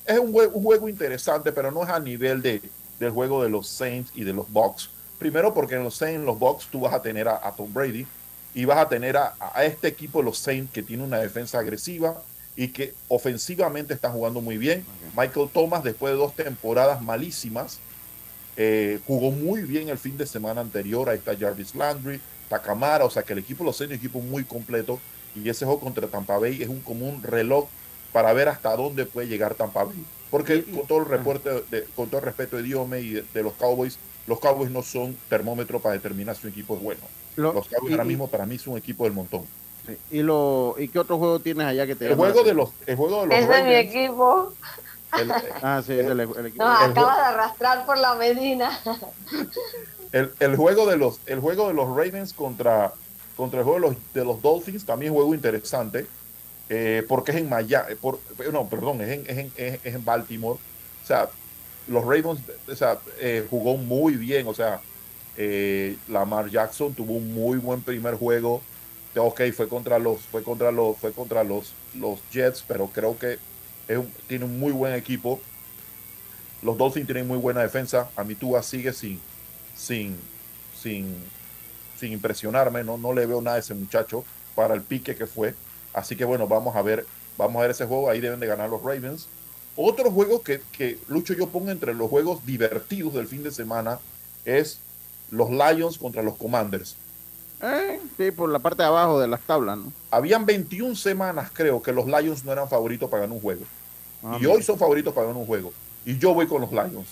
es 0.07 0.19
un, 0.19 0.33
jue- 0.33 0.51
un 0.53 0.63
juego 0.63 0.89
interesante, 0.89 1.53
pero 1.53 1.71
no 1.71 1.83
es 1.83 1.89
a 1.89 2.01
nivel 2.01 2.43
de, 2.43 2.61
del 2.99 3.11
juego 3.11 3.43
de 3.43 3.49
los 3.49 3.69
Saints 3.69 4.11
y 4.15 4.25
de 4.25 4.33
los 4.33 4.51
Bucks. 4.51 4.91
Primero 5.19 5.55
porque 5.55 5.75
en 5.77 5.85
los 5.85 5.97
Saints, 5.97 6.25
los 6.25 6.39
Bucks, 6.39 6.67
tú 6.71 6.81
vas 6.81 6.95
a 6.95 7.01
tener 7.03 7.29
a, 7.29 7.41
a 7.47 7.53
Tom 7.53 7.73
Brady 7.73 8.07
y 8.55 8.65
vas 8.65 8.79
a 8.79 8.89
tener 8.89 9.17
a, 9.17 9.35
a 9.41 9.65
este 9.65 9.89
equipo 9.89 10.19
de 10.19 10.25
los 10.27 10.39
Saints 10.39 10.73
que 10.73 10.83
tiene 10.83 11.03
una 11.03 11.19
defensa 11.19 11.59
agresiva 11.59 12.23
y 12.57 12.69
que 12.69 12.95
ofensivamente 13.09 13.95
está 13.95 14.11
jugando 14.11 14.41
muy 14.41 14.59
bien. 14.59 14.85
Michael 15.17 15.49
Thomas, 15.53 15.83
después 15.83 16.13
de 16.13 16.19
dos 16.19 16.35
temporadas 16.35 17.03
malísimas, 17.03 17.79
eh, 18.57 19.01
jugó 19.07 19.33
muy 19.33 19.63
bien 19.63 19.89
el 19.89 19.99
fin 19.99 20.17
de 20.17 20.27
semana 20.27 20.61
anterior. 20.61 21.09
Ahí 21.09 21.19
está 21.19 21.37
Jarvis 21.37 21.75
Landry, 21.75 22.21
Takamara, 22.49 23.05
o 23.05 23.11
sea 23.11 23.25
que 23.25 23.33
el 23.33 23.41
equipo 23.41 23.65
de 23.65 23.67
los 23.67 23.77
Saints 23.77 23.95
es 23.95 23.99
un 24.01 24.07
equipo 24.07 24.21
muy 24.21 24.45
completo. 24.45 25.01
Y 25.35 25.49
ese 25.49 25.65
juego 25.65 25.81
contra 25.81 26.07
Tampa 26.07 26.39
Bay 26.39 26.63
es 26.63 26.69
un 26.69 26.81
común 26.81 27.21
reloj 27.25 27.67
para 28.15 28.33
ver 28.33 28.49
hasta 28.49 28.77
dónde 28.77 29.07
puede 29.07 29.27
llegar 29.27 29.55
Tampa 29.55 29.83
Bay. 29.83 30.05
Porque 30.31 30.63
con 30.65 30.87
todo 30.87 31.01
el 31.01 31.07
reporte, 31.07 31.51
de, 31.69 31.85
con 31.97 32.09
todo 32.09 32.21
el 32.21 32.25
respeto 32.27 32.57
de 32.57 32.63
Diome 32.63 33.01
y 33.01 33.11
de, 33.15 33.25
de 33.35 33.43
los 33.43 33.55
Cowboys, 33.55 33.99
los 34.29 34.39
Cowboys 34.39 34.71
no 34.71 34.83
son 34.85 35.17
termómetro 35.29 35.81
para 35.81 35.95
determinar 35.95 36.37
si 36.37 36.47
un 36.47 36.53
equipo 36.53 36.77
es 36.77 36.83
bueno. 36.83 37.01
Lo- 37.35 37.53
los 37.53 37.67
Cowboys 37.69 37.91
y- 37.91 37.93
ahora 37.95 38.05
mismo 38.05 38.29
para 38.29 38.47
mí 38.47 38.57
son 38.57 38.75
un 38.75 38.79
equipo 38.79 39.03
del 39.03 39.13
montón. 39.15 39.43
Sí. 39.85 39.97
¿Y, 40.13 40.23
lo, 40.23 40.77
¿Y 40.79 40.87
qué 40.89 41.01
otro 41.01 41.19
juego 41.19 41.41
tienes 41.41 41.67
allá 41.67 41.87
que 41.89 41.97
te 41.97 42.07
El 42.07 42.15
juego 42.15 42.45
de 42.45 42.55
los, 42.55 42.71
el 42.87 42.97
juego 42.97 43.23
de 43.23 43.27
los 43.27 43.37
Es 43.39 43.49
de 43.49 43.63
mi 43.65 43.75
equipo. 43.75 44.53
el, 45.21 45.33
Ah, 45.63 45.83
sí, 45.85 45.93
es 45.93 46.07
del 46.07 46.21
el 46.21 46.47
equipo. 46.47 46.65
El 46.65 46.71
acaba 46.91 47.17
de 47.17 47.23
arrastrar 47.23 47.85
por 47.85 47.99
la 47.99 48.15
Medina. 48.15 48.79
el, 50.13 50.33
el 50.39 50.57
juego 50.57 50.87
de 50.87 50.97
los, 50.97 51.21
el 51.27 51.41
juego 51.41 51.67
de 51.69 51.75
los 51.75 51.89
Ravens 51.89 52.33
contra, 52.33 52.93
contra 53.37 53.59
el 53.61 53.65
juego 53.65 53.81
de 53.81 53.87
los, 53.95 54.15
de 54.15 54.25
los 54.25 54.41
Dolphins 54.41 54.87
también 54.87 55.13
es 55.13 55.17
un 55.17 55.17
juego 55.23 55.35
interesante. 55.35 56.07
Eh, 56.69 57.05
porque 57.09 57.33
es 57.33 57.39
en 57.39 57.49
Miami, 57.49 57.95
por, 57.97 58.21
no, 58.53 58.69
perdón, 58.69 59.01
es 59.03 59.11
en, 59.11 59.23
es, 59.29 59.39
en, 59.39 59.53
es- 59.57 59.81
en 59.95 60.05
Baltimore. 60.05 60.61
O 61.03 61.07
sea, 61.07 61.31
los 61.87 62.03
Ravens 62.05 62.43
o 62.69 62.77
sea, 62.77 63.01
eh, 63.21 63.47
jugó 63.49 63.77
muy 63.77 64.17
bien. 64.17 64.47
O 64.49 64.55
sea, 64.55 64.85
eh, 65.37 66.01
Lamar 66.07 66.49
Jackson 66.51 66.95
tuvo 66.95 67.15
un 67.15 67.33
muy 67.35 67.59
buen 67.59 67.83
primer 67.85 68.15
juego. 68.17 68.67
Ok, 69.17 69.43
fue 69.55 69.69
contra 69.69 69.99
los, 69.99 70.27
fue 70.29 70.43
contra 70.43 70.73
los, 70.73 70.99
fue 70.99 71.15
contra 71.15 71.45
los, 71.45 71.77
los 71.93 72.29
Jets, 72.31 72.65
pero 72.67 72.91
creo 72.93 73.19
que 73.19 73.39
tiene 74.27 74.45
un 74.47 74.59
muy 74.59 74.73
buen 74.73 74.95
equipo. 74.95 75.47
Los 76.61 76.77
Dolphins 76.79 77.07
tienen 77.07 77.27
muy 77.27 77.39
buena 77.39 77.61
defensa. 77.63 78.13
A 78.17 78.25
mí 78.25 78.37
Tua 78.37 78.63
sigue 78.63 78.93
sin, 78.93 79.27
sin, 79.75 80.31
sin, 80.73 81.33
sin 81.95 82.13
impresionarme. 82.13 82.85
No, 82.85 82.99
no 82.99 83.13
le 83.13 83.27
veo 83.27 83.41
nada 83.43 83.57
a 83.59 83.61
ese 83.61 83.75
muchacho 83.75 84.29
para 84.55 84.75
el 84.75 84.85
pique 84.85 85.17
que 85.17 85.27
fue. 85.27 85.59
Así 85.95 86.17
que 86.17 86.25
bueno, 86.25 86.47
vamos 86.47 86.77
a 86.77 86.83
ver, 86.83 87.07
vamos 87.39 87.57
a 87.57 87.63
ver 87.63 87.71
ese 87.71 87.87
juego. 87.87 88.11
Ahí 88.11 88.21
deben 88.21 88.41
de 88.41 88.47
ganar 88.47 88.69
los 88.69 88.83
Ravens. 88.83 89.27
Otro 89.77 90.11
juego 90.11 90.43
que, 90.43 90.61
que 90.73 90.99
Lucho 91.09 91.33
yo 91.35 91.49
pongo 91.49 91.71
entre 91.71 91.95
los 91.95 92.11
juegos 92.11 92.45
divertidos 92.45 93.15
del 93.15 93.27
fin 93.27 93.43
de 93.43 93.51
semana 93.51 93.99
es 94.45 94.79
los 95.31 95.51
Lions 95.51 95.99
contra 95.99 96.23
los 96.23 96.37
Commanders. 96.37 96.97
Eh, 97.63 97.99
sí, 98.17 98.31
por 98.31 98.51
la 98.51 98.59
parte 98.59 98.83
de 98.83 98.89
abajo 98.89 99.19
de 99.21 99.27
las 99.27 99.41
tablas, 99.41 99.79
¿no? 99.79 99.93
Habían 100.11 100.45
21 100.45 100.95
semanas, 100.97 101.51
creo, 101.53 101.83
que 101.83 101.93
los 101.93 102.07
Lions 102.07 102.45
no 102.45 102.53
eran 102.53 102.69
favoritos 102.69 103.09
para 103.09 103.23
ganar 103.23 103.35
un 103.37 103.43
juego. 103.43 103.63
Ah, 104.23 104.37
y 104.37 104.43
mira. 104.43 104.55
hoy 104.55 104.63
son 104.63 104.79
favoritos 104.79 105.15
para 105.15 105.27
ganar 105.29 105.41
un 105.41 105.47
juego. 105.47 105.73
Y 106.05 106.19
yo 106.19 106.35
voy 106.35 106.47
con 106.47 106.61
los 106.61 106.71
Lions. 106.71 107.09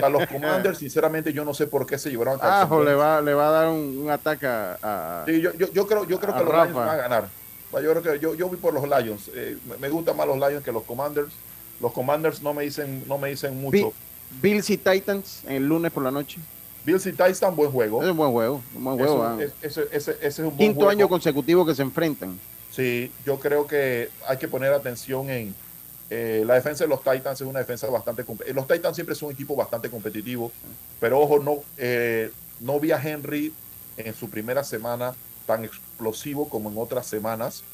A 0.00 0.08
los 0.08 0.26
Commanders, 0.32 0.78
sinceramente, 0.78 1.32
yo 1.32 1.44
no 1.44 1.52
sé 1.52 1.66
por 1.66 1.84
qué 1.86 1.98
se 1.98 2.10
llevaron 2.10 2.38
a 2.40 2.62
Ah, 2.62 2.68
le 2.84 2.94
va, 2.94 3.20
le 3.20 3.34
va 3.34 3.48
a 3.48 3.50
dar 3.50 3.68
un, 3.68 3.98
un 4.04 4.10
ataque 4.10 4.46
a... 4.46 4.78
a- 4.82 5.24
Sí, 5.26 5.40
yo, 5.40 5.52
yo, 5.54 5.70
yo 5.72 5.86
creo, 5.86 6.04
yo 6.04 6.18
creo 6.20 6.34
a 6.34 6.38
que 6.38 6.44
los. 6.44 6.52
Lions 6.54 6.74
van 6.74 6.88
a 6.88 6.96
ganar. 6.96 7.28
Yo 7.72 7.78
creo 7.92 8.02
que 8.02 8.18
yo, 8.18 8.34
yo 8.34 8.48
voy 8.48 8.56
por 8.56 8.72
los 8.74 8.84
Lions. 8.84 9.30
Eh, 9.34 9.56
me- 9.80 9.88
gustan 9.90 10.16
más 10.16 10.26
los 10.26 10.36
Lions 10.38 10.64
que 10.64 10.72
los 10.72 10.84
Commanders. 10.84 11.32
Los 11.80 11.92
Commanders 11.92 12.42
no 12.42 12.54
me 12.54 12.64
dicen, 12.64 13.04
no 13.06 13.18
me 13.18 13.28
dicen 13.30 13.60
mucho. 13.60 13.92
Bi- 14.40 14.50
Bills 14.50 14.70
y 14.70 14.76
Titans 14.78 15.42
el 15.46 15.66
lunes 15.68 15.92
por 15.92 16.02
la 16.02 16.10
noche. 16.10 16.38
Bills 16.84 17.04
y 17.06 17.10
Titans, 17.12 17.54
buen 17.54 17.70
juego. 17.70 18.02
Es 18.02 18.10
un 18.10 18.16
buen 18.16 18.30
juego, 18.32 18.62
un 18.74 18.84
buen 18.84 19.00
Eso- 19.00 19.16
juego. 19.18 19.24
ah. 19.24 19.38
es- 19.42 19.52
ese, 19.62 19.82
ese- 19.92 20.12
ese 20.12 20.26
es 20.26 20.38
un 20.38 20.44
buen 20.46 20.56
Quinto 20.58 20.74
juego. 20.76 20.90
año 20.90 21.08
consecutivo 21.08 21.66
que 21.66 21.74
se 21.74 21.82
enfrentan. 21.82 22.38
Sí, 22.70 23.12
yo 23.26 23.38
creo 23.38 23.66
que 23.66 24.08
hay 24.26 24.36
que 24.38 24.48
poner 24.48 24.72
atención 24.72 25.28
en 25.30 25.54
eh, 26.10 26.42
la 26.46 26.54
defensa 26.54 26.84
de 26.84 26.88
los 26.88 27.00
Titans. 27.02 27.38
Es 27.40 27.46
una 27.46 27.58
defensa 27.58 27.86
bastante. 27.88 28.22
eh, 28.46 28.54
Los 28.54 28.66
Titans 28.66 28.94
siempre 28.96 29.14
son 29.14 29.26
un 29.28 29.34
equipo 29.34 29.54
bastante 29.54 29.90
competitivo, 29.90 30.50
pero 31.00 31.20
ojo, 31.20 31.38
no, 31.38 31.58
eh, 31.76 32.30
no 32.60 32.80
vi 32.80 32.92
a 32.92 33.02
Henry 33.02 33.52
en 33.98 34.14
su 34.14 34.30
primera 34.30 34.64
semana 34.64 35.14
tan 35.48 35.64
explosivo 35.64 36.48
como 36.50 36.70
en 36.70 36.78
otras 36.78 37.08
semanas. 37.08 37.64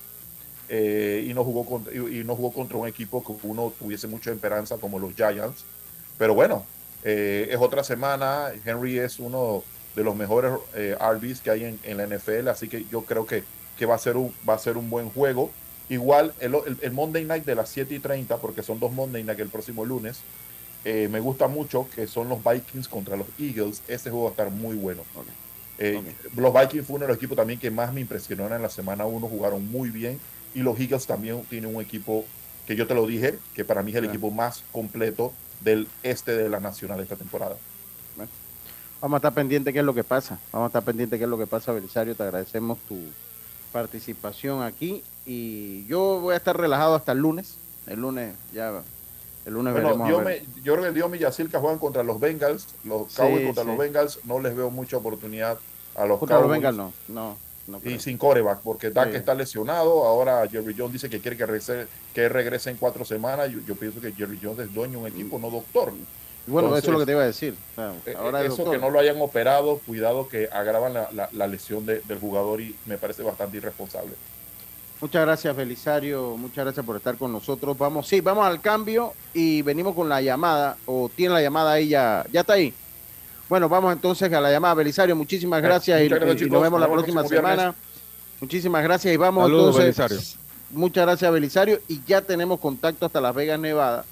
eh, 0.68 1.26
y, 1.28 1.34
no 1.34 1.44
jugó 1.44 1.82
y, 1.92 2.24
no 2.24 2.36
jugó 2.36 2.52
contra 2.52 2.78
un 2.78 2.88
equipo 2.88 3.22
que 3.24 3.34
uno 3.46 3.72
tuviese 3.78 4.06
mucha 4.08 4.32
esperanza 4.32 4.78
como 4.78 4.98
los 4.98 5.14
Giants. 5.14 5.66
Pero 6.18 6.34
bueno, 6.34 6.66
eh, 7.04 7.48
es 7.50 7.58
otra 7.60 7.84
semana. 7.84 8.50
Henry 8.64 8.98
es 8.98 9.18
uno 9.18 9.64
de 9.96 10.04
los 10.04 10.16
mejores 10.16 10.52
eh, 10.74 10.96
RBs 11.00 11.40
que 11.42 11.50
hay 11.50 11.78
en, 11.82 11.96
la 11.98 12.06
NFL, 12.06 12.48
así 12.48 12.68
que 12.68 12.86
yo 12.90 13.04
creo 13.04 13.26
que, 13.26 13.44
que 13.76 13.86
va, 13.86 13.94
a 13.96 13.98
ser 13.98 14.16
un, 14.16 14.34
va 14.48 14.54
a 14.54 14.58
ser 14.58 14.76
un 14.78 14.90
buen 14.90 15.10
juego. 15.10 15.54
Igual 15.88 16.34
el, 16.40 16.54
el- 16.66 16.78
el 16.82 16.92
Monday 16.92 17.24
Night 17.26 17.44
de 17.44 17.54
las 17.56 17.68
7 17.70 17.94
y 17.94 18.00
30, 18.00 18.38
porque 18.40 18.62
son 18.62 18.80
dos 18.80 18.92
Monday 18.92 19.22
Night 19.24 19.40
el 19.40 19.50
próximo 19.50 19.84
lunes, 19.84 20.26
eh, 20.84 21.08
me 21.10 21.20
gusta 21.20 21.48
mucho 21.48 21.88
que 21.94 22.06
son 22.06 22.28
los 22.28 22.42
Vikings 22.44 22.88
contra 22.88 23.16
los 23.16 23.28
Eagles. 23.38 23.82
Ese 23.88 24.10
juego 24.10 24.24
va 24.24 24.30
a 24.30 24.32
estar 24.32 24.50
muy 24.50 24.76
bueno. 24.76 25.02
Eh, 25.78 26.00
Los 26.36 26.52
Vikings 26.52 26.86
fue 26.86 26.96
uno 26.96 27.04
de 27.04 27.08
los 27.08 27.16
equipos 27.16 27.36
también 27.36 27.58
que 27.58 27.70
más 27.70 27.92
me 27.92 28.00
impresionó 28.00 28.46
en 28.46 28.62
la 28.62 28.68
semana 28.68 29.06
1, 29.06 29.28
jugaron 29.28 29.70
muy 29.70 29.90
bien. 29.90 30.18
Y 30.54 30.60
los 30.60 30.78
Eagles 30.78 31.06
también 31.06 31.42
tienen 31.44 31.74
un 31.74 31.82
equipo 31.82 32.24
que 32.66 32.76
yo 32.76 32.86
te 32.86 32.94
lo 32.94 33.06
dije, 33.06 33.38
que 33.54 33.64
para 33.64 33.82
mí 33.82 33.90
es 33.90 33.96
el 33.96 34.04
equipo 34.06 34.30
más 34.30 34.62
completo 34.72 35.32
del 35.60 35.88
este 36.02 36.36
de 36.36 36.48
la 36.48 36.60
Nacional 36.60 37.00
esta 37.00 37.16
temporada. 37.16 37.56
Vamos 39.00 39.16
a 39.16 39.18
estar 39.18 39.34
pendientes 39.34 39.72
qué 39.74 39.80
es 39.80 39.84
lo 39.84 39.92
que 39.92 40.04
pasa. 40.04 40.38
Vamos 40.50 40.66
a 40.66 40.68
estar 40.68 40.82
pendientes 40.82 41.18
qué 41.18 41.24
es 41.24 41.28
lo 41.28 41.36
que 41.36 41.46
pasa, 41.46 41.72
Belisario. 41.72 42.14
Te 42.14 42.22
agradecemos 42.22 42.78
tu 42.88 42.98
participación 43.70 44.62
aquí. 44.62 45.02
Y 45.26 45.84
yo 45.84 46.20
voy 46.20 46.32
a 46.32 46.38
estar 46.38 46.56
relajado 46.56 46.94
hasta 46.94 47.12
el 47.12 47.18
lunes. 47.18 47.58
El 47.86 48.00
lunes 48.00 48.34
ya. 48.54 48.82
El 49.46 49.52
lunes 49.54 49.72
Bueno, 49.74 49.88
ver. 50.20 50.24
me- 50.24 50.62
yo 50.62 50.72
creo 50.74 50.84
que 50.84 50.92
Dios 50.92 51.10
y 51.14 51.18
Yacirca 51.18 51.60
juegan 51.60 51.78
contra 51.78 52.02
los 52.02 52.18
Bengals. 52.18 52.66
Los 52.84 53.12
Sí, 53.12 53.16
Cowboys 53.18 53.44
contra 53.46 53.62
sí. 53.64 53.68
los 53.68 53.78
Bengals. 53.78 54.20
No 54.24 54.40
les 54.40 54.56
veo 54.56 54.70
mucha 54.70 54.96
oportunidad 54.96 55.58
a 55.94 56.06
los 56.06 56.18
Contra 56.18 56.36
los 56.38 56.44
Cowboys. 56.46 56.62
Bengals 56.62 56.76
no. 56.76 56.92
No. 57.08 57.36
no 57.66 57.80
y 57.90 57.98
sin 57.98 58.16
coreback, 58.18 58.60
porque 58.60 58.90
Dak 58.90 59.10
Sí. 59.10 59.16
está 59.16 59.34
lesionado. 59.34 60.04
Ahora 60.06 60.46
Jerry 60.48 60.74
Jones 60.76 60.94
dice 60.94 61.10
que 61.10 61.20
quiere 61.20 61.36
que 61.36 61.44
regrese, 61.46 61.86
que 62.14 62.28
regrese 62.28 62.70
en 62.70 62.76
cuatro 62.78 63.04
semanas. 63.04 63.50
Yo, 63.50 63.60
yo 63.66 63.74
pienso 63.76 64.00
que 64.00 64.12
Jerry 64.12 64.38
Jones 64.42 64.60
es 64.60 64.74
dueño 64.74 64.92
de 64.92 65.04
un 65.04 65.06
equipo, 65.08 65.38
no 65.38 65.50
doctor. 65.50 65.92
Y 66.46 66.50
bueno, 66.50 66.68
eso 66.76 66.88
es 66.88 66.92
lo 66.92 66.98
que 66.98 67.06
te 67.06 67.12
iba 67.12 67.22
a 67.22 67.26
decir. 67.26 67.54
Eh, 68.04 68.14
ahora 68.18 68.40
es 68.40 68.46
eso 68.48 68.56
doctor. 68.56 68.74
que 68.74 68.80
no 68.80 68.90
lo 68.90 68.98
hayan 68.98 69.18
operado, 69.20 69.78
cuidado 69.86 70.28
que 70.28 70.48
agravan 70.52 70.92
la, 70.92 71.08
la- 71.12 71.28
la 71.32 71.46
lesión 71.46 71.86
de- 71.86 72.00
del 72.00 72.18
jugador 72.18 72.60
y 72.60 72.74
me 72.84 72.98
parece 72.98 73.22
bastante 73.22 73.56
irresponsable. 73.56 74.12
Muchas 75.00 75.22
gracias, 75.22 75.54
Belisario. 75.54 76.36
Muchas 76.36 76.64
gracias 76.64 76.86
por 76.86 76.96
estar 76.96 77.16
con 77.16 77.30
nosotros. 77.32 77.76
Vamos, 77.76 78.06
sí, 78.08 78.20
vamos 78.20 78.46
al 78.46 78.60
cambio 78.60 79.12
y 79.34 79.60
venimos 79.62 79.94
con 79.94 80.08
la 80.08 80.22
llamada. 80.22 80.76
O 80.86 81.10
tiene 81.14 81.34
la 81.34 81.42
llamada 81.42 81.72
ahí 81.72 81.88
ya. 81.88 82.24
Ya 82.32 82.40
está 82.40 82.54
ahí. 82.54 82.72
Bueno, 83.48 83.68
vamos 83.68 83.92
entonces 83.92 84.32
a 84.32 84.40
la 84.40 84.50
llamada, 84.50 84.74
Belisario. 84.74 85.14
Muchísimas 85.14 85.60
gracias 85.60 86.00
y, 86.00 86.04
muchas 86.04 86.20
gracias, 86.20 86.46
y- 86.48 86.50
nos 86.50 86.62
vemos 86.62 86.80
la 86.80 86.90
próxima 86.90 87.22
viernes. 87.22 87.50
semana. 87.50 87.74
Muchísimas 88.40 88.82
gracias 88.82 89.12
y 89.12 89.16
vamos 89.16 89.44
Saludos, 89.44 89.78
entonces. 89.78 89.96
Belisario. 89.98 90.44
Muchas 90.70 91.04
gracias, 91.06 91.32
Belisario. 91.32 91.80
Y 91.86 92.00
ya 92.06 92.22
tenemos 92.22 92.58
contacto 92.60 93.04
hasta 93.04 93.20
Las 93.20 93.34
Vegas, 93.34 93.60
Nevada, 93.60 94.04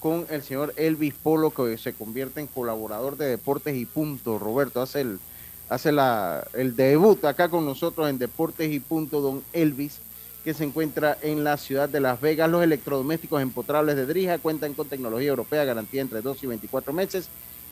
con 0.00 0.26
el 0.30 0.42
señor 0.42 0.72
Elvis 0.76 1.12
Polo, 1.14 1.50
que 1.50 1.76
se 1.76 1.92
convierte 1.92 2.40
en 2.40 2.46
colaborador 2.46 3.18
de 3.18 3.26
Deportes 3.26 3.76
y 3.76 3.84
Punto. 3.84 4.38
Roberto 4.38 4.80
hace 4.80 5.02
el, 5.02 5.20
hace 5.68 5.92
la, 5.92 6.46
el 6.54 6.74
debut 6.74 7.22
acá 7.26 7.48
con 7.50 7.66
nosotros 7.66 8.08
en 8.08 8.18
Deportes 8.18 8.72
y 8.72 8.80
Punto, 8.80 9.20
don 9.20 9.42
Elvis, 9.52 9.98
que 10.44 10.54
se 10.54 10.64
encuentra 10.64 11.18
en 11.20 11.44
la 11.44 11.56
ciudad 11.56 11.88
de 11.88 12.00
Las 12.00 12.20
Vegas. 12.20 12.50
Los 12.50 12.62
electrodomésticos 12.62 13.42
empotrables 13.42 13.96
de 13.96 14.06
Drija 14.06 14.38
cuentan 14.38 14.74
con 14.74 14.88
tecnología 14.88 15.28
europea, 15.28 15.64
garantía 15.64 16.00
entre 16.00 16.22
2 16.22 16.42
y 16.42 16.46
24 16.46 16.92
meses. 16.92 17.28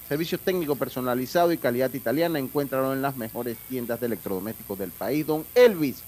Servicios 0.09 0.41
técnicos 0.41 0.79
personalizados 0.79 1.53
y 1.53 1.59
calidad 1.59 1.93
italiana. 1.95 2.39
Encuéntralo 2.39 2.93
en 2.93 3.03
las 3.03 3.17
mejores 3.17 3.57
tiendas 3.69 4.01
de 4.01 4.07
electrodomésticos 4.07 4.79
del 4.79 4.91
país. 4.91 5.27
Don 5.27 5.45
Elvis, 5.55 6.03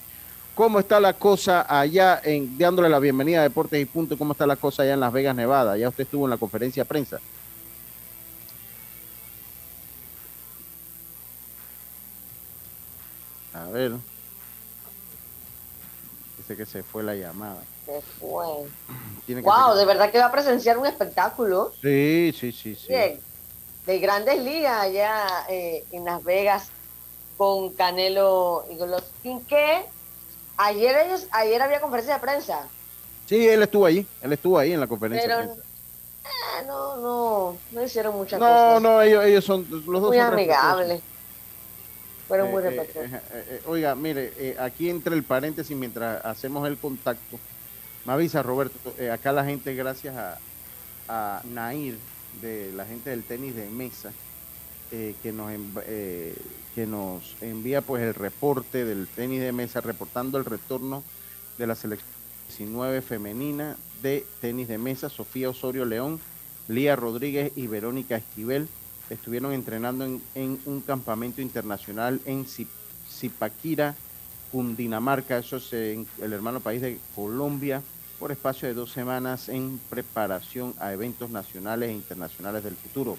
¿cómo 0.55 0.79
está 0.81 1.01
la 1.01 1.15
cosa 1.15 1.67
allá, 1.69 2.21
en, 2.25 2.59
dándole 2.59 2.89
la 2.89 2.99
bienvenida 2.99 3.41
a 3.41 3.43
Deportes 3.45 3.81
y 3.81 3.87
Punto, 3.87 4.19
cómo 4.19 4.33
está 4.33 4.47
la 4.47 4.57
cosa 4.57 4.83
allá 4.83 4.95
en 4.95 5.01
Las 5.01 5.13
Vegas, 5.13 5.35
Nevada? 5.37 5.77
Ya 5.79 5.89
usted 5.89 6.05
estuvo 6.05 6.27
en 6.27 6.31
la 6.31 6.37
conferencia 6.37 6.85
de 6.85 6.89
prensa. 6.89 7.19
A 13.53 13.67
ver. 13.71 14.10
Que 16.57 16.67
se 16.67 16.83
fue 16.85 17.03
la 17.03 17.15
llamada. 17.17 17.67
Se 17.85 18.01
fue. 18.19 18.73
Tiene 19.25 19.43
que 19.45 19.51
Wow, 19.51 19.53
ser- 19.53 19.77
de 19.77 19.87
verdad 19.87 20.11
que 20.13 20.19
va 20.19 20.27
a 20.27 20.33
presenciar 20.33 20.79
un 20.79 20.87
espectáculo 20.87 21.79
Sí, 21.81 22.33
sí, 22.35 22.53
sí, 22.53 22.75
sí. 22.77 22.95
de, 22.95 23.25
de 23.87 23.99
grandes 24.01 24.43
ligas 24.43 24.83
allá 24.83 25.47
eh, 25.49 25.87
en 25.91 26.05
Las 26.07 26.23
Vegas 26.25 26.75
con 27.37 27.75
Canelo 27.77 28.67
y 28.71 28.79
Golovkin 28.79 29.47
que 29.47 29.87
ayer 30.59 30.97
ellos, 31.07 31.29
ayer 31.33 31.63
había 31.63 31.81
conferencia 31.83 32.15
de 32.17 32.21
prensa, 32.21 32.75
Sí, 33.25 33.49
él 33.49 33.63
estuvo 33.63 33.87
ahí. 33.87 34.11
Él 34.21 34.33
estuvo 34.33 34.59
ahí 34.59 34.73
en 34.73 34.81
la 34.81 34.89
conferencia 34.89 35.31
de 35.31 35.35
pero 35.35 35.37
prensa. 35.37 35.63
ah, 36.25 36.63
no, 36.67 36.97
no, 36.99 37.65
no 37.71 37.83
hicieron 37.85 38.17
muchas 38.17 38.43
No, 38.43 38.45
cosas. 38.45 38.81
no, 38.81 39.03
ellos, 39.03 39.25
ellos 39.25 39.45
son 39.45 39.67
los 39.69 40.03
dos 40.03 40.15
muy 40.15 40.19
son 40.19 40.31
amigables. 40.35 41.03
Fueron 42.31 42.49
Eh, 42.49 42.51
muy 42.53 42.63
respetuosos. 42.63 43.13
eh, 43.13 43.21
eh, 43.33 43.61
oiga, 43.67 43.95
mire, 43.95 44.57
aquí 44.59 44.89
entre 44.89 45.15
el 45.17 45.25
paréntesis, 45.25 45.77
mientras 45.77 46.25
hacemos 46.25 46.67
el 46.69 46.79
contacto, 46.79 47.39
me 48.07 48.13
avisa 48.13 48.43
Roberto, 48.43 48.95
acá 49.13 49.33
la 49.33 49.45
gente, 49.45 49.75
gracias 49.75 50.17
a, 50.17 50.39
a 51.09 51.43
Nair, 51.45 51.97
de 52.41 52.73
la 52.75 52.87
gente 52.87 53.11
del 53.11 53.25
tenis 53.25 53.55
de 53.55 53.69
mesa, 53.69 54.13
eh, 54.93 55.15
que, 55.23 55.33
nos, 55.33 55.53
eh, 55.87 56.35
que 56.75 56.87
nos 56.87 57.35
envía 57.41 57.83
pues 57.83 58.03
el 58.03 58.15
reporte 58.15 58.85
del 58.85 59.07
tenis 59.09 59.41
de 59.41 59.53
mesa, 59.53 59.81
reportando 59.81 60.39
el 60.39 60.45
retorno 60.45 61.03
de 61.59 61.67
la 61.67 61.75
selección 61.75 62.09
19 62.49 63.03
femenina 63.03 63.77
de 64.03 64.25
tenis 64.41 64.69
de 64.69 64.79
mesa, 64.79 65.09
Sofía 65.09 65.51
Osorio 65.51 65.85
León, 65.85 66.21
Lía 66.69 66.97
Rodríguez 66.97 67.53
y 67.57 67.67
Verónica 67.67 68.17
Esquivel 68.17 68.69
estuvieron 69.11 69.53
entrenando 69.53 70.05
en, 70.05 70.23
en 70.35 70.59
un 70.67 70.81
campamento 70.81 71.43
internacional 71.43 72.21
en 72.25 72.47
Zip- 72.47 72.69
Zipaquira, 73.11 73.95
Cundinamarca, 74.53 75.39
eso 75.39 75.57
es 75.59 75.73
en 75.73 76.07
el 76.21 76.33
hermano 76.33 76.61
país 76.61 76.81
de 76.81 76.99
Colombia, 77.15 77.83
por 78.19 78.33
espacio 78.33 78.69
de 78.69 78.75
dos 78.75 78.91
semanas 78.93 79.49
en 79.49 79.81
preparación 79.89 80.75
a 80.79 80.93
eventos 80.93 81.31
nacionales 81.31 81.91
e 81.91 81.93
internacionales 81.93 82.65
del 82.65 82.75
futuro. 82.75 83.17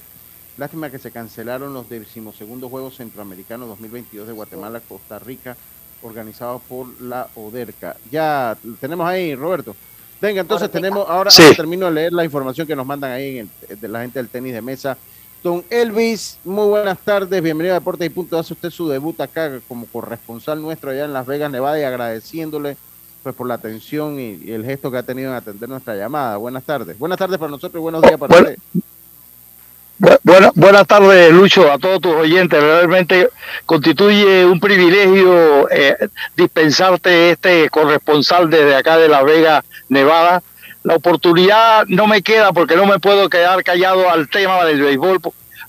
Lástima 0.57 0.89
que 0.89 0.99
se 0.99 1.11
cancelaron 1.11 1.73
los 1.73 1.89
decimosegundos 1.89 2.69
Juegos 2.69 2.97
Centroamericanos 2.97 3.67
2022 3.69 4.27
de 4.27 4.33
Guatemala, 4.33 4.81
Costa 4.81 5.17
Rica, 5.19 5.55
organizados 6.03 6.61
por 6.63 7.01
la 7.01 7.29
ODERCA. 7.35 7.95
Ya 8.11 8.57
tenemos 8.79 9.07
ahí, 9.07 9.33
Roberto. 9.35 9.75
Venga, 10.19 10.41
entonces 10.41 10.69
tenemos, 10.69 11.07
ahora, 11.09 11.31
Sí. 11.31 11.41
ahora 11.41 11.55
termino 11.55 11.85
de 11.87 11.91
leer 11.93 12.13
la 12.13 12.23
información 12.25 12.67
que 12.67 12.75
nos 12.75 12.85
mandan 12.85 13.11
ahí 13.11 13.39
en 13.39 13.49
el- 13.69 13.79
de 13.79 13.87
la 13.87 14.01
gente 14.01 14.19
del 14.19 14.29
tenis 14.29 14.53
de 14.53 14.61
mesa. 14.61 14.97
Don 15.43 15.63
Elvis, 15.71 16.37
muy 16.43 16.67
buenas 16.67 16.99
tardes, 16.99 17.41
bienvenido 17.41 17.73
a 17.73 17.79
Deportes 17.79 18.05
y 18.05 18.09
Punto. 18.09 18.37
Hace 18.37 18.53
usted 18.53 18.69
su 18.69 18.87
debut 18.87 19.19
acá 19.21 19.59
como 19.67 19.87
corresponsal 19.87 20.61
nuestro 20.61 20.91
allá 20.91 21.05
en 21.05 21.13
Las 21.13 21.25
Vegas, 21.25 21.51
Nevada, 21.51 21.79
y 21.79 21.83
agradeciéndole 21.83 22.77
pues 23.23 23.35
por 23.35 23.47
la 23.47 23.55
atención 23.55 24.19
y, 24.19 24.39
y 24.43 24.51
el 24.51 24.63
gesto 24.65 24.91
que 24.91 24.97
ha 24.97 25.03
tenido 25.03 25.29
en 25.31 25.35
atender 25.37 25.67
nuestra 25.67 25.95
llamada. 25.95 26.37
Buenas 26.37 26.63
tardes. 26.63 26.97
Buenas 26.97 27.17
tardes 27.17 27.39
para 27.39 27.49
nosotros 27.51 27.79
y 27.79 27.81
buenos 27.81 28.01
días 28.03 28.17
para 28.19 28.33
Bueno, 28.33 28.49
usted. 28.49 28.81
Bu- 29.99 30.19
buena- 30.23 30.51
buenas 30.55 30.87
tardes, 30.87 31.31
Lucho, 31.31 31.71
a 31.71 31.77
todos 31.79 32.01
tus 32.01 32.13
oyentes. 32.13 32.61
Realmente 32.61 33.29
constituye 33.65 34.45
un 34.45 34.59
privilegio 34.59 35.69
eh, 35.71 35.95
dispensarte 36.35 37.31
este 37.31 37.67
corresponsal 37.69 38.47
desde 38.49 38.75
acá 38.75 38.97
de 38.97 39.07
Las 39.07 39.23
Vegas, 39.23 39.63
Nevada. 39.89 40.41
La 40.83 40.95
oportunidad 40.95 41.85
no 41.87 42.07
me 42.07 42.21
queda 42.21 42.51
porque 42.53 42.75
no 42.75 42.85
me 42.85 42.99
puedo 42.99 43.29
quedar 43.29 43.63
callado 43.63 44.09
al 44.09 44.27
tema 44.29 44.63
del 44.65 44.81
béisbol. 44.81 45.19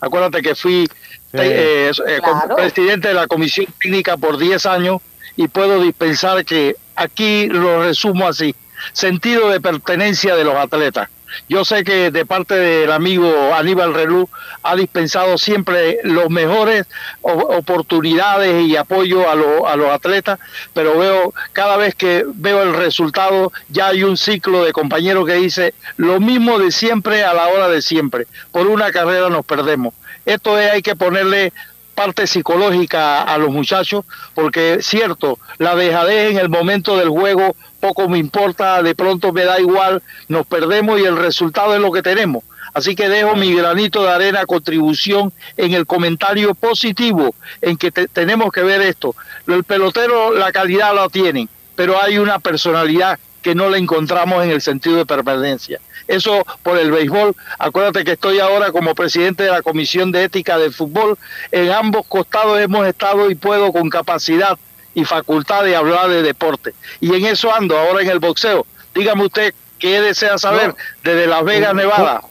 Acuérdate 0.01 0.41
que 0.43 0.55
fui 0.55 0.89
eh, 1.35 1.91
eh, 2.07 2.19
com- 2.23 2.39
Claro. 2.41 2.57
presidente 2.57 3.09
de 3.09 3.15
la 3.15 3.27
comisión 3.27 3.67
técnica 3.81 4.17
por 4.17 4.39
10 4.39 4.65
años 4.67 5.01
y 5.37 5.49
puedo 5.49 5.81
dispensar 5.83 6.45
que 6.45 6.77
aquí 6.97 7.47
lo 7.47 7.83
resumo 7.85 8.27
así. 8.27 8.55
Sentido 8.93 9.49
de 9.51 9.61
pertenencia 9.61 10.35
de 10.35 10.45
los 10.45 10.55
atletas. 10.57 11.09
Yo 11.49 11.65
sé 11.65 11.85
que 11.85 12.11
de 12.11 12.27
parte 12.27 12.55
del 12.55 12.93
amigo 12.93 13.55
Aníbal 13.55 13.95
Relú 13.95 14.29
ha 14.63 14.77
dispensado 14.77 15.39
siempre 15.39 15.99
los 16.05 16.31
mejores 16.31 16.87
oportunidades 17.23 18.67
y 18.67 18.77
apoyo 18.77 19.29
a, 19.29 19.33
a 19.33 19.77
los 19.77 19.91
atletas, 19.91 20.39
pero 20.75 20.99
veo 20.99 21.35
cada 21.53 21.77
vez 21.77 21.95
que 21.95 22.25
veo 22.27 22.63
el 22.63 22.75
resultado 22.75 23.53
ya 23.69 23.89
hay 23.89 24.05
un 24.05 24.17
ciclo 24.17 24.65
de 24.65 24.73
compañeros 24.73 25.27
que 25.27 25.35
dice 25.35 25.75
lo 25.97 26.21
mismo 26.21 26.59
de 26.59 26.71
siempre 26.71 27.25
a 27.25 27.35
la 27.35 27.49
hora 27.49 27.69
de 27.69 27.83
siempre. 27.83 28.27
Por 28.51 28.67
una 28.67 28.91
carrera 28.91 29.29
nos 29.29 29.45
perdemos. 29.45 29.95
Esto 30.25 30.59
es, 30.59 30.71
hay 30.71 30.83
que 30.83 30.95
ponerle 30.95 31.53
parte 31.95 32.27
psicológica 32.27 33.23
a 33.23 33.39
los 33.39 33.51
muchachos, 33.51 34.05
porque 34.35 34.79
cierto, 34.81 35.39
la 35.59 35.75
dejadez 35.75 36.31
en 36.33 36.39
el 36.39 36.49
momento 36.49 36.97
del 36.97 37.09
juego 37.11 37.55
poco 37.81 38.09
me 38.09 38.19
importa, 38.19 38.83
de 38.83 38.95
pronto 38.95 39.33
me 39.33 39.45
da 39.45 39.61
igual, 39.61 40.03
nos 40.29 40.47
perdemos 40.47 41.01
y 41.01 41.05
el 41.05 41.17
resultado 41.17 41.75
es 41.75 41.81
lo 41.81 41.93
que 41.93 42.03
tenemos. 42.03 42.45
Así 42.75 42.95
que 42.95 43.09
dejo 43.09 43.37
mi 43.37 43.55
granito 43.55 44.03
de 44.03 44.11
arena, 44.11 44.47
contribución 44.47 45.33
en 45.57 45.75
el 45.75 45.85
comentario 45.87 46.55
positivo, 46.55 47.35
en 47.61 47.77
que 47.77 47.91
te- 47.91 48.09
tenemos 48.09 48.51
que 48.51 48.63
ver 48.63 48.81
esto. 48.81 49.15
El 49.47 49.65
pelotero, 49.65 50.33
la 50.33 50.53
calidad 50.53 50.95
la 50.95 51.09
tienen, 51.11 51.49
pero 51.77 52.01
hay 52.03 52.17
una 52.19 52.39
personalidad 52.39 53.19
que 53.43 53.55
no 53.55 53.69
la 53.69 53.77
encontramos 53.79 54.43
en 54.45 54.51
el 54.51 54.61
sentido 54.63 54.97
de 54.97 55.07
permanencia. 55.07 55.81
Eso 56.09 56.45
por 56.63 56.79
el 56.79 56.91
béisbol. 56.91 57.35
Acuérdate 57.59 58.05
que 58.05 58.13
estoy 58.13 58.41
ahora 58.41 58.73
como 58.73 58.95
presidente 58.95 59.43
de 59.45 59.51
la 59.51 59.63
Comisión 59.63 60.11
de 60.13 60.25
Ética 60.25 60.59
del 60.59 60.73
Fútbol. 60.73 61.19
En 61.51 61.71
ambos 61.71 62.07
costados 62.07 62.61
hemos 62.61 62.87
estado 62.87 63.31
y 63.31 63.35
puedo 63.35 63.73
con 63.73 63.89
capacidad 63.91 64.59
y 64.95 65.05
facultad 65.05 65.65
de 65.65 65.75
hablar 65.77 66.09
de 66.09 66.23
deporte. 66.23 66.75
Y 67.01 67.15
en 67.15 67.25
eso 67.27 67.53
ando 67.55 67.79
ahora 67.79 68.03
en 68.03 68.11
el 68.11 68.19
boxeo. 68.19 68.67
Dígame 68.95 69.25
usted 69.27 69.55
qué 69.79 70.01
desea 70.01 70.39
saber 70.39 70.69
No. 70.69 70.77
desde 71.03 71.27
Las 71.27 71.45
Vegas, 71.45 71.71
Un- 71.73 71.77
Nevada. 71.79 72.23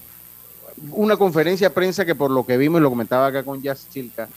Una 0.92 1.16
conferencia 1.18 1.70
de 1.70 1.76
prensa 1.76 2.06
que 2.06 2.16
por 2.16 2.32
lo 2.32 2.46
que 2.46 2.58
vimos, 2.58 2.80
y 2.80 2.84
lo 2.84 2.90
comentaba 2.90 3.28
acá 3.28 3.44
con 3.44 3.62
Jazz 3.62 3.88
Chilca, 3.92 4.28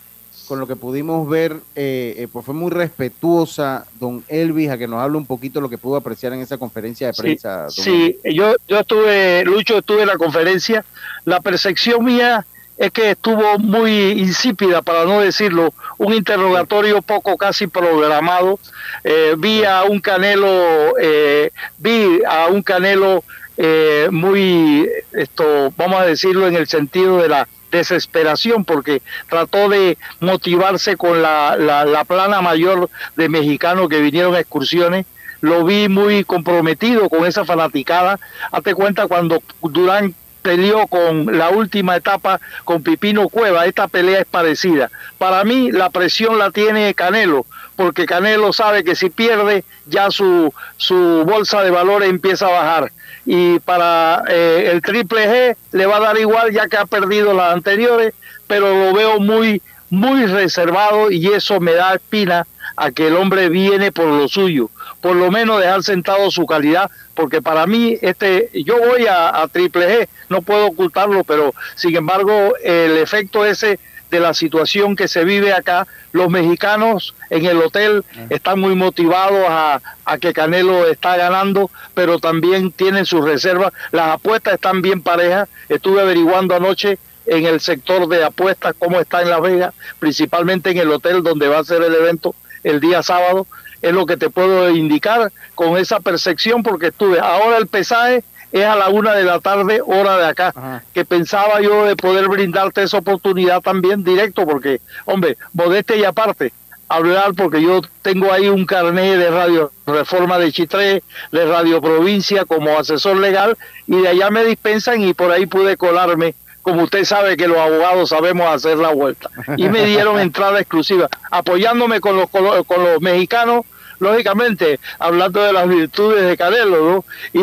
con 0.47 0.61
lo 0.61 0.67
que 0.67 0.77
pudimos 0.77 1.29
ver, 1.29 1.53
eh, 1.75 2.15
eh, 2.19 2.29
pues 2.33 2.45
fue 2.45 2.55
muy 2.55 2.71
respetuosa 2.71 3.87
don 3.99 4.25
Elvis 4.29 4.71
a 4.71 4.79
que 4.79 4.87
nos 4.87 5.01
hable 5.01 5.17
un 5.17 5.27
poquito 5.27 5.61
lo 5.61 5.69
que 5.69 5.79
pudo 5.79 5.97
apreciar 5.97 6.33
en 6.33 6.41
esa 6.41 6.59
conferencia 6.59 7.07
de 7.09 7.13
Sí, 7.15 7.23
prensa. 7.23 7.63
don 7.63 7.71
Sí, 7.71 8.19
yo, 8.25 8.55
yo 8.69 8.81
estuve, 8.81 9.45
Lucho, 9.45 9.79
estuve 9.79 10.03
en 10.03 10.09
la 10.09 10.17
conferencia. 10.17 10.85
La 11.25 11.41
percepción 11.41 12.05
mía 12.05 12.45
es 12.77 12.91
que 12.91 13.13
estuvo 13.13 13.59
muy 13.59 14.11
insípida, 14.13 14.83
para 14.83 15.05
no 15.05 15.21
decirlo, 15.21 15.73
un 15.99 16.13
interrogatorio 16.13 17.03
poco 17.03 17.37
casi 17.37 17.67
programado. 17.67 18.59
Eh, 19.05 19.35
vi 19.39 19.65
a 19.65 19.85
un 19.85 20.01
Canelo, 20.01 20.99
eh, 21.01 21.51
vi 21.79 22.21
a 22.29 22.49
un 22.49 22.63
Canelo 22.63 23.23
eh, 23.57 24.09
muy, 24.11 24.89
esto, 25.13 25.73
vamos 25.77 26.01
a 26.01 26.07
decirlo 26.07 26.49
en 26.49 26.57
el 26.57 26.67
sentido 26.67 27.19
de 27.19 27.29
la 27.29 27.49
desesperación 27.79 28.65
porque 28.65 29.03
trató 29.29 29.69
de 29.69 29.99
motivarse 30.21 30.97
con 30.97 31.23
la, 31.23 31.57
la, 31.57 31.85
la 31.85 32.05
plana 32.05 32.41
mayor 32.41 32.89
de 33.17 33.29
mexicanos 33.29 33.89
que 33.89 34.01
vinieron 34.01 34.35
a 34.35 34.41
excursiones 34.41 35.07
lo 35.41 35.63
vi 35.63 35.91
muy 35.91 36.25
comprometido 36.25 37.11
con 37.11 37.27
esa 37.27 37.45
fanaticada. 37.45 38.19
Hazte 38.51 38.75
cuenta 38.75 39.07
cuando 39.07 39.43
Durán 39.61 40.15
peleó 40.41 40.87
con 40.87 41.39
la 41.39 41.51
última 41.51 41.97
etapa 41.97 42.41
con 42.65 42.83
Pipino 42.83 43.29
Cueva, 43.29 43.67
esta 43.67 43.89
pelea 43.89 44.21
es 44.21 44.27
parecida. 44.27 44.91
Para 45.17 45.43
mí 45.45 45.71
la 45.71 45.91
presión 45.91 46.39
la 46.39 46.51
tiene 46.51 46.95
Canelo, 46.95 47.47
porque 47.77 48.07
Canelo 48.07 48.53
sabe 48.53 48.85
que 48.85 48.95
si 48.95 49.11
pierde 49.11 49.65
ya 49.87 50.11
su, 50.11 50.53
su 50.77 51.25
bolsa 51.27 51.63
de 51.63 51.71
valores 51.71 52.09
empieza 52.09 52.47
a 52.47 52.51
bajar. 52.51 52.93
Y 53.27 53.59
para 53.61 54.23
eh, 54.29 54.71
el 54.73 54.83
Triple 54.83 55.27
G 55.27 55.57
le 55.73 55.87
va 55.87 55.97
a 55.97 56.01
dar 56.01 56.19
igual 56.19 56.53
ya 56.53 56.69
que 56.69 56.77
ha 56.77 56.87
perdido 56.87 57.33
las 57.33 57.53
anteriores, 57.55 58.15
pero 58.47 58.87
lo 58.87 58.93
veo 58.93 59.19
muy, 59.19 59.63
muy 59.91 60.27
reservado 60.27 61.11
y 61.11 61.27
eso 61.29 61.61
me 61.61 61.73
da 61.73 61.95
espina 61.95 62.47
a 62.77 62.91
que 62.91 63.07
el 63.07 63.17
hombre 63.17 63.49
viene 63.49 63.93
por 63.93 64.07
lo 64.07 64.29
suyo, 64.29 64.69
por 65.01 65.17
lo 65.17 65.31
menos 65.31 65.61
dejar 65.61 65.83
sentado 65.83 66.31
su 66.31 66.45
calidad, 66.45 66.91
porque 67.15 67.41
para 67.41 67.67
mí 67.67 67.97
este, 68.03 68.51
yo 68.53 68.79
voy 68.79 69.07
a, 69.07 69.43
a 69.43 69.49
Triple 69.49 69.89
G, 69.89 70.09
no 70.29 70.43
puedo 70.43 70.67
ocultarlo, 70.67 71.25
pero 71.25 71.55
sin 71.77 71.95
embargo 71.97 72.55
el 72.63 72.99
efecto 72.99 73.45
ese 73.45 73.79
de 74.11 74.21
la 74.21 74.35
situación 74.35 74.97
que 74.97 75.09
se 75.09 75.25
vive 75.25 75.53
acá, 75.53 75.87
los 76.13 76.29
mexicanos 76.29 77.15
en 77.31 77.47
el 77.47 77.59
hotel 77.59 78.05
están 78.31 78.61
muy 78.61 78.75
motivados 78.75 79.45
a, 79.49 79.81
a 80.05 80.19
que 80.19 80.33
Canelo 80.33 80.87
está 80.87 81.17
ganando, 81.17 81.71
pero 81.95 82.19
también 82.19 82.71
tienen 82.71 83.07
sus 83.07 83.25
reservas, 83.25 83.73
las 83.91 84.09
apuestas 84.11 84.55
están 84.55 84.83
bien 84.83 85.03
parejas, 85.03 85.49
estuve 85.69 86.01
averiguando 86.01 86.55
anoche 86.55 86.99
en 87.27 87.47
el 87.47 87.61
sector 87.61 88.07
de 88.09 88.25
apuestas 88.25 88.75
cómo 88.79 89.01
está 89.01 89.23
en 89.23 89.31
Las 89.31 89.41
Vegas, 89.41 89.75
principalmente 89.99 90.71
en 90.71 90.79
el 90.79 90.91
hotel 90.91 91.23
donde 91.23 91.49
va 91.49 91.59
a 91.59 91.65
ser 91.65 91.83
el 91.83 91.95
evento 91.95 92.35
el 92.63 92.81
día 92.81 93.03
sábado, 93.03 93.47
es 93.83 93.93
lo 93.93 94.07
que 94.07 94.17
te 94.17 94.31
puedo 94.31 94.71
indicar 94.71 95.31
con 95.55 95.77
esa 95.77 96.01
percepción 96.01 96.63
porque 96.63 96.87
estuve, 96.89 97.21
ahora 97.21 97.59
el 97.59 97.67
pesaje 97.67 98.25
es 98.55 98.65
a 98.65 98.77
la 98.77 98.89
una 98.89 99.15
de 99.15 99.25
la 99.25 99.41
tarde, 99.41 99.81
hora 99.85 100.17
de 100.17 100.27
acá, 100.27 100.81
que 100.95 101.05
pensaba 101.05 101.61
yo 101.61 101.87
de 101.87 101.97
poder 101.97 102.29
brindarte 102.29 102.85
esa 102.85 102.99
oportunidad 102.99 103.61
también 103.61 104.05
directo, 104.05 104.47
porque, 104.47 104.81
hombre, 105.07 105.37
modeste 105.53 105.97
y 105.97 106.05
aparte, 106.05 106.53
hablar 106.89 107.35
porque 107.35 107.61
yo 107.61 107.81
tengo 108.03 108.33
ahí 108.33 108.49
un 108.49 108.65
carnet 108.65 109.19
de 109.19 109.29
Radio 109.29 109.73
Reforma 109.89 110.39
de 110.39 110.53
Chitré, 110.53 111.03
de 111.33 111.45
Radio 111.47 111.81
Provincia 111.81 112.45
como 112.45 112.79
asesor 112.79 113.17
legal, 113.17 113.59
y 113.89 114.01
de 114.01 114.09
allá 114.09 114.31
me 114.31 114.45
dispensan 114.45 115.01
y 115.03 115.15
por 115.15 115.33
ahí 115.33 115.47
pude 115.47 115.77
colarme. 115.77 116.37
Como 116.63 116.85
usted 116.85 117.05
sabe 117.05 117.37
que 117.37 117.49
los 117.49 117.59
abogados 117.59 118.11
sabemos 118.11 118.47
hacer 118.47 118.79
la 118.79 118.91
vuelta. 118.91 119.29
Y 119.57 119.69
me 119.69 119.85
dieron 119.85 120.21
entrada 120.21 120.61
exclusiva, 120.61 121.09
apoyándome 121.33 122.01
con 122.01 122.17
los, 122.17 122.31
con 122.31 122.45
los, 122.45 122.65
con 122.67 122.85
los 122.85 123.01
mexicanos, 123.01 123.67
lógicamente, 123.99 124.79
hablando 124.99 125.43
de 125.43 125.53
las 125.53 125.69
virtudes 125.69 126.25
de 126.27 126.37
Canelo, 126.37 126.91
¿no? 126.91 127.05
Y, 127.33 127.43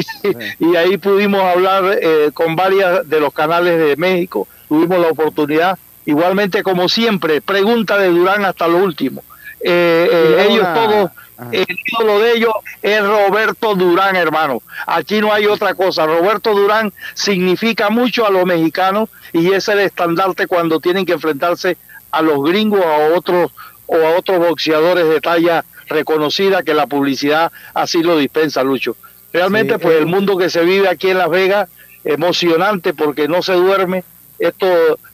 y 0.60 0.76
ahí 0.76 0.98
pudimos 0.98 1.42
hablar 1.42 1.98
eh, 2.02 2.32
con 2.34 2.56
varias 2.56 3.08
de 3.08 3.20
los 3.20 3.34
canales 3.34 3.78
de 3.80 3.96
México, 3.96 4.48
tuvimos 4.68 5.00
la 5.00 5.08
oportunidad, 5.10 5.78
igualmente 6.06 6.64
como 6.64 6.90
siempre, 6.90 7.42
pregunta 7.42 7.98
de 7.98 8.10
Durán 8.10 8.46
hasta 8.46 8.68
lo 8.68 8.78
último. 8.78 9.24
eh, 9.62 10.10
eh, 10.12 10.48
ellos 10.50 10.68
todos, 10.74 11.12
el 11.52 11.66
ídolo 11.92 12.20
de 12.20 12.34
ellos 12.34 12.54
es 12.82 13.02
Roberto 13.02 13.76
Durán, 13.76 14.16
hermano. 14.16 14.62
Aquí 14.86 15.22
no 15.22 15.34
hay 15.34 15.48
otra 15.48 15.74
cosa. 15.74 16.06
Roberto 16.06 16.54
Durán 16.54 16.94
significa 17.16 17.90
mucho 17.90 18.28
a 18.28 18.30
los 18.30 18.46
mexicanos 18.46 19.10
y 19.34 19.52
es 19.52 19.68
el 19.68 19.80
estandarte 19.80 20.46
cuando 20.48 20.80
tienen 20.80 21.06
que 21.06 21.14
enfrentarse 21.14 21.78
a 22.12 22.22
los 22.22 22.44
gringos 22.44 22.82
o 22.84 22.88
a 22.88 23.18
otros 23.18 23.52
o 23.88 23.96
a 23.96 24.18
otros 24.18 24.40
boxeadores 24.40 25.08
de 25.10 25.20
talla 25.20 25.66
reconocida 25.88 26.64
que 26.64 26.74
la 26.74 26.88
publicidad 26.88 27.52
así 27.74 28.02
lo 28.04 28.18
dispensa, 28.18 28.64
Lucho. 28.64 28.96
Realmente, 29.34 29.76
Sí, 29.76 29.80
pues 29.82 29.96
eh, 29.96 30.00
el 30.00 30.06
mundo 30.08 30.38
que 30.38 30.50
se 30.50 30.64
vive 30.64 30.90
aquí 30.90 31.10
en 31.10 31.18
Las 31.18 31.30
Vegas, 31.30 31.70
emocionante 32.04 32.94
porque 32.94 33.28
no 33.28 33.42
se 33.42 33.54
duerme. 33.54 34.04
Esto 34.40 34.66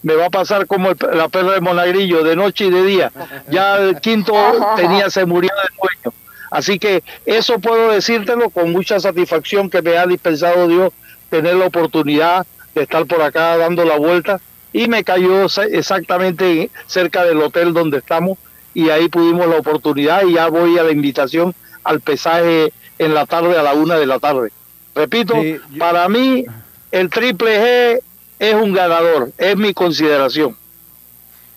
me 0.03 0.15
va 0.15 0.27
a 0.27 0.29
pasar 0.29 0.67
como 0.67 0.89
el- 0.89 0.97
la 1.13 1.27
perra 1.27 1.51
de 1.53 1.61
Monagrillo, 1.61 2.23
de 2.23 2.35
noche 2.35 2.65
y 2.65 2.69
de 2.71 2.83
día. 2.85 3.11
Ya 3.49 3.77
el 3.77 3.99
quinto 3.99 4.33
tenía, 4.77 5.09
se 5.09 5.25
murió 5.25 5.51
de 5.63 5.75
sueño. 5.75 6.15
Así 6.49 6.79
que 6.79 7.03
eso 7.25 7.59
puedo 7.59 7.91
decírtelo 7.91 8.49
con 8.49 8.71
mucha 8.71 8.99
satisfacción 9.01 9.69
que 9.69 9.81
me 9.81 9.97
ha 9.97 10.05
dispensado 10.07 10.67
Dios 10.69 10.93
tener 11.29 11.55
la 11.55 11.65
oportunidad 11.65 12.47
de 12.73 12.83
estar 12.83 13.05
por 13.05 13.21
acá 13.21 13.57
dando 13.57 13.83
la 13.83 13.97
vuelta 13.97 14.39
y 14.71 14.87
me 14.87 15.03
cayó 15.03 15.45
exactamente 15.71 16.69
cerca 16.85 17.25
del 17.25 17.41
hotel 17.41 17.73
donde 17.73 17.97
estamos 17.97 18.37
y 18.77 18.89
ahí 18.91 19.09
pudimos 19.09 19.47
la 19.47 19.57
oportunidad 19.57 20.21
y 20.25 20.33
ya 20.33 20.47
voy 20.49 20.77
a 20.77 20.83
la 20.83 20.91
invitación 20.91 21.55
al 21.83 21.99
pesaje 21.99 22.71
en 22.99 23.13
la 23.13 23.25
tarde 23.25 23.57
a 23.57 23.63
la 23.63 23.73
una 23.73 23.95
de 23.95 24.05
la 24.05 24.19
tarde. 24.19 24.51
Repito, 24.93 25.33
Sí, 25.41 25.57
para 25.79 26.07
mí 26.09 26.45
el 26.91 27.09
triple 27.09 27.57
G 27.59 27.99
es 28.39 28.53
un 28.53 28.73
ganador, 28.73 29.31
es 29.37 29.55
mi 29.57 29.73
consideración. 29.73 30.55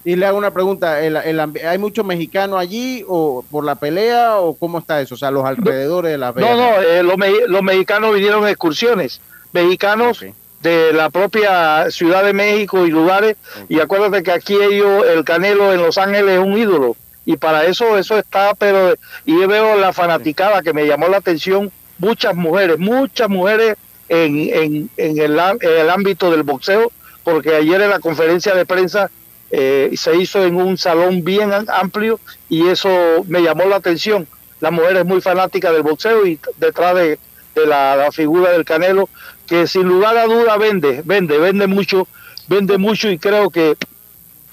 Y 0.03 0.17
le 0.17 0.25
hago 0.25 0.39
una 0.39 0.51
pregunta, 0.51 1.03
¿el, 1.05 1.17
el 1.17 1.39
¿hay 1.69 1.77
muchos 1.77 2.07
mexicanos 2.07 2.59
allí 2.59 3.05
o 3.07 3.45
por 3.51 3.65
la 3.67 3.75
pelea 3.75 4.39
o 4.39 4.55
cómo 4.57 4.79
está 4.79 4.99
eso? 5.03 5.15
O 5.15 5.19
sea, 5.19 5.31
los 5.31 5.45
alrededores 5.45 6.13
de 6.13 6.17
Las 6.19 6.35
Vegas. 6.35 6.57
No, 6.57 6.71
no, 6.71 6.81
eh, 6.81 7.03
los, 7.03 7.19
me- 7.19 7.47
los 7.49 7.63
mexicanos 7.63 8.15
vinieron 8.15 8.45
en 8.45 8.49
excursiones, 8.49 9.21
mexicanos 9.53 10.25
de 10.63 10.93
la 10.95 11.11
propia 11.11 11.91
Ciudad 11.91 12.25
de 12.25 12.33
México 12.33 12.87
y 12.87 12.91
lugares, 12.91 13.37
y 13.69 13.81
acuérdate 13.81 14.23
que 14.23 14.33
aquí 14.33 14.55
ellos, 14.55 15.05
el 15.07 15.23
Canelo 15.25 15.73
en 15.73 15.83
Los 15.83 15.99
Ángeles 15.99 16.39
es 16.39 16.45
un 16.47 16.57
ídolo, 16.57 16.97
y 17.33 17.37
para 17.37 17.65
eso 17.67 17.97
eso 17.97 18.19
está, 18.19 18.55
pero, 18.55 18.95
y 19.25 19.35
veo 19.47 19.77
la 19.79 19.93
fanaticada 19.93 20.63
que 20.63 20.73
me 20.73 20.87
llamó 20.87 21.09
la 21.09 21.19
atención, 21.19 21.71
muchas 21.99 22.35
mujeres, 22.35 22.79
muchas 22.79 23.29
mujeres 23.29 23.77
en, 24.09 24.37
en, 24.53 24.91
en, 24.97 25.19
el, 25.19 25.39
el 25.61 25.91
ámbito 25.91 26.31
del 26.31 26.43
boxeo, 26.43 26.91
porque 27.23 27.55
ayer 27.55 27.81
en 27.83 27.91
la 27.91 28.01
conferencia 28.01 28.55
de 28.55 28.67
prensa 28.67 29.11
eh, 29.51 29.91
se 29.97 30.17
hizo 30.17 30.45
en 30.45 30.57
un 30.57 30.77
salón 30.79 31.23
bien 31.25 31.53
am- 31.53 31.67
amplio 31.69 32.19
y 32.49 32.69
eso 32.69 32.89
me 33.29 33.43
llamó 33.43 33.65
la 33.67 33.77
atención. 33.77 34.27
La 34.61 34.71
mujer 34.71 34.97
es 34.97 35.05
muy 35.05 35.21
fanática 35.21 35.73
del 35.73 35.83
boxeo 35.83 36.27
y 36.27 36.39
detrás 36.57 36.95
de, 36.95 37.19
de 37.55 37.67
la, 37.67 37.97
la 37.97 38.11
figura 38.13 38.51
del 38.51 38.65
Canelo, 38.65 39.09
que 39.47 39.67
sin 39.67 39.85
lugar 39.85 40.17
a 40.17 40.27
duda 40.27 40.57
vende, 40.57 41.03
vende, 41.05 41.39
vende 41.39 41.67
mucho, 41.67 42.07
vende 42.49 42.79
mucho 42.79 43.11
y 43.11 43.19
creo 43.19 43.51
que 43.51 43.77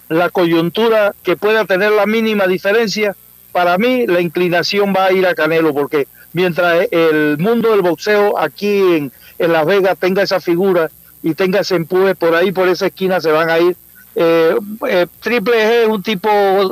la 0.09 0.29
coyuntura 0.29 1.13
que 1.23 1.35
pueda 1.37 1.65
tener 1.65 1.91
la 1.91 2.05
mínima 2.05 2.47
diferencia, 2.47 3.15
para 3.51 3.77
mí 3.77 4.05
la 4.07 4.21
inclinación 4.21 4.93
va 4.95 5.05
a 5.05 5.11
ir 5.11 5.25
a 5.27 5.35
Canelo, 5.35 5.73
porque 5.73 6.07
mientras 6.33 6.87
el 6.91 7.37
mundo 7.39 7.71
del 7.71 7.81
boxeo 7.81 8.37
aquí 8.37 8.77
en, 8.95 9.11
en 9.39 9.51
Las 9.51 9.65
Vegas 9.65 9.97
tenga 9.99 10.21
esa 10.23 10.39
figura 10.39 10.89
y 11.23 11.33
tenga 11.33 11.61
ese 11.61 11.75
empuje 11.75 12.15
por 12.15 12.35
ahí, 12.35 12.51
por 12.51 12.67
esa 12.69 12.87
esquina 12.87 13.19
se 13.19 13.31
van 13.31 13.49
a 13.49 13.59
ir. 13.59 13.75
Eh, 14.15 14.55
eh, 14.89 15.07
Triple 15.19 15.85
G 15.85 15.87
un 15.89 16.01
tipo 16.01 16.29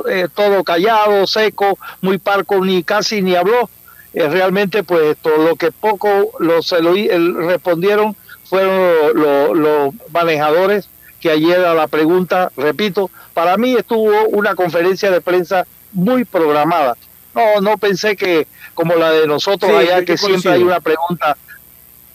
eh, 0.08 0.28
todo 0.34 0.64
callado, 0.64 1.26
seco, 1.26 1.78
muy 2.00 2.18
parco, 2.18 2.64
ni 2.64 2.82
casi 2.82 3.22
ni 3.22 3.34
habló. 3.36 3.68
Eh, 4.14 4.28
realmente, 4.28 4.82
pues 4.82 5.16
todo 5.18 5.36
lo 5.48 5.56
que 5.56 5.70
poco 5.72 6.30
los 6.38 6.70
respondieron 6.70 8.16
fueron 8.44 8.76
lo- 8.78 9.14
lo- 9.14 9.54
los 9.54 9.94
manejadores 10.12 10.88
que 11.26 11.32
ayer 11.32 11.64
a 11.64 11.74
la 11.74 11.88
pregunta, 11.88 12.52
repito, 12.56 13.10
para 13.34 13.56
mí 13.56 13.74
estuvo 13.74 14.28
una 14.28 14.54
conferencia 14.54 15.10
de 15.10 15.20
prensa 15.20 15.66
muy 15.92 16.24
programada. 16.24 16.96
No, 17.34 17.60
no 17.60 17.76
pensé 17.78 18.14
que 18.14 18.46
como 18.74 18.94
la 18.94 19.10
de 19.10 19.26
nosotros 19.26 19.72
Sí, 19.72 19.76
allá, 19.76 20.04
que 20.04 20.16
siempre 20.16 20.52
hay 20.52 20.62
una 20.62 20.78
pregunta. 20.78 21.36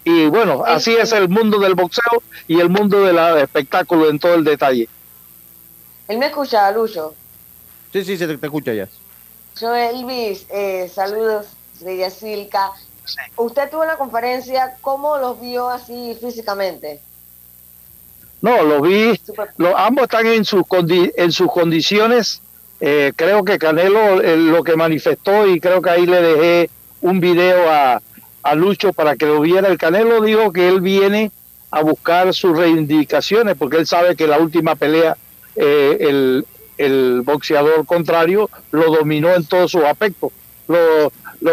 Y 0.06 0.28
bueno, 0.28 0.64
así 0.66 0.94
es 0.96 1.12
el 1.12 1.28
mundo 1.28 1.60
del 1.60 1.76
boxeo 1.76 2.24
y 2.48 2.62
el 2.62 2.70
mundo 2.70 3.02
del 3.04 3.18
espectáculo 3.40 4.10
en 4.10 4.18
todo 4.18 4.34
el 4.36 4.46
detalle. 4.46 4.88
Él 6.08 6.18
me 6.18 6.28
escucha, 6.28 6.72
Lucho. 6.72 7.14
Sí, 7.92 8.06
sí, 8.06 8.18
se 8.18 8.28
te, 8.28 8.38
te 8.38 8.46
escucha 8.46 8.74
ya. 8.74 8.88
Yo, 9.60 9.76
Elvis, 9.76 10.46
eh, 10.50 10.90
saludos 10.94 11.48
de 11.82 11.98
Yacilca. 11.98 12.72
Usted 13.36 13.70
tuvo 13.70 13.84
la 13.84 13.98
conferencia, 13.98 14.78
¿cómo 14.80 15.18
los 15.18 15.42
vio 15.42 15.70
así 15.70 16.18
físicamente? 16.22 17.02
No, 18.42 18.64
lo 18.64 18.82
vi, 18.82 19.20
lo- 19.58 19.78
ambos 19.78 20.04
están 20.04 20.26
en 20.28 20.46
sus, 20.46 20.64
condi- 20.64 21.12
en 21.16 21.32
sus 21.32 21.52
condiciones. 21.52 22.42
Eh, 22.80 23.14
creo 23.16 23.44
que 23.46 23.60
Canelo 23.60 24.22
eh, 24.22 24.36
lo 24.38 24.64
que 24.64 24.76
manifestó 24.76 25.46
y 25.48 25.60
creo 25.60 25.82
que 25.82 25.92
ahí 25.92 26.06
le 26.08 26.22
dejé 26.22 26.70
un 27.02 27.20
video 27.20 27.70
a, 27.72 28.02
a 28.42 28.56
Lucho 28.56 28.94
para 28.94 29.16
que 29.16 29.28
lo 29.28 29.40
viera. 29.42 29.68
El 29.68 29.78
Canelo 29.78 30.22
dijo 30.22 30.52
que 30.52 30.68
él 30.68 30.82
viene 30.82 31.32
a 31.70 31.82
buscar 31.84 32.34
sus 32.34 32.58
reivindicaciones 32.58 33.56
porque 33.58 33.78
él 33.78 33.86
sabe 33.86 34.16
que 34.16 34.26
la 34.28 34.40
última 34.40 34.76
pelea 34.76 35.16
eh, 35.56 35.98
el, 36.02 36.46
el 36.80 37.22
boxeador 37.22 37.86
contrario 37.86 38.50
lo 38.72 38.92
dominó 38.92 39.30
en 39.36 39.46
todos 39.46 39.72
sus 39.72 39.84
aspectos. 39.84 40.32
Lo, 40.68 41.12
lo, 41.42 41.52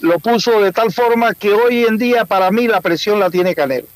lo 0.00 0.18
puso 0.20 0.60
de 0.60 0.70
tal 0.70 0.92
forma 0.92 1.34
que 1.34 1.52
hoy 1.52 1.84
en 1.84 1.98
día 1.98 2.24
para 2.24 2.50
mí 2.52 2.68
la 2.68 2.80
presión 2.80 3.18
la 3.18 3.30
tiene 3.30 3.54
Canelo. 3.56 3.88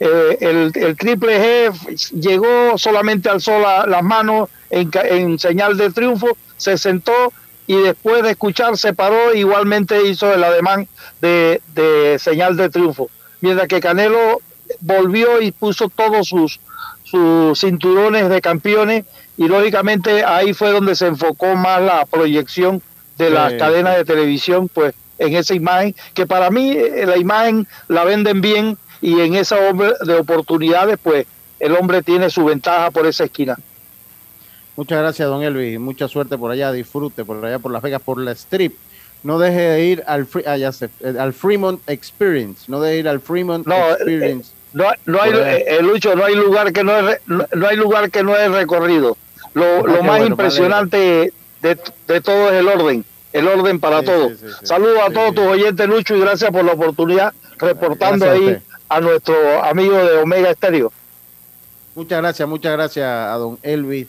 Eh, 0.00 0.38
el, 0.40 0.72
el 0.74 0.96
triple 0.96 1.38
G 1.72 2.10
llegó, 2.20 2.76
solamente 2.76 3.28
alzó 3.28 3.58
la- 3.60 3.86
las 3.86 4.02
manos 4.02 4.48
en, 4.70 4.90
en 5.04 5.38
señal 5.38 5.76
de 5.76 5.90
triunfo, 5.90 6.36
se 6.56 6.76
sentó 6.78 7.32
y 7.66 7.76
después 7.80 8.22
de 8.22 8.30
escuchar 8.32 8.76
se 8.76 8.92
paró, 8.92 9.32
igualmente 9.34 10.06
hizo 10.06 10.32
el 10.34 10.42
ademán 10.44 10.88
de, 11.20 11.62
de 11.74 12.18
señal 12.18 12.56
de 12.56 12.68
triunfo. 12.70 13.08
Mientras 13.40 13.68
que 13.68 13.80
Canelo 13.80 14.40
volvió 14.80 15.40
y 15.40 15.52
puso 15.52 15.88
todos 15.88 16.28
sus, 16.28 16.60
sus 17.04 17.58
cinturones 17.60 18.28
de 18.28 18.40
campeones 18.40 19.04
y 19.36 19.46
lógicamente 19.48 20.24
ahí 20.24 20.52
fue 20.54 20.72
donde 20.72 20.94
se 20.96 21.06
enfocó 21.06 21.54
más 21.54 21.80
la 21.80 22.04
proyección 22.06 22.82
de 23.16 23.30
las 23.30 23.52
Sí, 23.52 23.58
cadenas 23.58 23.96
de 23.96 24.04
televisión, 24.04 24.68
pues 24.68 24.94
en 25.18 25.36
esa 25.36 25.54
imagen, 25.54 25.94
que 26.12 26.26
para 26.26 26.50
mí 26.50 26.72
eh, 26.72 27.04
la 27.06 27.16
imagen 27.16 27.68
la 27.86 28.02
venden 28.04 28.40
bien 28.40 28.76
y 29.12 29.20
en 29.20 29.34
esa 29.34 29.56
obra 29.68 29.92
de 30.04 30.14
oportunidades, 30.14 30.98
pues 31.02 31.26
el 31.60 31.74
hombre 31.76 32.02
tiene 32.02 32.30
su 32.30 32.44
ventaja 32.44 32.90
por 32.90 33.06
esa 33.06 33.24
esquina. 33.24 33.56
Muchas 34.76 34.98
gracias, 34.98 35.28
don 35.28 35.42
Elvis. 35.42 35.78
Mucha 35.78 36.08
suerte 36.08 36.36
por 36.36 36.50
allá. 36.50 36.72
Disfrute 36.72 37.24
por 37.24 37.44
allá 37.44 37.58
por 37.58 37.70
Las 37.70 37.82
Vegas, 37.82 38.02
por 38.02 38.18
la 38.20 38.32
Strip. 38.32 38.74
No 39.22 39.38
deje 39.38 39.60
de 39.60 39.84
ir 39.84 40.04
al, 40.06 40.26
Fre- 40.26 40.44
ah, 40.46 40.56
ya 40.56 40.72
sé, 40.72 40.90
eh, 41.00 41.14
al 41.18 41.32
Fremont 41.32 41.80
Experience. 41.88 42.64
No 42.68 42.80
deje 42.80 42.94
de 42.94 43.00
ir 43.00 43.08
al 43.08 43.20
Fremont 43.20 43.66
No, 43.66 43.74
eh, 43.74 43.92
Experience. 43.92 44.50
No, 44.72 44.84
no 45.06 45.22
hay, 45.22 45.32
eh, 45.32 45.64
eh, 45.68 45.82
Lucho, 45.82 46.14
no 46.16 46.24
hay 46.24 46.34
lugar 46.34 46.72
que 46.72 46.82
no 46.82 47.08
es, 47.08 47.20
no, 47.26 47.46
no 47.54 47.68
hay 47.68 47.76
lugar 47.76 48.10
que 48.10 48.22
no 48.22 48.36
es 48.36 48.50
recorrido. 48.50 49.16
Lo, 49.54 49.64
Ah, 49.64 49.82
lo 49.84 50.02
más 50.02 50.18
bueno, 50.18 50.26
impresionante 50.26 51.32
de, 51.62 51.78
de 52.08 52.20
todo 52.20 52.48
es 52.50 52.54
el 52.54 52.66
orden, 52.68 53.04
el 53.32 53.46
orden 53.48 53.78
para 53.78 54.00
Sí, 54.00 54.06
todo. 54.06 54.30
sí. 54.30 54.36
Saludos 54.64 54.98
a 55.06 55.10
todos 55.12 55.34
tus 55.34 55.44
oyentes, 55.46 55.86
Lucho, 55.88 56.16
y 56.16 56.20
gracias 56.20 56.50
por 56.50 56.64
la 56.64 56.72
oportunidad 56.72 57.32
reportando 57.58 58.28
ahí. 58.28 58.58
A 58.88 59.00
nuestro 59.00 59.62
amigo 59.64 59.96
de 59.96 60.18
Omega 60.18 60.50
Estéreo. 60.50 60.92
Muchas 61.94 62.20
gracias, 62.20 62.48
muchas 62.48 62.72
gracias 62.72 63.06
a 63.06 63.34
don 63.34 63.58
Elvis 63.62 64.08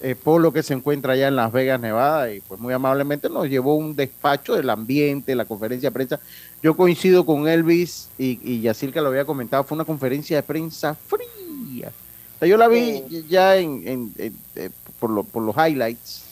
eh, 0.00 0.14
Polo 0.14 0.52
que 0.52 0.62
se 0.62 0.74
encuentra 0.74 1.14
allá 1.14 1.26
en 1.28 1.34
Las 1.36 1.50
Vegas, 1.52 1.80
Nevada, 1.80 2.32
y 2.32 2.40
pues 2.40 2.60
muy 2.60 2.72
amablemente 2.72 3.28
nos 3.28 3.48
llevó 3.48 3.74
un 3.74 3.96
despacho 3.96 4.54
del 4.54 4.70
ambiente, 4.70 5.34
la 5.34 5.44
conferencia 5.44 5.90
de 5.90 5.94
prensa. 5.94 6.20
Yo 6.62 6.76
coincido 6.76 7.26
con 7.26 7.48
Elvis 7.48 8.08
y, 8.16 8.38
y 8.42 8.60
Yacirca 8.60 9.00
lo 9.00 9.08
había 9.08 9.24
comentado, 9.24 9.64
fue 9.64 9.74
una 9.74 9.84
conferencia 9.84 10.36
de 10.36 10.42
prensa 10.44 10.94
fría. 10.94 11.88
O 12.36 12.38
sea, 12.38 12.46
yo 12.48 12.56
la 12.56 12.68
vi 12.68 13.02
ya 13.28 13.56
en, 13.56 13.82
en- 13.88 14.14
en- 14.18 14.36
eh, 14.54 14.70
por, 15.00 15.10
lo- 15.10 15.24
por 15.24 15.42
los 15.42 15.56
highlights, 15.56 16.22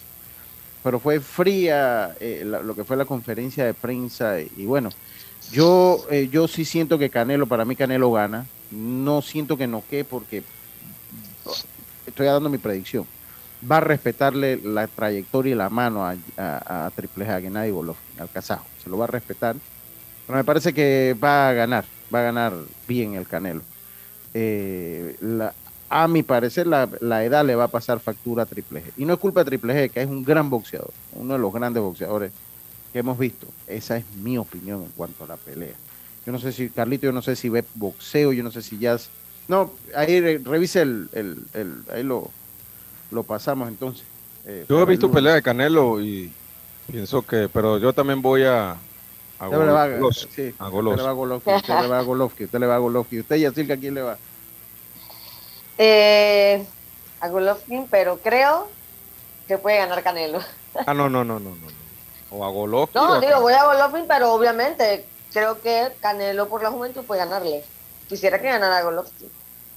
pero 0.85 1.01
fue 1.01 1.19
fría 1.19 2.15
eh, 2.21 2.45
la- 2.47 2.61
lo 2.63 2.77
que 2.77 2.85
fue 2.85 2.97
la 2.97 3.05
conferencia 3.05 3.65
de 3.65 3.75
prensa 3.75 4.41
y, 4.41 4.49
y 4.59 4.67
bueno, 4.67 4.91
yo, 5.53 6.05
eh, 6.11 6.29
yo 6.31 6.49
sí 6.49 6.65
siento 6.65 6.99
que 6.99 7.11
Canelo, 7.11 7.47
para 7.47 7.65
mí 7.65 7.77
Canelo 7.77 8.11
gana, 8.13 8.47
no 8.71 9.23
siento 9.23 9.57
que 9.57 9.67
noquee 9.67 10.05
porque 10.05 10.43
estoy 12.07 12.27
dando 12.27 12.49
mi 12.49 12.59
predicción. 12.59 13.07
Va 13.71 13.79
a 13.79 13.81
respetarle 13.81 14.59
la 14.63 14.87
trayectoria 14.87 15.53
y 15.53 15.57
la 15.57 15.71
mano 15.71 16.05
a, 16.07 16.91
Triple 16.95 17.27
G, 17.27 17.31
a 17.31 17.41
Gennady 17.41 17.71
Golovkin, 17.71 18.21
al 18.21 18.31
kazajo. 18.31 18.67
Se 18.83 18.91
lo 18.91 18.99
va 18.99 19.05
a 19.05 19.09
respetar. 19.09 19.57
Pero 20.27 20.37
me 20.37 20.45
parece 20.45 20.75
que 20.75 21.17
va 21.23 21.49
a 21.49 21.53
ganar, 21.53 21.85
va 22.15 22.21
a 22.21 22.23
ganar 22.23 22.53
bien 22.87 23.15
el 23.15 23.27
Canelo. 23.27 23.63
Eh, 24.35 25.17
la- 25.21 25.55
a 25.89 26.09
mi 26.09 26.25
parecer 26.25 26.67
la, 26.67 26.89
la 27.01 27.25
edad 27.25 27.45
le 27.47 27.55
va 27.55 27.65
a 27.65 27.69
pasar 27.69 28.01
factura 28.01 28.43
a 28.43 28.47
Triple 28.47 28.83
G. 28.83 28.93
Y 28.97 29.05
no 29.05 29.15
es 29.15 29.21
culpa 29.21 29.41
de 29.41 29.47
Triple 29.51 29.73
G, 29.75 29.91
que 29.91 30.03
es 30.03 30.09
un 30.09 30.25
gran 30.25 30.51
boxeador, 30.51 30.93
uno 31.13 31.35
de 31.35 31.39
los 31.39 31.53
grandes 31.53 31.83
boxeadores 31.83 32.33
que 32.93 32.99
hemos 33.01 33.19
visto. 33.19 33.47
Esa 33.67 33.97
es 33.97 34.05
mi 34.23 34.39
opinión 34.39 34.83
en 34.83 34.91
cuanto 34.91 35.25
a 35.25 35.27
la 35.27 35.37
pelea. 35.37 35.75
Yo 36.25 36.33
no 36.33 36.39
sé 36.39 36.53
si, 36.53 36.69
Carlito, 36.71 37.07
yo 37.07 37.13
no 37.13 37.23
sé 37.23 37.37
si 37.37 37.49
ve 37.49 37.65
boxeo, 37.75 38.33
yo 38.33 38.43
no 38.43 38.51
sé 38.51 38.63
si 38.63 38.79
ya... 38.79 38.97
No, 39.49 39.73
ahí 39.95 40.21
re- 40.21 40.39
revise 40.45 40.83
el, 40.83 41.09
el, 41.13 41.39
el- 41.55 41.83
ahí 41.93 42.03
lo, 42.03 42.31
lo 43.13 43.23
pasamos 43.23 43.69
entonces. 43.69 44.05
Eh, 44.45 44.65
Yo 44.69 44.81
he 44.83 44.85
visto 44.87 45.11
pelea 45.11 45.35
de 45.35 45.43
Canelo 45.43 46.01
y 46.01 46.33
pienso 46.91 47.23
que, 47.23 47.49
pero 47.53 47.79
yo 47.79 47.93
también 47.93 48.23
voy 48.23 48.43
a, 48.45 48.73
a 49.39 49.49
Usted 49.49 49.59
le 49.59 49.73
va 49.73 49.83
a- 49.85 49.89
Golovkin, 49.89 50.55
usted 50.59 50.97
le 50.97 51.03
va 51.03 51.11
a 51.11 51.13
Golovkin, 51.13 51.55
usted 51.55 51.75
le 51.81 51.87
va 51.89 51.99
a 51.99 52.03
Golovkin, 52.03 52.45
usted 52.47 52.59
le 52.61 52.67
va 52.67 52.75
a 52.75 52.79
Golovkin. 52.79 53.21
Usted, 53.21 53.37
Yacirca, 53.37 53.75
¿a 53.75 53.77
quién 53.77 53.95
le 53.95 54.03
va? 54.03 54.19
Eh, 55.79 56.65
a 57.21 57.29
Golovkin, 57.29 57.87
pero 57.91 58.19
creo 58.19 58.69
que 59.47 59.59
puede 59.59 59.77
ganar 59.79 60.03
Canelo. 60.03 60.41
Ah, 60.87 60.95
no, 60.95 61.09
no, 61.09 61.25
no, 61.25 61.39
no, 61.39 61.51
no. 61.51 61.76
O 62.37 62.45
a 62.45 62.51
Golovkin. 62.51 63.01
No, 63.01 63.21
digo, 63.21 63.41
voy 63.41 63.53
a 63.55 63.65
Golovkin, 63.65 64.05
pero 64.07 64.33
obviamente 64.33 65.05
creo 65.33 65.61
que 65.61 65.89
Canelo 66.01 66.49
por 66.49 66.63
la 66.63 66.71
juventud 66.71 67.03
puede 67.05 67.21
ganarle. 67.21 67.63
Quisiera 68.09 68.41
que 68.41 68.49
ganara 68.49 68.83
Golovkin. 68.83 69.29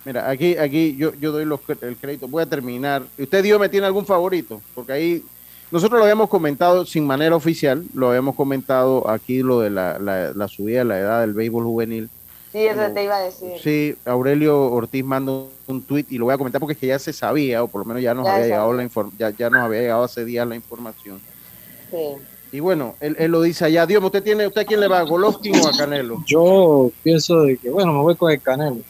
Mira, 0.06 0.30
aquí, 0.30 0.58
aquí 0.58 0.96
yo, 0.96 1.14
yo 1.16 1.32
doy 1.32 1.46
los, 1.46 1.60
cre- 1.62 1.82
el 1.84 1.98
crédito. 1.98 2.28
Voy 2.28 2.44
a 2.44 2.46
terminar. 2.46 3.04
¿Usted, 3.18 3.44
Dios, 3.44 3.60
me 3.60 3.70
tiene 3.70 3.86
algún 3.88 4.06
favorito? 4.06 4.62
Porque 4.76 4.94
ahí 4.94 5.26
nosotros 5.72 6.00
lo 6.00 6.04
habíamos 6.06 6.30
comentado 6.30 6.86
sin 6.86 7.06
manera 7.06 7.36
oficial, 7.36 7.84
lo 7.94 8.10
habíamos 8.10 8.36
comentado 8.36 9.10
aquí 9.10 9.42
lo 9.44 9.60
de 9.60 9.70
la, 9.70 10.00
la, 10.00 10.32
la 10.34 10.48
subida 10.48 10.80
de 10.80 10.86
la 10.86 11.00
edad 11.00 11.22
del 11.22 11.34
béisbol 11.34 11.64
juvenil. 11.64 12.10
Sí, 12.52 12.66
eso 12.66 12.82
te 12.94 13.04
iba 13.04 13.18
a 13.18 13.22
decir. 13.22 13.52
Sí, 13.62 13.96
Aurelio 14.06 14.72
Ortiz 14.72 15.04
mandó 15.06 15.52
un 15.68 15.84
tweet 15.84 16.06
y 16.10 16.18
lo 16.18 16.26
voy 16.26 16.34
a 16.34 16.38
comentar 16.40 16.60
porque 16.60 16.74
es 16.74 16.80
que 16.80 16.88
ya 16.88 16.98
se 16.98 17.14
sabía, 17.14 17.62
o 17.62 17.68
por 17.68 17.82
lo 17.82 17.86
menos 17.86 18.02
ya 18.02 18.16
nos 18.16 18.26
Ya 18.26 18.34
había 18.34 18.46
llegado 18.48 18.74
la 18.74 18.84
inform- 18.84 19.12
ya, 19.20 19.30
ya 19.30 19.50
nos 19.52 19.62
había 19.62 19.82
llegado 19.82 20.04
hace 20.04 20.26
días 20.26 20.48
la 20.48 20.56
información. 20.56 21.22
Sí. 21.92 22.16
Y 22.52 22.60
bueno, 22.60 22.96
él, 23.00 23.16
él 23.20 23.32
lo 23.32 23.42
dice 23.42 23.66
allá. 23.66 23.86
Dios, 23.86 24.04
¿usted 24.04 24.24
tiene, 24.24 24.48
usted 24.48 24.62
a 24.62 24.66
quién 24.66 24.80
le 24.80 24.88
va? 24.88 25.00
¿A 25.00 25.04
Golovkin 25.04 25.56
o 25.60 25.68
a 25.68 25.78
Canelo? 25.78 26.24
Yo 26.26 26.92
pienso 27.04 27.44
de 27.44 27.58
que, 27.58 27.70
bueno, 27.70 27.94
me 27.94 28.02
voy 28.02 28.16
con 28.16 28.32
el 28.32 28.42
Canelo. 28.42 28.82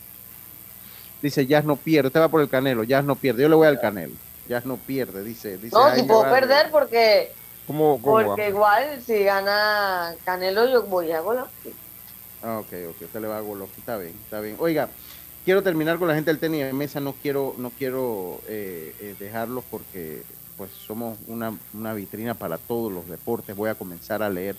Dice, 1.22 1.46
Jazz 1.46 1.66
no 1.66 1.76
pierde. 1.76 2.08
Usted 2.08 2.22
va 2.22 2.30
por 2.30 2.42
el 2.42 2.50
Canelo, 2.50 2.84
Jazz 2.84 3.04
no 3.04 3.16
pierde. 3.16 3.42
Yo 3.42 3.50
le 3.50 3.56
voy 3.56 3.68
al 3.68 3.80
Canelo. 3.80 4.14
Jazz 4.48 4.66
no 4.66 4.78
pierde, 4.78 5.24
dice. 5.24 5.58
dice 5.58 5.76
No, 5.76 5.94
si 5.94 6.04
puedo 6.04 6.24
perder 6.24 6.72
porque, 6.72 7.32
¿Cómo, 7.68 8.02
cómo 8.02 8.26
porque 8.26 8.44
va? 8.44 8.48
igual 8.48 9.02
si 9.06 9.24
gana 9.24 10.16
Canelo 10.24 10.68
yo 10.70 10.84
voy 10.84 11.12
a 11.12 11.20
Golovkin. 11.20 11.74
Ah, 12.42 12.60
ok, 12.60 12.74
ok, 12.90 13.02
usted 13.02 13.20
le 13.20 13.28
va 13.28 13.38
a 13.38 13.42
Golovkin, 13.42 13.80
está 13.80 13.98
bien, 13.98 14.14
está 14.24 14.40
bien. 14.40 14.56
Oiga, 14.60 14.90
quiero 15.46 15.62
terminar 15.62 16.00
con 16.00 16.08
la 16.08 16.16
gente 16.16 16.32
del 16.32 16.40
tenis 16.40 16.64
de 16.64 16.74
mesa, 16.74 17.00
no 17.00 17.14
quiero, 17.22 17.54
no 17.58 17.70
quiero 17.70 18.40
eh, 18.48 18.96
eh, 19.02 19.16
dejarlos 19.20 19.64
porque 19.70 20.24
pues 20.60 20.72
somos 20.86 21.18
una, 21.28 21.58
una 21.74 21.94
vitrina 21.94 22.34
para 22.34 22.58
todos 22.58 22.92
los 22.92 23.08
deportes. 23.08 23.56
Voy 23.56 23.70
a 23.70 23.76
comenzar 23.76 24.22
a 24.22 24.30
leer 24.30 24.58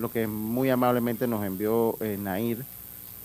lo 0.00 0.10
que 0.10 0.26
muy 0.26 0.70
amablemente 0.70 1.28
nos 1.28 1.44
envió 1.44 1.96
eh, 2.00 2.18
Nair. 2.20 2.64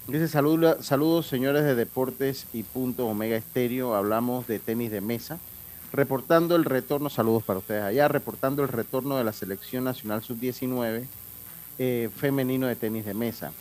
Dice 0.07 0.27
saludos, 0.27 0.85
saludos 0.85 1.25
señores 1.25 1.63
de 1.63 1.73
Deportes 1.73 2.45
y 2.53 2.61
Punto 2.61 3.07
Omega 3.07 3.35
Estéreo. 3.35 3.95
Hablamos 3.95 4.45
de 4.45 4.59
tenis 4.59 4.91
de 4.91 5.01
mesa. 5.01 5.39
Reportando 5.91 6.55
el 6.55 6.63
retorno, 6.63 7.09
saludos 7.09 7.41
para 7.41 7.57
ustedes 7.57 7.83
allá, 7.83 8.07
reportando 8.07 8.61
el 8.61 8.69
retorno 8.69 9.17
de 9.17 9.23
la 9.23 9.33
selección 9.33 9.83
nacional 9.83 10.21
sub-19 10.21 11.05
eh, 11.79 12.09
femenino 12.15 12.67
de 12.67 12.75
tenis 12.75 13.03
de 13.03 13.15
mesa. 13.15 13.51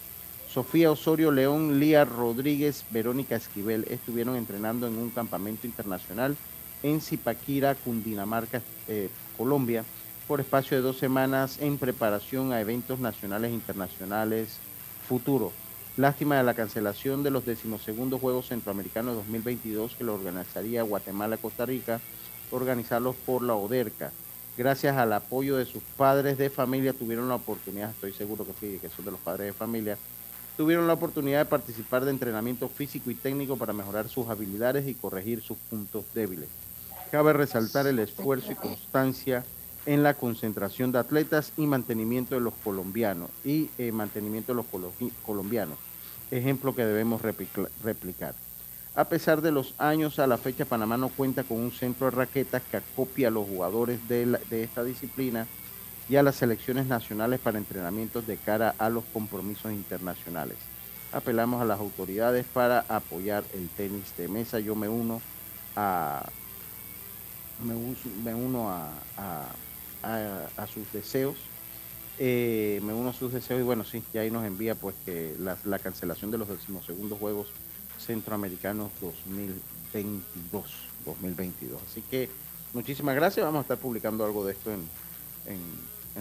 Sofía 0.53 0.93
Osorio 0.93 1.33
León, 1.33 1.81
Lía 1.81 2.05
Rodríguez, 2.05 2.85
Verónica 2.91 3.37
Esquivel 3.37 3.87
estuvieron 3.89 4.37
entrenando 4.37 4.87
en 4.87 4.99
un 4.99 5.09
campamento 5.09 5.67
internacional 5.67 6.37
en 6.83 7.01
Zipaquira, 7.01 7.75
Cundinamarca, 7.75 8.63
eh, 8.89 9.09
Colombia, 9.37 9.85
por 10.27 10.41
espacio 10.41 10.77
de 10.77 10.83
dos 10.83 10.99
semanas 10.99 11.59
en 11.61 11.77
preparación 11.77 12.53
a 12.53 12.61
eventos 12.61 13.01
nacionales 13.01 13.51
e 13.51 13.55
internacionales 13.55 14.59
futuros. 15.09 15.53
Lástima 15.97 16.37
de 16.37 16.45
la 16.45 16.55
cancelación 16.55 17.23
de 17.23 17.31
los 17.31 17.45
decimosegundos 17.45 18.21
Juegos 18.21 18.47
Centroamericanos 18.47 19.17
2022 19.17 19.97
que 19.97 20.05
lo 20.05 20.15
organizaría 20.15 20.83
Guatemala-Costa 20.83 21.67
Rica, 21.67 22.01
organizados 22.53 23.17
por 23.27 23.43
la 23.43 23.55
ODERCA. 23.55 24.13
Gracias 24.57 24.97
al 24.97 25.13
apoyo 25.13 25.57
de 25.57 25.65
sus 25.65 25.83
padres 25.97 26.39
de 26.39 26.49
familia 26.49 26.93
tuvieron 26.93 27.29
la 27.29 27.35
oportunidad, 27.35 27.91
estoy 27.91 28.13
seguro 28.13 28.47
que 28.47 28.53
sí, 28.61 28.79
que 28.81 28.89
son 28.89 29.05
de 29.05 29.11
los 29.11 29.21
padres 29.21 29.49
de 29.49 29.53
familia, 29.53 29.99
tuvieron 30.57 30.87
la 30.87 30.93
oportunidad 30.93 31.41
de 31.41 31.45
participar 31.47 32.05
de 32.05 32.11
entrenamiento 32.11 32.69
físico 32.69 33.11
y 33.11 33.15
técnico 33.15 33.57
para 33.57 33.73
mejorar 33.73 34.09
sus 34.09 34.29
habilidades 34.29 34.87
y 34.87 34.95
corregir 34.95 35.43
sus 35.43 35.59
puntos 35.59 36.05
débiles. 36.15 36.49
Cabe 37.11 37.33
resaltar 37.33 37.87
el 37.87 37.99
esfuerzo 37.99 38.53
y 38.53 38.55
constancia 38.55 39.45
en 39.87 40.03
la 40.03 40.15
concentración 40.15 40.93
de 40.93 40.99
atletas 40.99 41.53
y 41.57 41.67
mantenimiento 41.67 42.35
de 42.35 42.41
los 42.41 42.55
colombianos 42.63 43.31
y 43.45 43.69
eh, 43.79 43.91
mantenimiento 43.93 44.53
de 44.53 44.57
los 44.57 44.67
colo- 44.67 44.93
colombianos, 45.25 45.77
ejemplo 46.31 46.75
que 46.75 46.85
debemos 46.85 47.21
replicar. 47.23 48.35
A 48.95 49.05
pesar 49.09 49.41
de 49.41 49.51
los 49.51 49.75
años, 49.79 50.19
a 50.19 50.27
la 50.27 50.37
fecha 50.37 50.65
Panamá 50.65 50.97
no 50.97 51.09
cuenta 51.09 51.43
con 51.43 51.59
un 51.59 51.73
centro 51.73 52.11
de 52.11 52.17
raquetas 52.17 52.63
que 52.71 52.77
acopia 52.77 53.29
a 53.29 53.31
los 53.31 53.49
jugadores 53.49 54.07
de 54.09 54.39
esta 54.63 54.85
disciplina 54.85 55.47
y 56.09 56.17
a 56.17 56.23
las 56.23 56.37
selecciones 56.37 56.87
nacionales 56.87 57.41
para 57.41 57.59
entrenamientos 57.59 58.27
de 58.27 58.37
cara 58.37 58.75
a 58.79 58.91
los 58.91 59.05
compromisos 59.13 59.73
internacionales. 59.73 60.57
Apelamos 61.13 61.63
a 61.63 61.65
las 61.65 61.81
autoridades 61.81 62.45
para 62.53 62.85
apoyar 62.89 63.45
el 63.55 63.69
tenis 63.71 64.13
de 64.17 64.29
mesa. 64.29 64.61
Yo 64.61 64.75
me 64.75 64.89
uno 64.89 65.21
a 65.77 66.25
me, 67.65 68.35
uno 68.35 68.71
a, 68.71 68.91
a- 69.17 69.47
a- 70.57 70.67
sus 70.67 70.91
deseos. 70.93 71.37
Eh, 72.19 72.81
me 72.83 72.93
uno 72.93 73.11
a 73.11 73.13
sus 73.15 73.33
deseos 73.33 73.61
y 73.61 73.65
bueno, 73.65 73.85
sí, 73.85 74.03
ya 74.13 74.21
ahí 74.21 74.31
nos 74.31 74.45
envía 74.45 74.75
pues 74.75 74.95
que 75.07 75.35
la, 75.39 75.57
la 75.65 75.79
cancelación 75.79 76.31
de 76.31 76.37
los 76.39 76.49
decimosegundos 76.49 77.19
Juegos 77.19 77.49
Centroamericanos 77.99 78.91
2022, 79.01 80.65
2022. 81.07 81.81
Así 81.91 82.03
que 82.03 82.29
muchísimas 82.75 83.15
gracias, 83.15 83.45
vamos 83.45 83.61
a 83.61 83.63
estar 83.63 83.79
publicando 83.79 84.25
algo 84.25 84.45
de 84.45 84.53
esto 84.53 84.71
en, 84.71 84.81
en, 85.47 85.61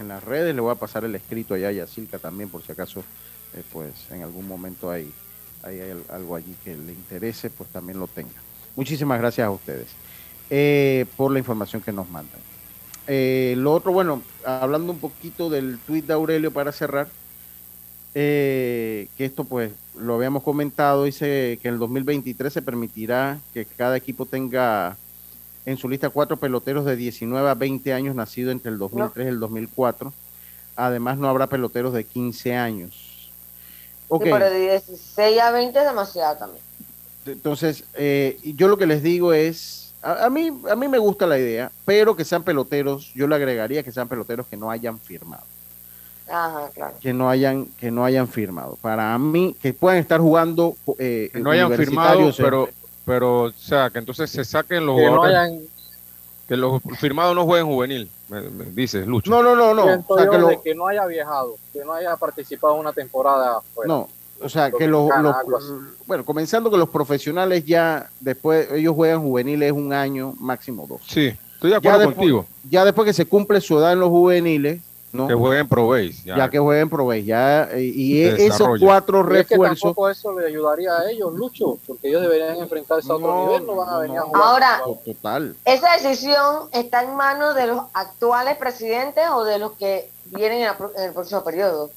en 0.00 0.08
las 0.08 0.22
redes, 0.24 0.54
le 0.54 0.60
voy 0.60 0.72
a 0.72 0.76
pasar 0.76 1.04
el 1.04 1.14
escrito 1.14 1.54
allá 1.54 1.68
a 1.68 1.72
Yacilca 1.72 2.18
también 2.18 2.48
por 2.48 2.62
si 2.62 2.72
acaso 2.72 3.00
eh, 3.54 3.62
pues 3.72 3.92
en 4.10 4.22
algún 4.22 4.46
momento 4.48 4.90
hay, 4.90 5.10
hay 5.62 5.80
algo 6.08 6.34
allí 6.36 6.54
que 6.64 6.76
le 6.76 6.92
interese, 6.92 7.50
pues 7.50 7.68
también 7.70 7.98
lo 7.98 8.06
tenga. 8.08 8.30
Muchísimas 8.76 9.18
gracias 9.20 9.46
a 9.46 9.50
ustedes 9.50 9.88
eh, 10.50 11.06
por 11.16 11.32
la 11.32 11.38
información 11.38 11.80
que 11.80 11.92
nos 11.92 12.08
mandan. 12.10 12.40
Eh, 13.06 13.54
lo 13.56 13.72
otro, 13.72 13.92
bueno, 13.92 14.22
hablando 14.44 14.92
un 14.92 14.98
poquito 14.98 15.48
del 15.48 15.78
tuit 15.78 16.06
de 16.06 16.12
Aurelio 16.12 16.52
para 16.52 16.72
cerrar, 16.72 17.08
eh, 18.14 19.08
que 19.16 19.24
esto 19.24 19.44
pues 19.44 19.72
lo 19.98 20.14
habíamos 20.14 20.42
comentado, 20.42 21.04
dice 21.04 21.58
que 21.62 21.68
en 21.68 21.74
el 21.74 21.80
2023 21.80 22.52
se 22.52 22.62
permitirá 22.62 23.38
que 23.54 23.64
cada 23.64 23.96
equipo 23.96 24.26
tenga 24.26 24.96
en 25.66 25.76
su 25.76 25.88
lista 25.88 26.10
cuatro 26.10 26.36
peloteros 26.36 26.84
de 26.84 26.96
19 26.96 27.48
a 27.48 27.54
20 27.54 27.92
años 27.92 28.14
nacidos 28.14 28.52
entre 28.52 28.72
el 28.72 28.78
2003 28.78 29.26
y 29.26 29.28
el 29.28 29.40
2004. 29.40 30.12
Además 30.76 31.18
no 31.18 31.28
habrá 31.28 31.46
peloteros 31.46 31.92
de 31.92 32.04
15 32.04 32.54
años. 32.56 33.30
Ok. 34.08 34.24
Sí, 34.24 34.30
pero 34.30 34.50
de 34.50 34.60
16 34.60 35.40
a 35.40 35.50
20 35.52 35.78
es 35.78 35.84
demasiado 35.84 36.36
también. 36.36 36.64
Entonces, 37.26 37.84
eh, 37.94 38.38
yo 38.42 38.68
lo 38.68 38.78
que 38.78 38.86
les 38.86 39.02
digo 39.02 39.32
es, 39.32 39.89
a, 40.02 40.26
a 40.26 40.30
mí, 40.30 40.50
a 40.70 40.76
mí 40.76 40.88
me 40.88 40.98
gusta 40.98 41.26
la 41.26 41.38
idea, 41.38 41.70
pero 41.84 42.16
que 42.16 42.24
sean 42.24 42.42
peloteros, 42.42 43.12
yo 43.14 43.26
le 43.26 43.34
agregaría 43.36 43.82
que 43.82 43.92
sean 43.92 44.08
peloteros 44.08 44.46
que 44.46 44.56
no 44.56 44.70
hayan 44.70 44.98
firmado, 44.98 45.42
Ajá, 46.28 46.70
claro. 46.74 46.94
que 47.00 47.12
no 47.12 47.28
hayan, 47.28 47.66
que 47.78 47.90
no 47.90 48.04
hayan 48.04 48.28
firmado. 48.28 48.76
Para 48.80 49.16
mí, 49.18 49.56
que 49.60 49.72
puedan 49.74 49.98
estar 49.98 50.20
jugando 50.20 50.76
eh, 50.98 51.28
Que 51.32 51.40
no 51.40 51.50
hayan 51.50 51.72
firmado, 51.74 52.30
pero, 52.36 52.68
pero, 53.04 53.42
o 53.42 53.50
sea, 53.52 53.90
que 53.90 53.98
entonces 53.98 54.30
se 54.30 54.44
saquen 54.44 54.86
los 54.86 54.96
Que 54.96 55.10
no 55.10 55.22
hayan- 55.24 55.60
Que 56.48 56.56
los 56.56 56.80
firmados 56.98 57.34
no 57.34 57.44
jueguen 57.44 57.66
juvenil, 57.66 58.10
me, 58.28 58.42
me 58.42 58.64
dices, 58.66 59.06
Lucho. 59.06 59.30
No, 59.30 59.42
no, 59.42 59.54
no, 59.56 59.74
no. 59.74 60.04
O 60.06 60.16
sea, 60.18 60.28
que 60.30 60.38
lo- 60.38 60.48
de 60.48 60.60
que 60.60 60.74
no 60.74 60.86
haya 60.88 61.04
viajado, 61.06 61.56
que 61.72 61.84
no 61.84 61.92
haya 61.92 62.16
participado 62.16 62.74
en 62.74 62.80
una 62.80 62.92
temporada 62.92 63.58
afuera. 63.58 63.88
No, 63.88 64.08
o 64.42 64.48
sea, 64.48 64.70
que 64.70 64.86
los, 64.86 65.08
bueno, 66.06 66.24
comenzando 66.24 66.70
que 66.70 66.76
los 66.76 66.88
profesionales 66.88 67.64
ya 67.64 68.08
después, 68.20 68.70
ellos 68.72 68.94
juegan 68.94 69.20
juveniles 69.22 69.72
un 69.72 69.92
año, 69.92 70.34
máximo 70.38 70.86
dos. 70.88 71.00
Sí, 71.06 71.26
estoy 71.54 71.70
de 71.70 71.74
Ya 71.74 71.76
acuerdo 71.78 71.98
después- 71.98 72.16
contigo. 72.16 72.46
Ya 72.68 72.84
después 72.84 73.06
que 73.06 73.12
se 73.12 73.26
cumple 73.26 73.60
su 73.60 73.78
edad 73.78 73.92
en 73.92 74.00
los 74.00 74.08
juveniles, 74.10 74.80
¿no? 75.12 75.26
Que 75.26 75.34
jueguen 75.34 75.66
Pro 75.68 75.88
Base. 75.88 76.14
Ya, 76.24 76.48
que 76.48 76.58
jueguen 76.58 76.88
Pro 76.88 77.06
Base, 77.06 77.24
ya, 77.24 77.64
eh, 77.72 77.82
y 77.82 78.22
esos 78.22 78.68
cuatro 78.80 79.18
Y 79.34 79.38
es 79.38 79.46
que 79.46 79.54
refuerzos. 79.54 79.80
tampoco 79.80 80.08
eso 80.08 80.38
le 80.38 80.46
ayudaría 80.46 80.92
a 80.94 81.10
ellos, 81.10 81.32
Lucho, 81.34 81.78
porque 81.86 82.08
ellos 82.08 82.22
deberían 82.22 82.56
enfrentarse 82.58 83.10
a 83.10 83.16
otro 83.16 83.26
No, 83.26 83.46
nivel, 83.46 83.66
no 83.66 83.76
van 83.76 83.88
a 83.88 83.98
venir 83.98 84.18
a 84.18 84.22
jugar. 84.22 84.42
Ahora, 84.42 84.80
Total. 85.04 85.56
¿esa 85.64 85.92
decisión 85.96 86.68
está 86.72 87.02
en 87.02 87.14
manos 87.16 87.54
de 87.56 87.66
los 87.66 87.82
actuales 87.92 88.56
presidentes 88.56 89.24
o 89.32 89.42
de 89.44 89.58
los 89.58 89.72
que 89.72 90.08
vienen 90.26 90.58
en, 90.60 90.66
la 90.66 90.78
pro- 90.78 90.92
en 90.96 91.04
el 91.04 91.12
próximo 91.12 91.42
periodo? 91.42 91.90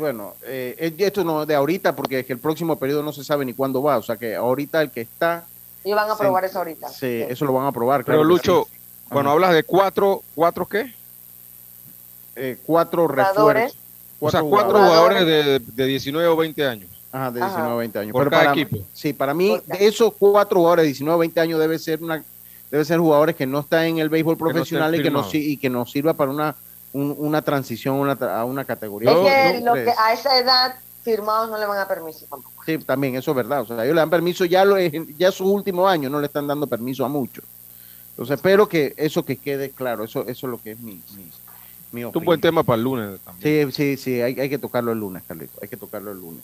Bueno, 0.00 0.34
eh, 0.42 0.74
es- 0.78 0.94
esto 0.98 1.22
no 1.22 1.44
de 1.46 1.54
ahorita, 1.54 1.94
porque 1.94 2.20
es 2.20 2.26
que 2.26 2.32
el 2.32 2.38
próximo 2.38 2.76
periodo 2.76 3.02
no 3.02 3.12
se 3.12 3.22
sabe 3.22 3.44
ni 3.44 3.52
cuándo 3.54 3.82
va. 3.82 3.98
O 3.98 4.02
sea 4.02 4.16
que 4.16 4.34
ahorita 4.34 4.82
el 4.82 4.90
que 4.90 5.02
está 5.02 5.44
Ellos 5.84 5.96
van 5.96 6.10
a 6.10 6.14
Sí. 6.14 6.18
probar 6.20 6.44
eso 6.44 6.58
ahorita. 6.58 6.88
Sí, 6.88 7.22
eso 7.28 7.44
lo 7.44 7.52
van 7.54 7.66
a 7.66 7.72
probar. 7.72 8.04
Pero 8.04 8.18
claro 8.18 8.24
Lucho, 8.28 8.66
sí. 8.70 8.78
cuando 9.08 9.30
Ajá. 9.30 9.34
hablas 9.34 9.52
de 9.54 9.62
cuatro, 9.62 10.22
¿cuatro 10.34 10.66
qué? 10.66 10.92
Eh, 12.36 12.56
cuatro 12.64 13.06
Jugadores. 13.08 13.34
refuerzos. 13.36 13.76
o 14.20 14.30
sea, 14.30 14.42
cuatro 14.42 14.78
jugadores. 14.78 15.22
jugadores 15.22 15.26
de, 15.26 15.82
de 15.82 15.86
19 15.86 16.28
o 16.28 16.36
20 16.36 16.66
años. 16.66 16.88
Ajá, 17.12 17.30
de 17.30 17.40
Ajá. 17.40 17.48
19 17.48 17.72
a 17.74 17.78
20 17.78 17.98
años. 17.98 18.12
Por 18.12 18.20
Pero 18.22 18.30
cada 18.30 18.44
para, 18.44 18.60
equipo. 18.60 18.84
Sí, 18.92 19.12
para 19.14 19.32
mí, 19.34 19.58
de 19.66 19.86
esos 19.86 20.12
cuatro 20.18 20.58
jugadores 20.58 20.82
de 20.82 20.86
19 20.88 21.14
a 21.14 21.18
20 21.20 21.40
años 21.40 21.58
debe 21.60 21.78
ser 21.78 22.02
una 22.02 22.22
debe 22.70 22.84
ser 22.84 22.98
jugadores 23.00 23.34
que 23.34 23.46
no 23.46 23.60
están 23.60 23.84
en 23.84 23.98
el 23.98 24.08
béisbol 24.08 24.34
no 24.34 24.38
profesional 24.38 24.94
y, 24.94 25.02
que 25.02 25.10
nos, 25.10 25.34
y 25.34 25.56
que 25.56 25.68
nos 25.68 25.90
sirva 25.90 26.12
para 26.14 26.30
una, 26.30 26.54
un- 26.92 27.14
una 27.18 27.42
transición 27.42 27.96
una 27.96 28.18
tra- 28.18 28.36
a 28.38 28.44
una 28.44 28.64
categoría. 28.64 29.10
Es 29.12 29.18
que, 29.18 29.60
no, 29.60 29.74
lo 29.76 29.84
que 29.84 29.90
a 29.96 30.12
esa 30.12 30.38
edad 30.38 30.74
firmados 31.02 31.48
no 31.50 31.56
le 31.58 31.66
van 31.66 31.78
a 31.78 31.88
permiso 31.88 32.26
tampoco. 32.28 32.62
Sí, 32.66 32.78
también, 32.78 33.14
eso 33.16 33.30
es 33.30 33.36
verdad. 33.36 33.62
O 33.62 33.66
sea, 33.66 33.76
ellos 33.84 33.94
le 33.94 34.00
dan 34.00 34.10
permiso 34.10 34.44
ya, 34.44 34.64
lo, 34.64 34.76
ya 34.78 35.32
sus 35.32 35.46
últimos 35.48 35.88
años, 35.90 36.10
no 36.12 36.20
le 36.20 36.26
están 36.26 36.46
dando 36.46 36.66
permiso 36.66 37.04
a 37.04 37.08
muchos. 37.08 37.44
Entonces, 38.10 38.36
espero 38.36 38.68
que 38.68 38.92
eso 38.96 39.24
que 39.24 39.36
quede 39.36 39.70
claro, 39.70 40.04
eso, 40.04 40.20
eso 40.26 40.46
es 40.46 40.50
lo 40.50 40.60
que 40.60 40.72
es 40.72 40.80
mi, 40.80 41.00
mi, 41.16 41.30
mi 41.92 42.00
Es 42.00 42.04
un 42.04 42.04
opinión. 42.10 42.24
buen 42.26 42.40
tema 42.40 42.62
para 42.62 42.76
el 42.76 42.82
lunes 42.84 43.20
también. 43.24 43.72
Sí, 43.72 43.96
sí, 43.96 43.96
sí, 43.96 44.20
hay, 44.20 44.38
hay 44.38 44.50
que 44.50 44.58
tocarlo 44.58 44.92
el 44.92 44.98
lunes, 44.98 45.22
Carlito, 45.26 45.58
hay 45.62 45.68
que 45.68 45.76
tocarlo 45.78 46.12
el 46.12 46.18
lunes. 46.18 46.42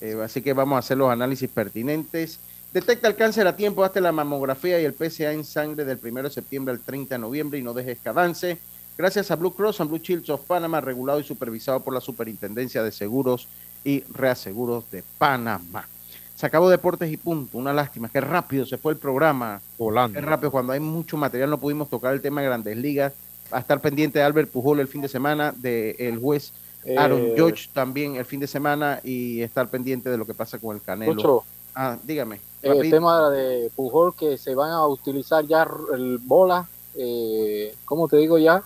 Eh, 0.00 0.18
así 0.24 0.42
que 0.42 0.52
vamos 0.52 0.74
a 0.76 0.78
hacer 0.80 0.96
los 0.98 1.10
análisis 1.12 1.48
pertinentes. 1.48 2.40
Detecta 2.72 3.06
el 3.06 3.14
cáncer 3.14 3.46
a 3.46 3.54
tiempo, 3.54 3.84
hazte 3.84 4.00
la 4.00 4.10
mamografía 4.10 4.80
y 4.80 4.84
el 4.84 4.94
PSA 4.94 5.30
en 5.32 5.44
sangre 5.44 5.84
del 5.84 6.00
1 6.02 6.22
de 6.24 6.30
septiembre 6.30 6.72
al 6.72 6.80
30 6.80 7.14
de 7.14 7.18
noviembre 7.20 7.58
y 7.60 7.62
no 7.62 7.72
dejes 7.72 7.98
que 8.00 8.08
avance. 8.08 8.58
Gracias 9.02 9.32
a 9.32 9.34
Blue 9.34 9.52
Cross 9.52 9.80
and 9.80 9.90
Blue 9.90 9.98
Shields 9.98 10.30
of 10.30 10.42
Panama, 10.42 10.80
regulado 10.80 11.18
y 11.18 11.24
supervisado 11.24 11.80
por 11.80 11.92
la 11.92 12.00
Superintendencia 12.00 12.84
de 12.84 12.92
Seguros 12.92 13.48
y 13.82 14.04
Reaseguros 14.14 14.88
de 14.92 15.02
Panamá. 15.18 15.88
Se 16.36 16.46
acabó 16.46 16.70
Deportes 16.70 17.10
y 17.10 17.16
punto. 17.16 17.58
Una 17.58 17.72
lástima, 17.72 18.08
qué 18.08 18.20
rápido 18.20 18.64
se 18.64 18.78
fue 18.78 18.92
el 18.92 19.00
programa. 19.00 19.60
Volando. 19.76 20.14
Qué 20.14 20.24
rápido, 20.24 20.52
cuando 20.52 20.72
hay 20.72 20.78
mucho 20.78 21.16
material 21.16 21.50
no 21.50 21.58
pudimos 21.58 21.90
tocar 21.90 22.14
el 22.14 22.20
tema 22.20 22.42
de 22.42 22.46
Grandes 22.46 22.76
Ligas. 22.76 23.12
A 23.50 23.58
estar 23.58 23.80
pendiente 23.80 24.20
de 24.20 24.24
Albert 24.24 24.52
Pujol 24.52 24.78
el 24.78 24.86
fin 24.86 25.00
de 25.00 25.08
semana, 25.08 25.52
del 25.56 26.20
juez 26.20 26.52
Aaron 26.96 27.22
Eh, 27.22 27.32
George 27.34 27.70
también 27.72 28.14
el 28.14 28.24
fin 28.24 28.38
de 28.38 28.46
semana 28.46 29.00
y 29.02 29.42
estar 29.42 29.66
pendiente 29.66 30.10
de 30.10 30.16
lo 30.16 30.26
que 30.26 30.34
pasa 30.34 30.60
con 30.60 30.76
el 30.76 30.80
Canelo. 30.80 31.14
Lucho. 31.14 31.42
Ah, 31.74 31.98
dígame. 32.04 32.38
El 32.62 32.74
rapidito. 32.76 32.98
tema 32.98 33.30
de 33.30 33.68
Pujol 33.74 34.14
que 34.14 34.38
se 34.38 34.54
van 34.54 34.70
a 34.70 34.86
utilizar 34.86 35.44
ya 35.44 35.68
el 35.92 36.18
bola, 36.18 36.68
eh, 36.94 37.74
¿cómo 37.84 38.06
te 38.06 38.18
digo 38.18 38.38
ya? 38.38 38.62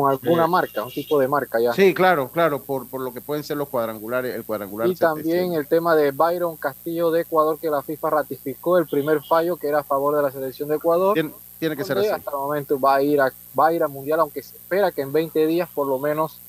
Con 0.00 0.10
alguna 0.10 0.46
marca, 0.46 0.82
un 0.82 0.90
tipo 0.90 1.18
de 1.18 1.28
marca 1.28 1.60
ya. 1.60 1.72
Sí, 1.72 1.94
claro, 1.94 2.28
claro, 2.28 2.62
por, 2.62 2.88
por 2.88 3.00
lo 3.00 3.12
que 3.12 3.20
pueden 3.20 3.44
ser 3.44 3.56
los 3.56 3.68
cuadrangulares, 3.68 4.34
el 4.34 4.44
cuadrangular. 4.44 4.88
Y 4.88 4.96
también 4.96 5.52
el 5.52 5.66
tema 5.66 5.94
de 5.94 6.10
Byron 6.10 6.56
Castillo 6.56 7.10
de 7.10 7.22
Ecuador, 7.22 7.58
que 7.60 7.70
la 7.70 7.82
FIFA 7.82 8.10
ratificó 8.10 8.78
el 8.78 8.86
primer 8.86 9.22
fallo 9.22 9.56
que 9.56 9.68
era 9.68 9.80
a 9.80 9.84
favor 9.84 10.16
de 10.16 10.22
la 10.22 10.30
selección 10.30 10.68
de 10.68 10.76
Ecuador. 10.76 11.14
Tiene, 11.14 11.32
tiene 11.58 11.76
que 11.76 11.84
ser 11.84 11.98
así. 11.98 12.08
Hasta 12.08 12.30
el 12.30 12.36
momento 12.36 12.78
va 12.80 12.96
a 12.96 13.02
ir 13.02 13.20
a, 13.20 13.32
va 13.58 13.68
a 13.68 13.72
ir 13.72 13.82
a 13.82 13.88
Mundial, 13.88 14.20
aunque 14.20 14.42
se 14.42 14.56
espera 14.56 14.90
que 14.90 15.02
en 15.02 15.12
20 15.12 15.46
días 15.46 15.68
por 15.72 15.86
lo 15.86 15.98
menos 15.98 16.40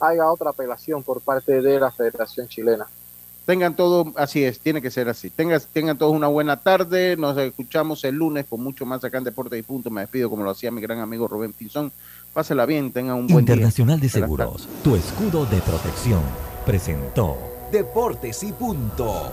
haya 0.00 0.30
otra 0.30 0.50
apelación 0.50 1.02
por 1.02 1.20
parte 1.20 1.60
de 1.60 1.80
la 1.80 1.90
Federación 1.90 2.48
Chilena. 2.48 2.86
Tengan 3.46 3.76
todo, 3.76 4.10
así 4.16 4.42
es, 4.42 4.58
tiene 4.58 4.80
que 4.80 4.90
ser 4.90 5.06
así. 5.08 5.28
Tengan, 5.28 5.60
tengan 5.72 5.98
todos 5.98 6.14
una 6.14 6.28
buena 6.28 6.60
tarde. 6.60 7.14
Nos 7.18 7.36
escuchamos 7.36 8.02
el 8.04 8.14
lunes 8.14 8.46
con 8.48 8.62
mucho 8.62 8.86
más 8.86 9.04
acá 9.04 9.18
en 9.18 9.24
Deportes 9.24 9.58
y 9.58 9.62
Punto. 9.62 9.90
Me 9.90 10.00
despido 10.00 10.30
como 10.30 10.44
lo 10.44 10.50
hacía 10.50 10.70
mi 10.70 10.80
gran 10.80 11.00
amigo 11.00 11.28
Rubén 11.28 11.52
Pinzón. 11.52 11.92
Pásela 12.34 12.66
bien, 12.66 12.92
tengan 12.92 13.14
un 13.14 13.26
buen 13.28 13.44
día. 13.44 13.54
Internacional 13.54 14.00
de 14.00 14.08
Seguros, 14.08 14.68
tu 14.82 14.96
escudo 14.96 15.46
de 15.46 15.58
protección, 15.58 16.20
presentó 16.66 17.38
Deportes 17.70 18.42
y 18.42 18.52
punto. 18.52 19.30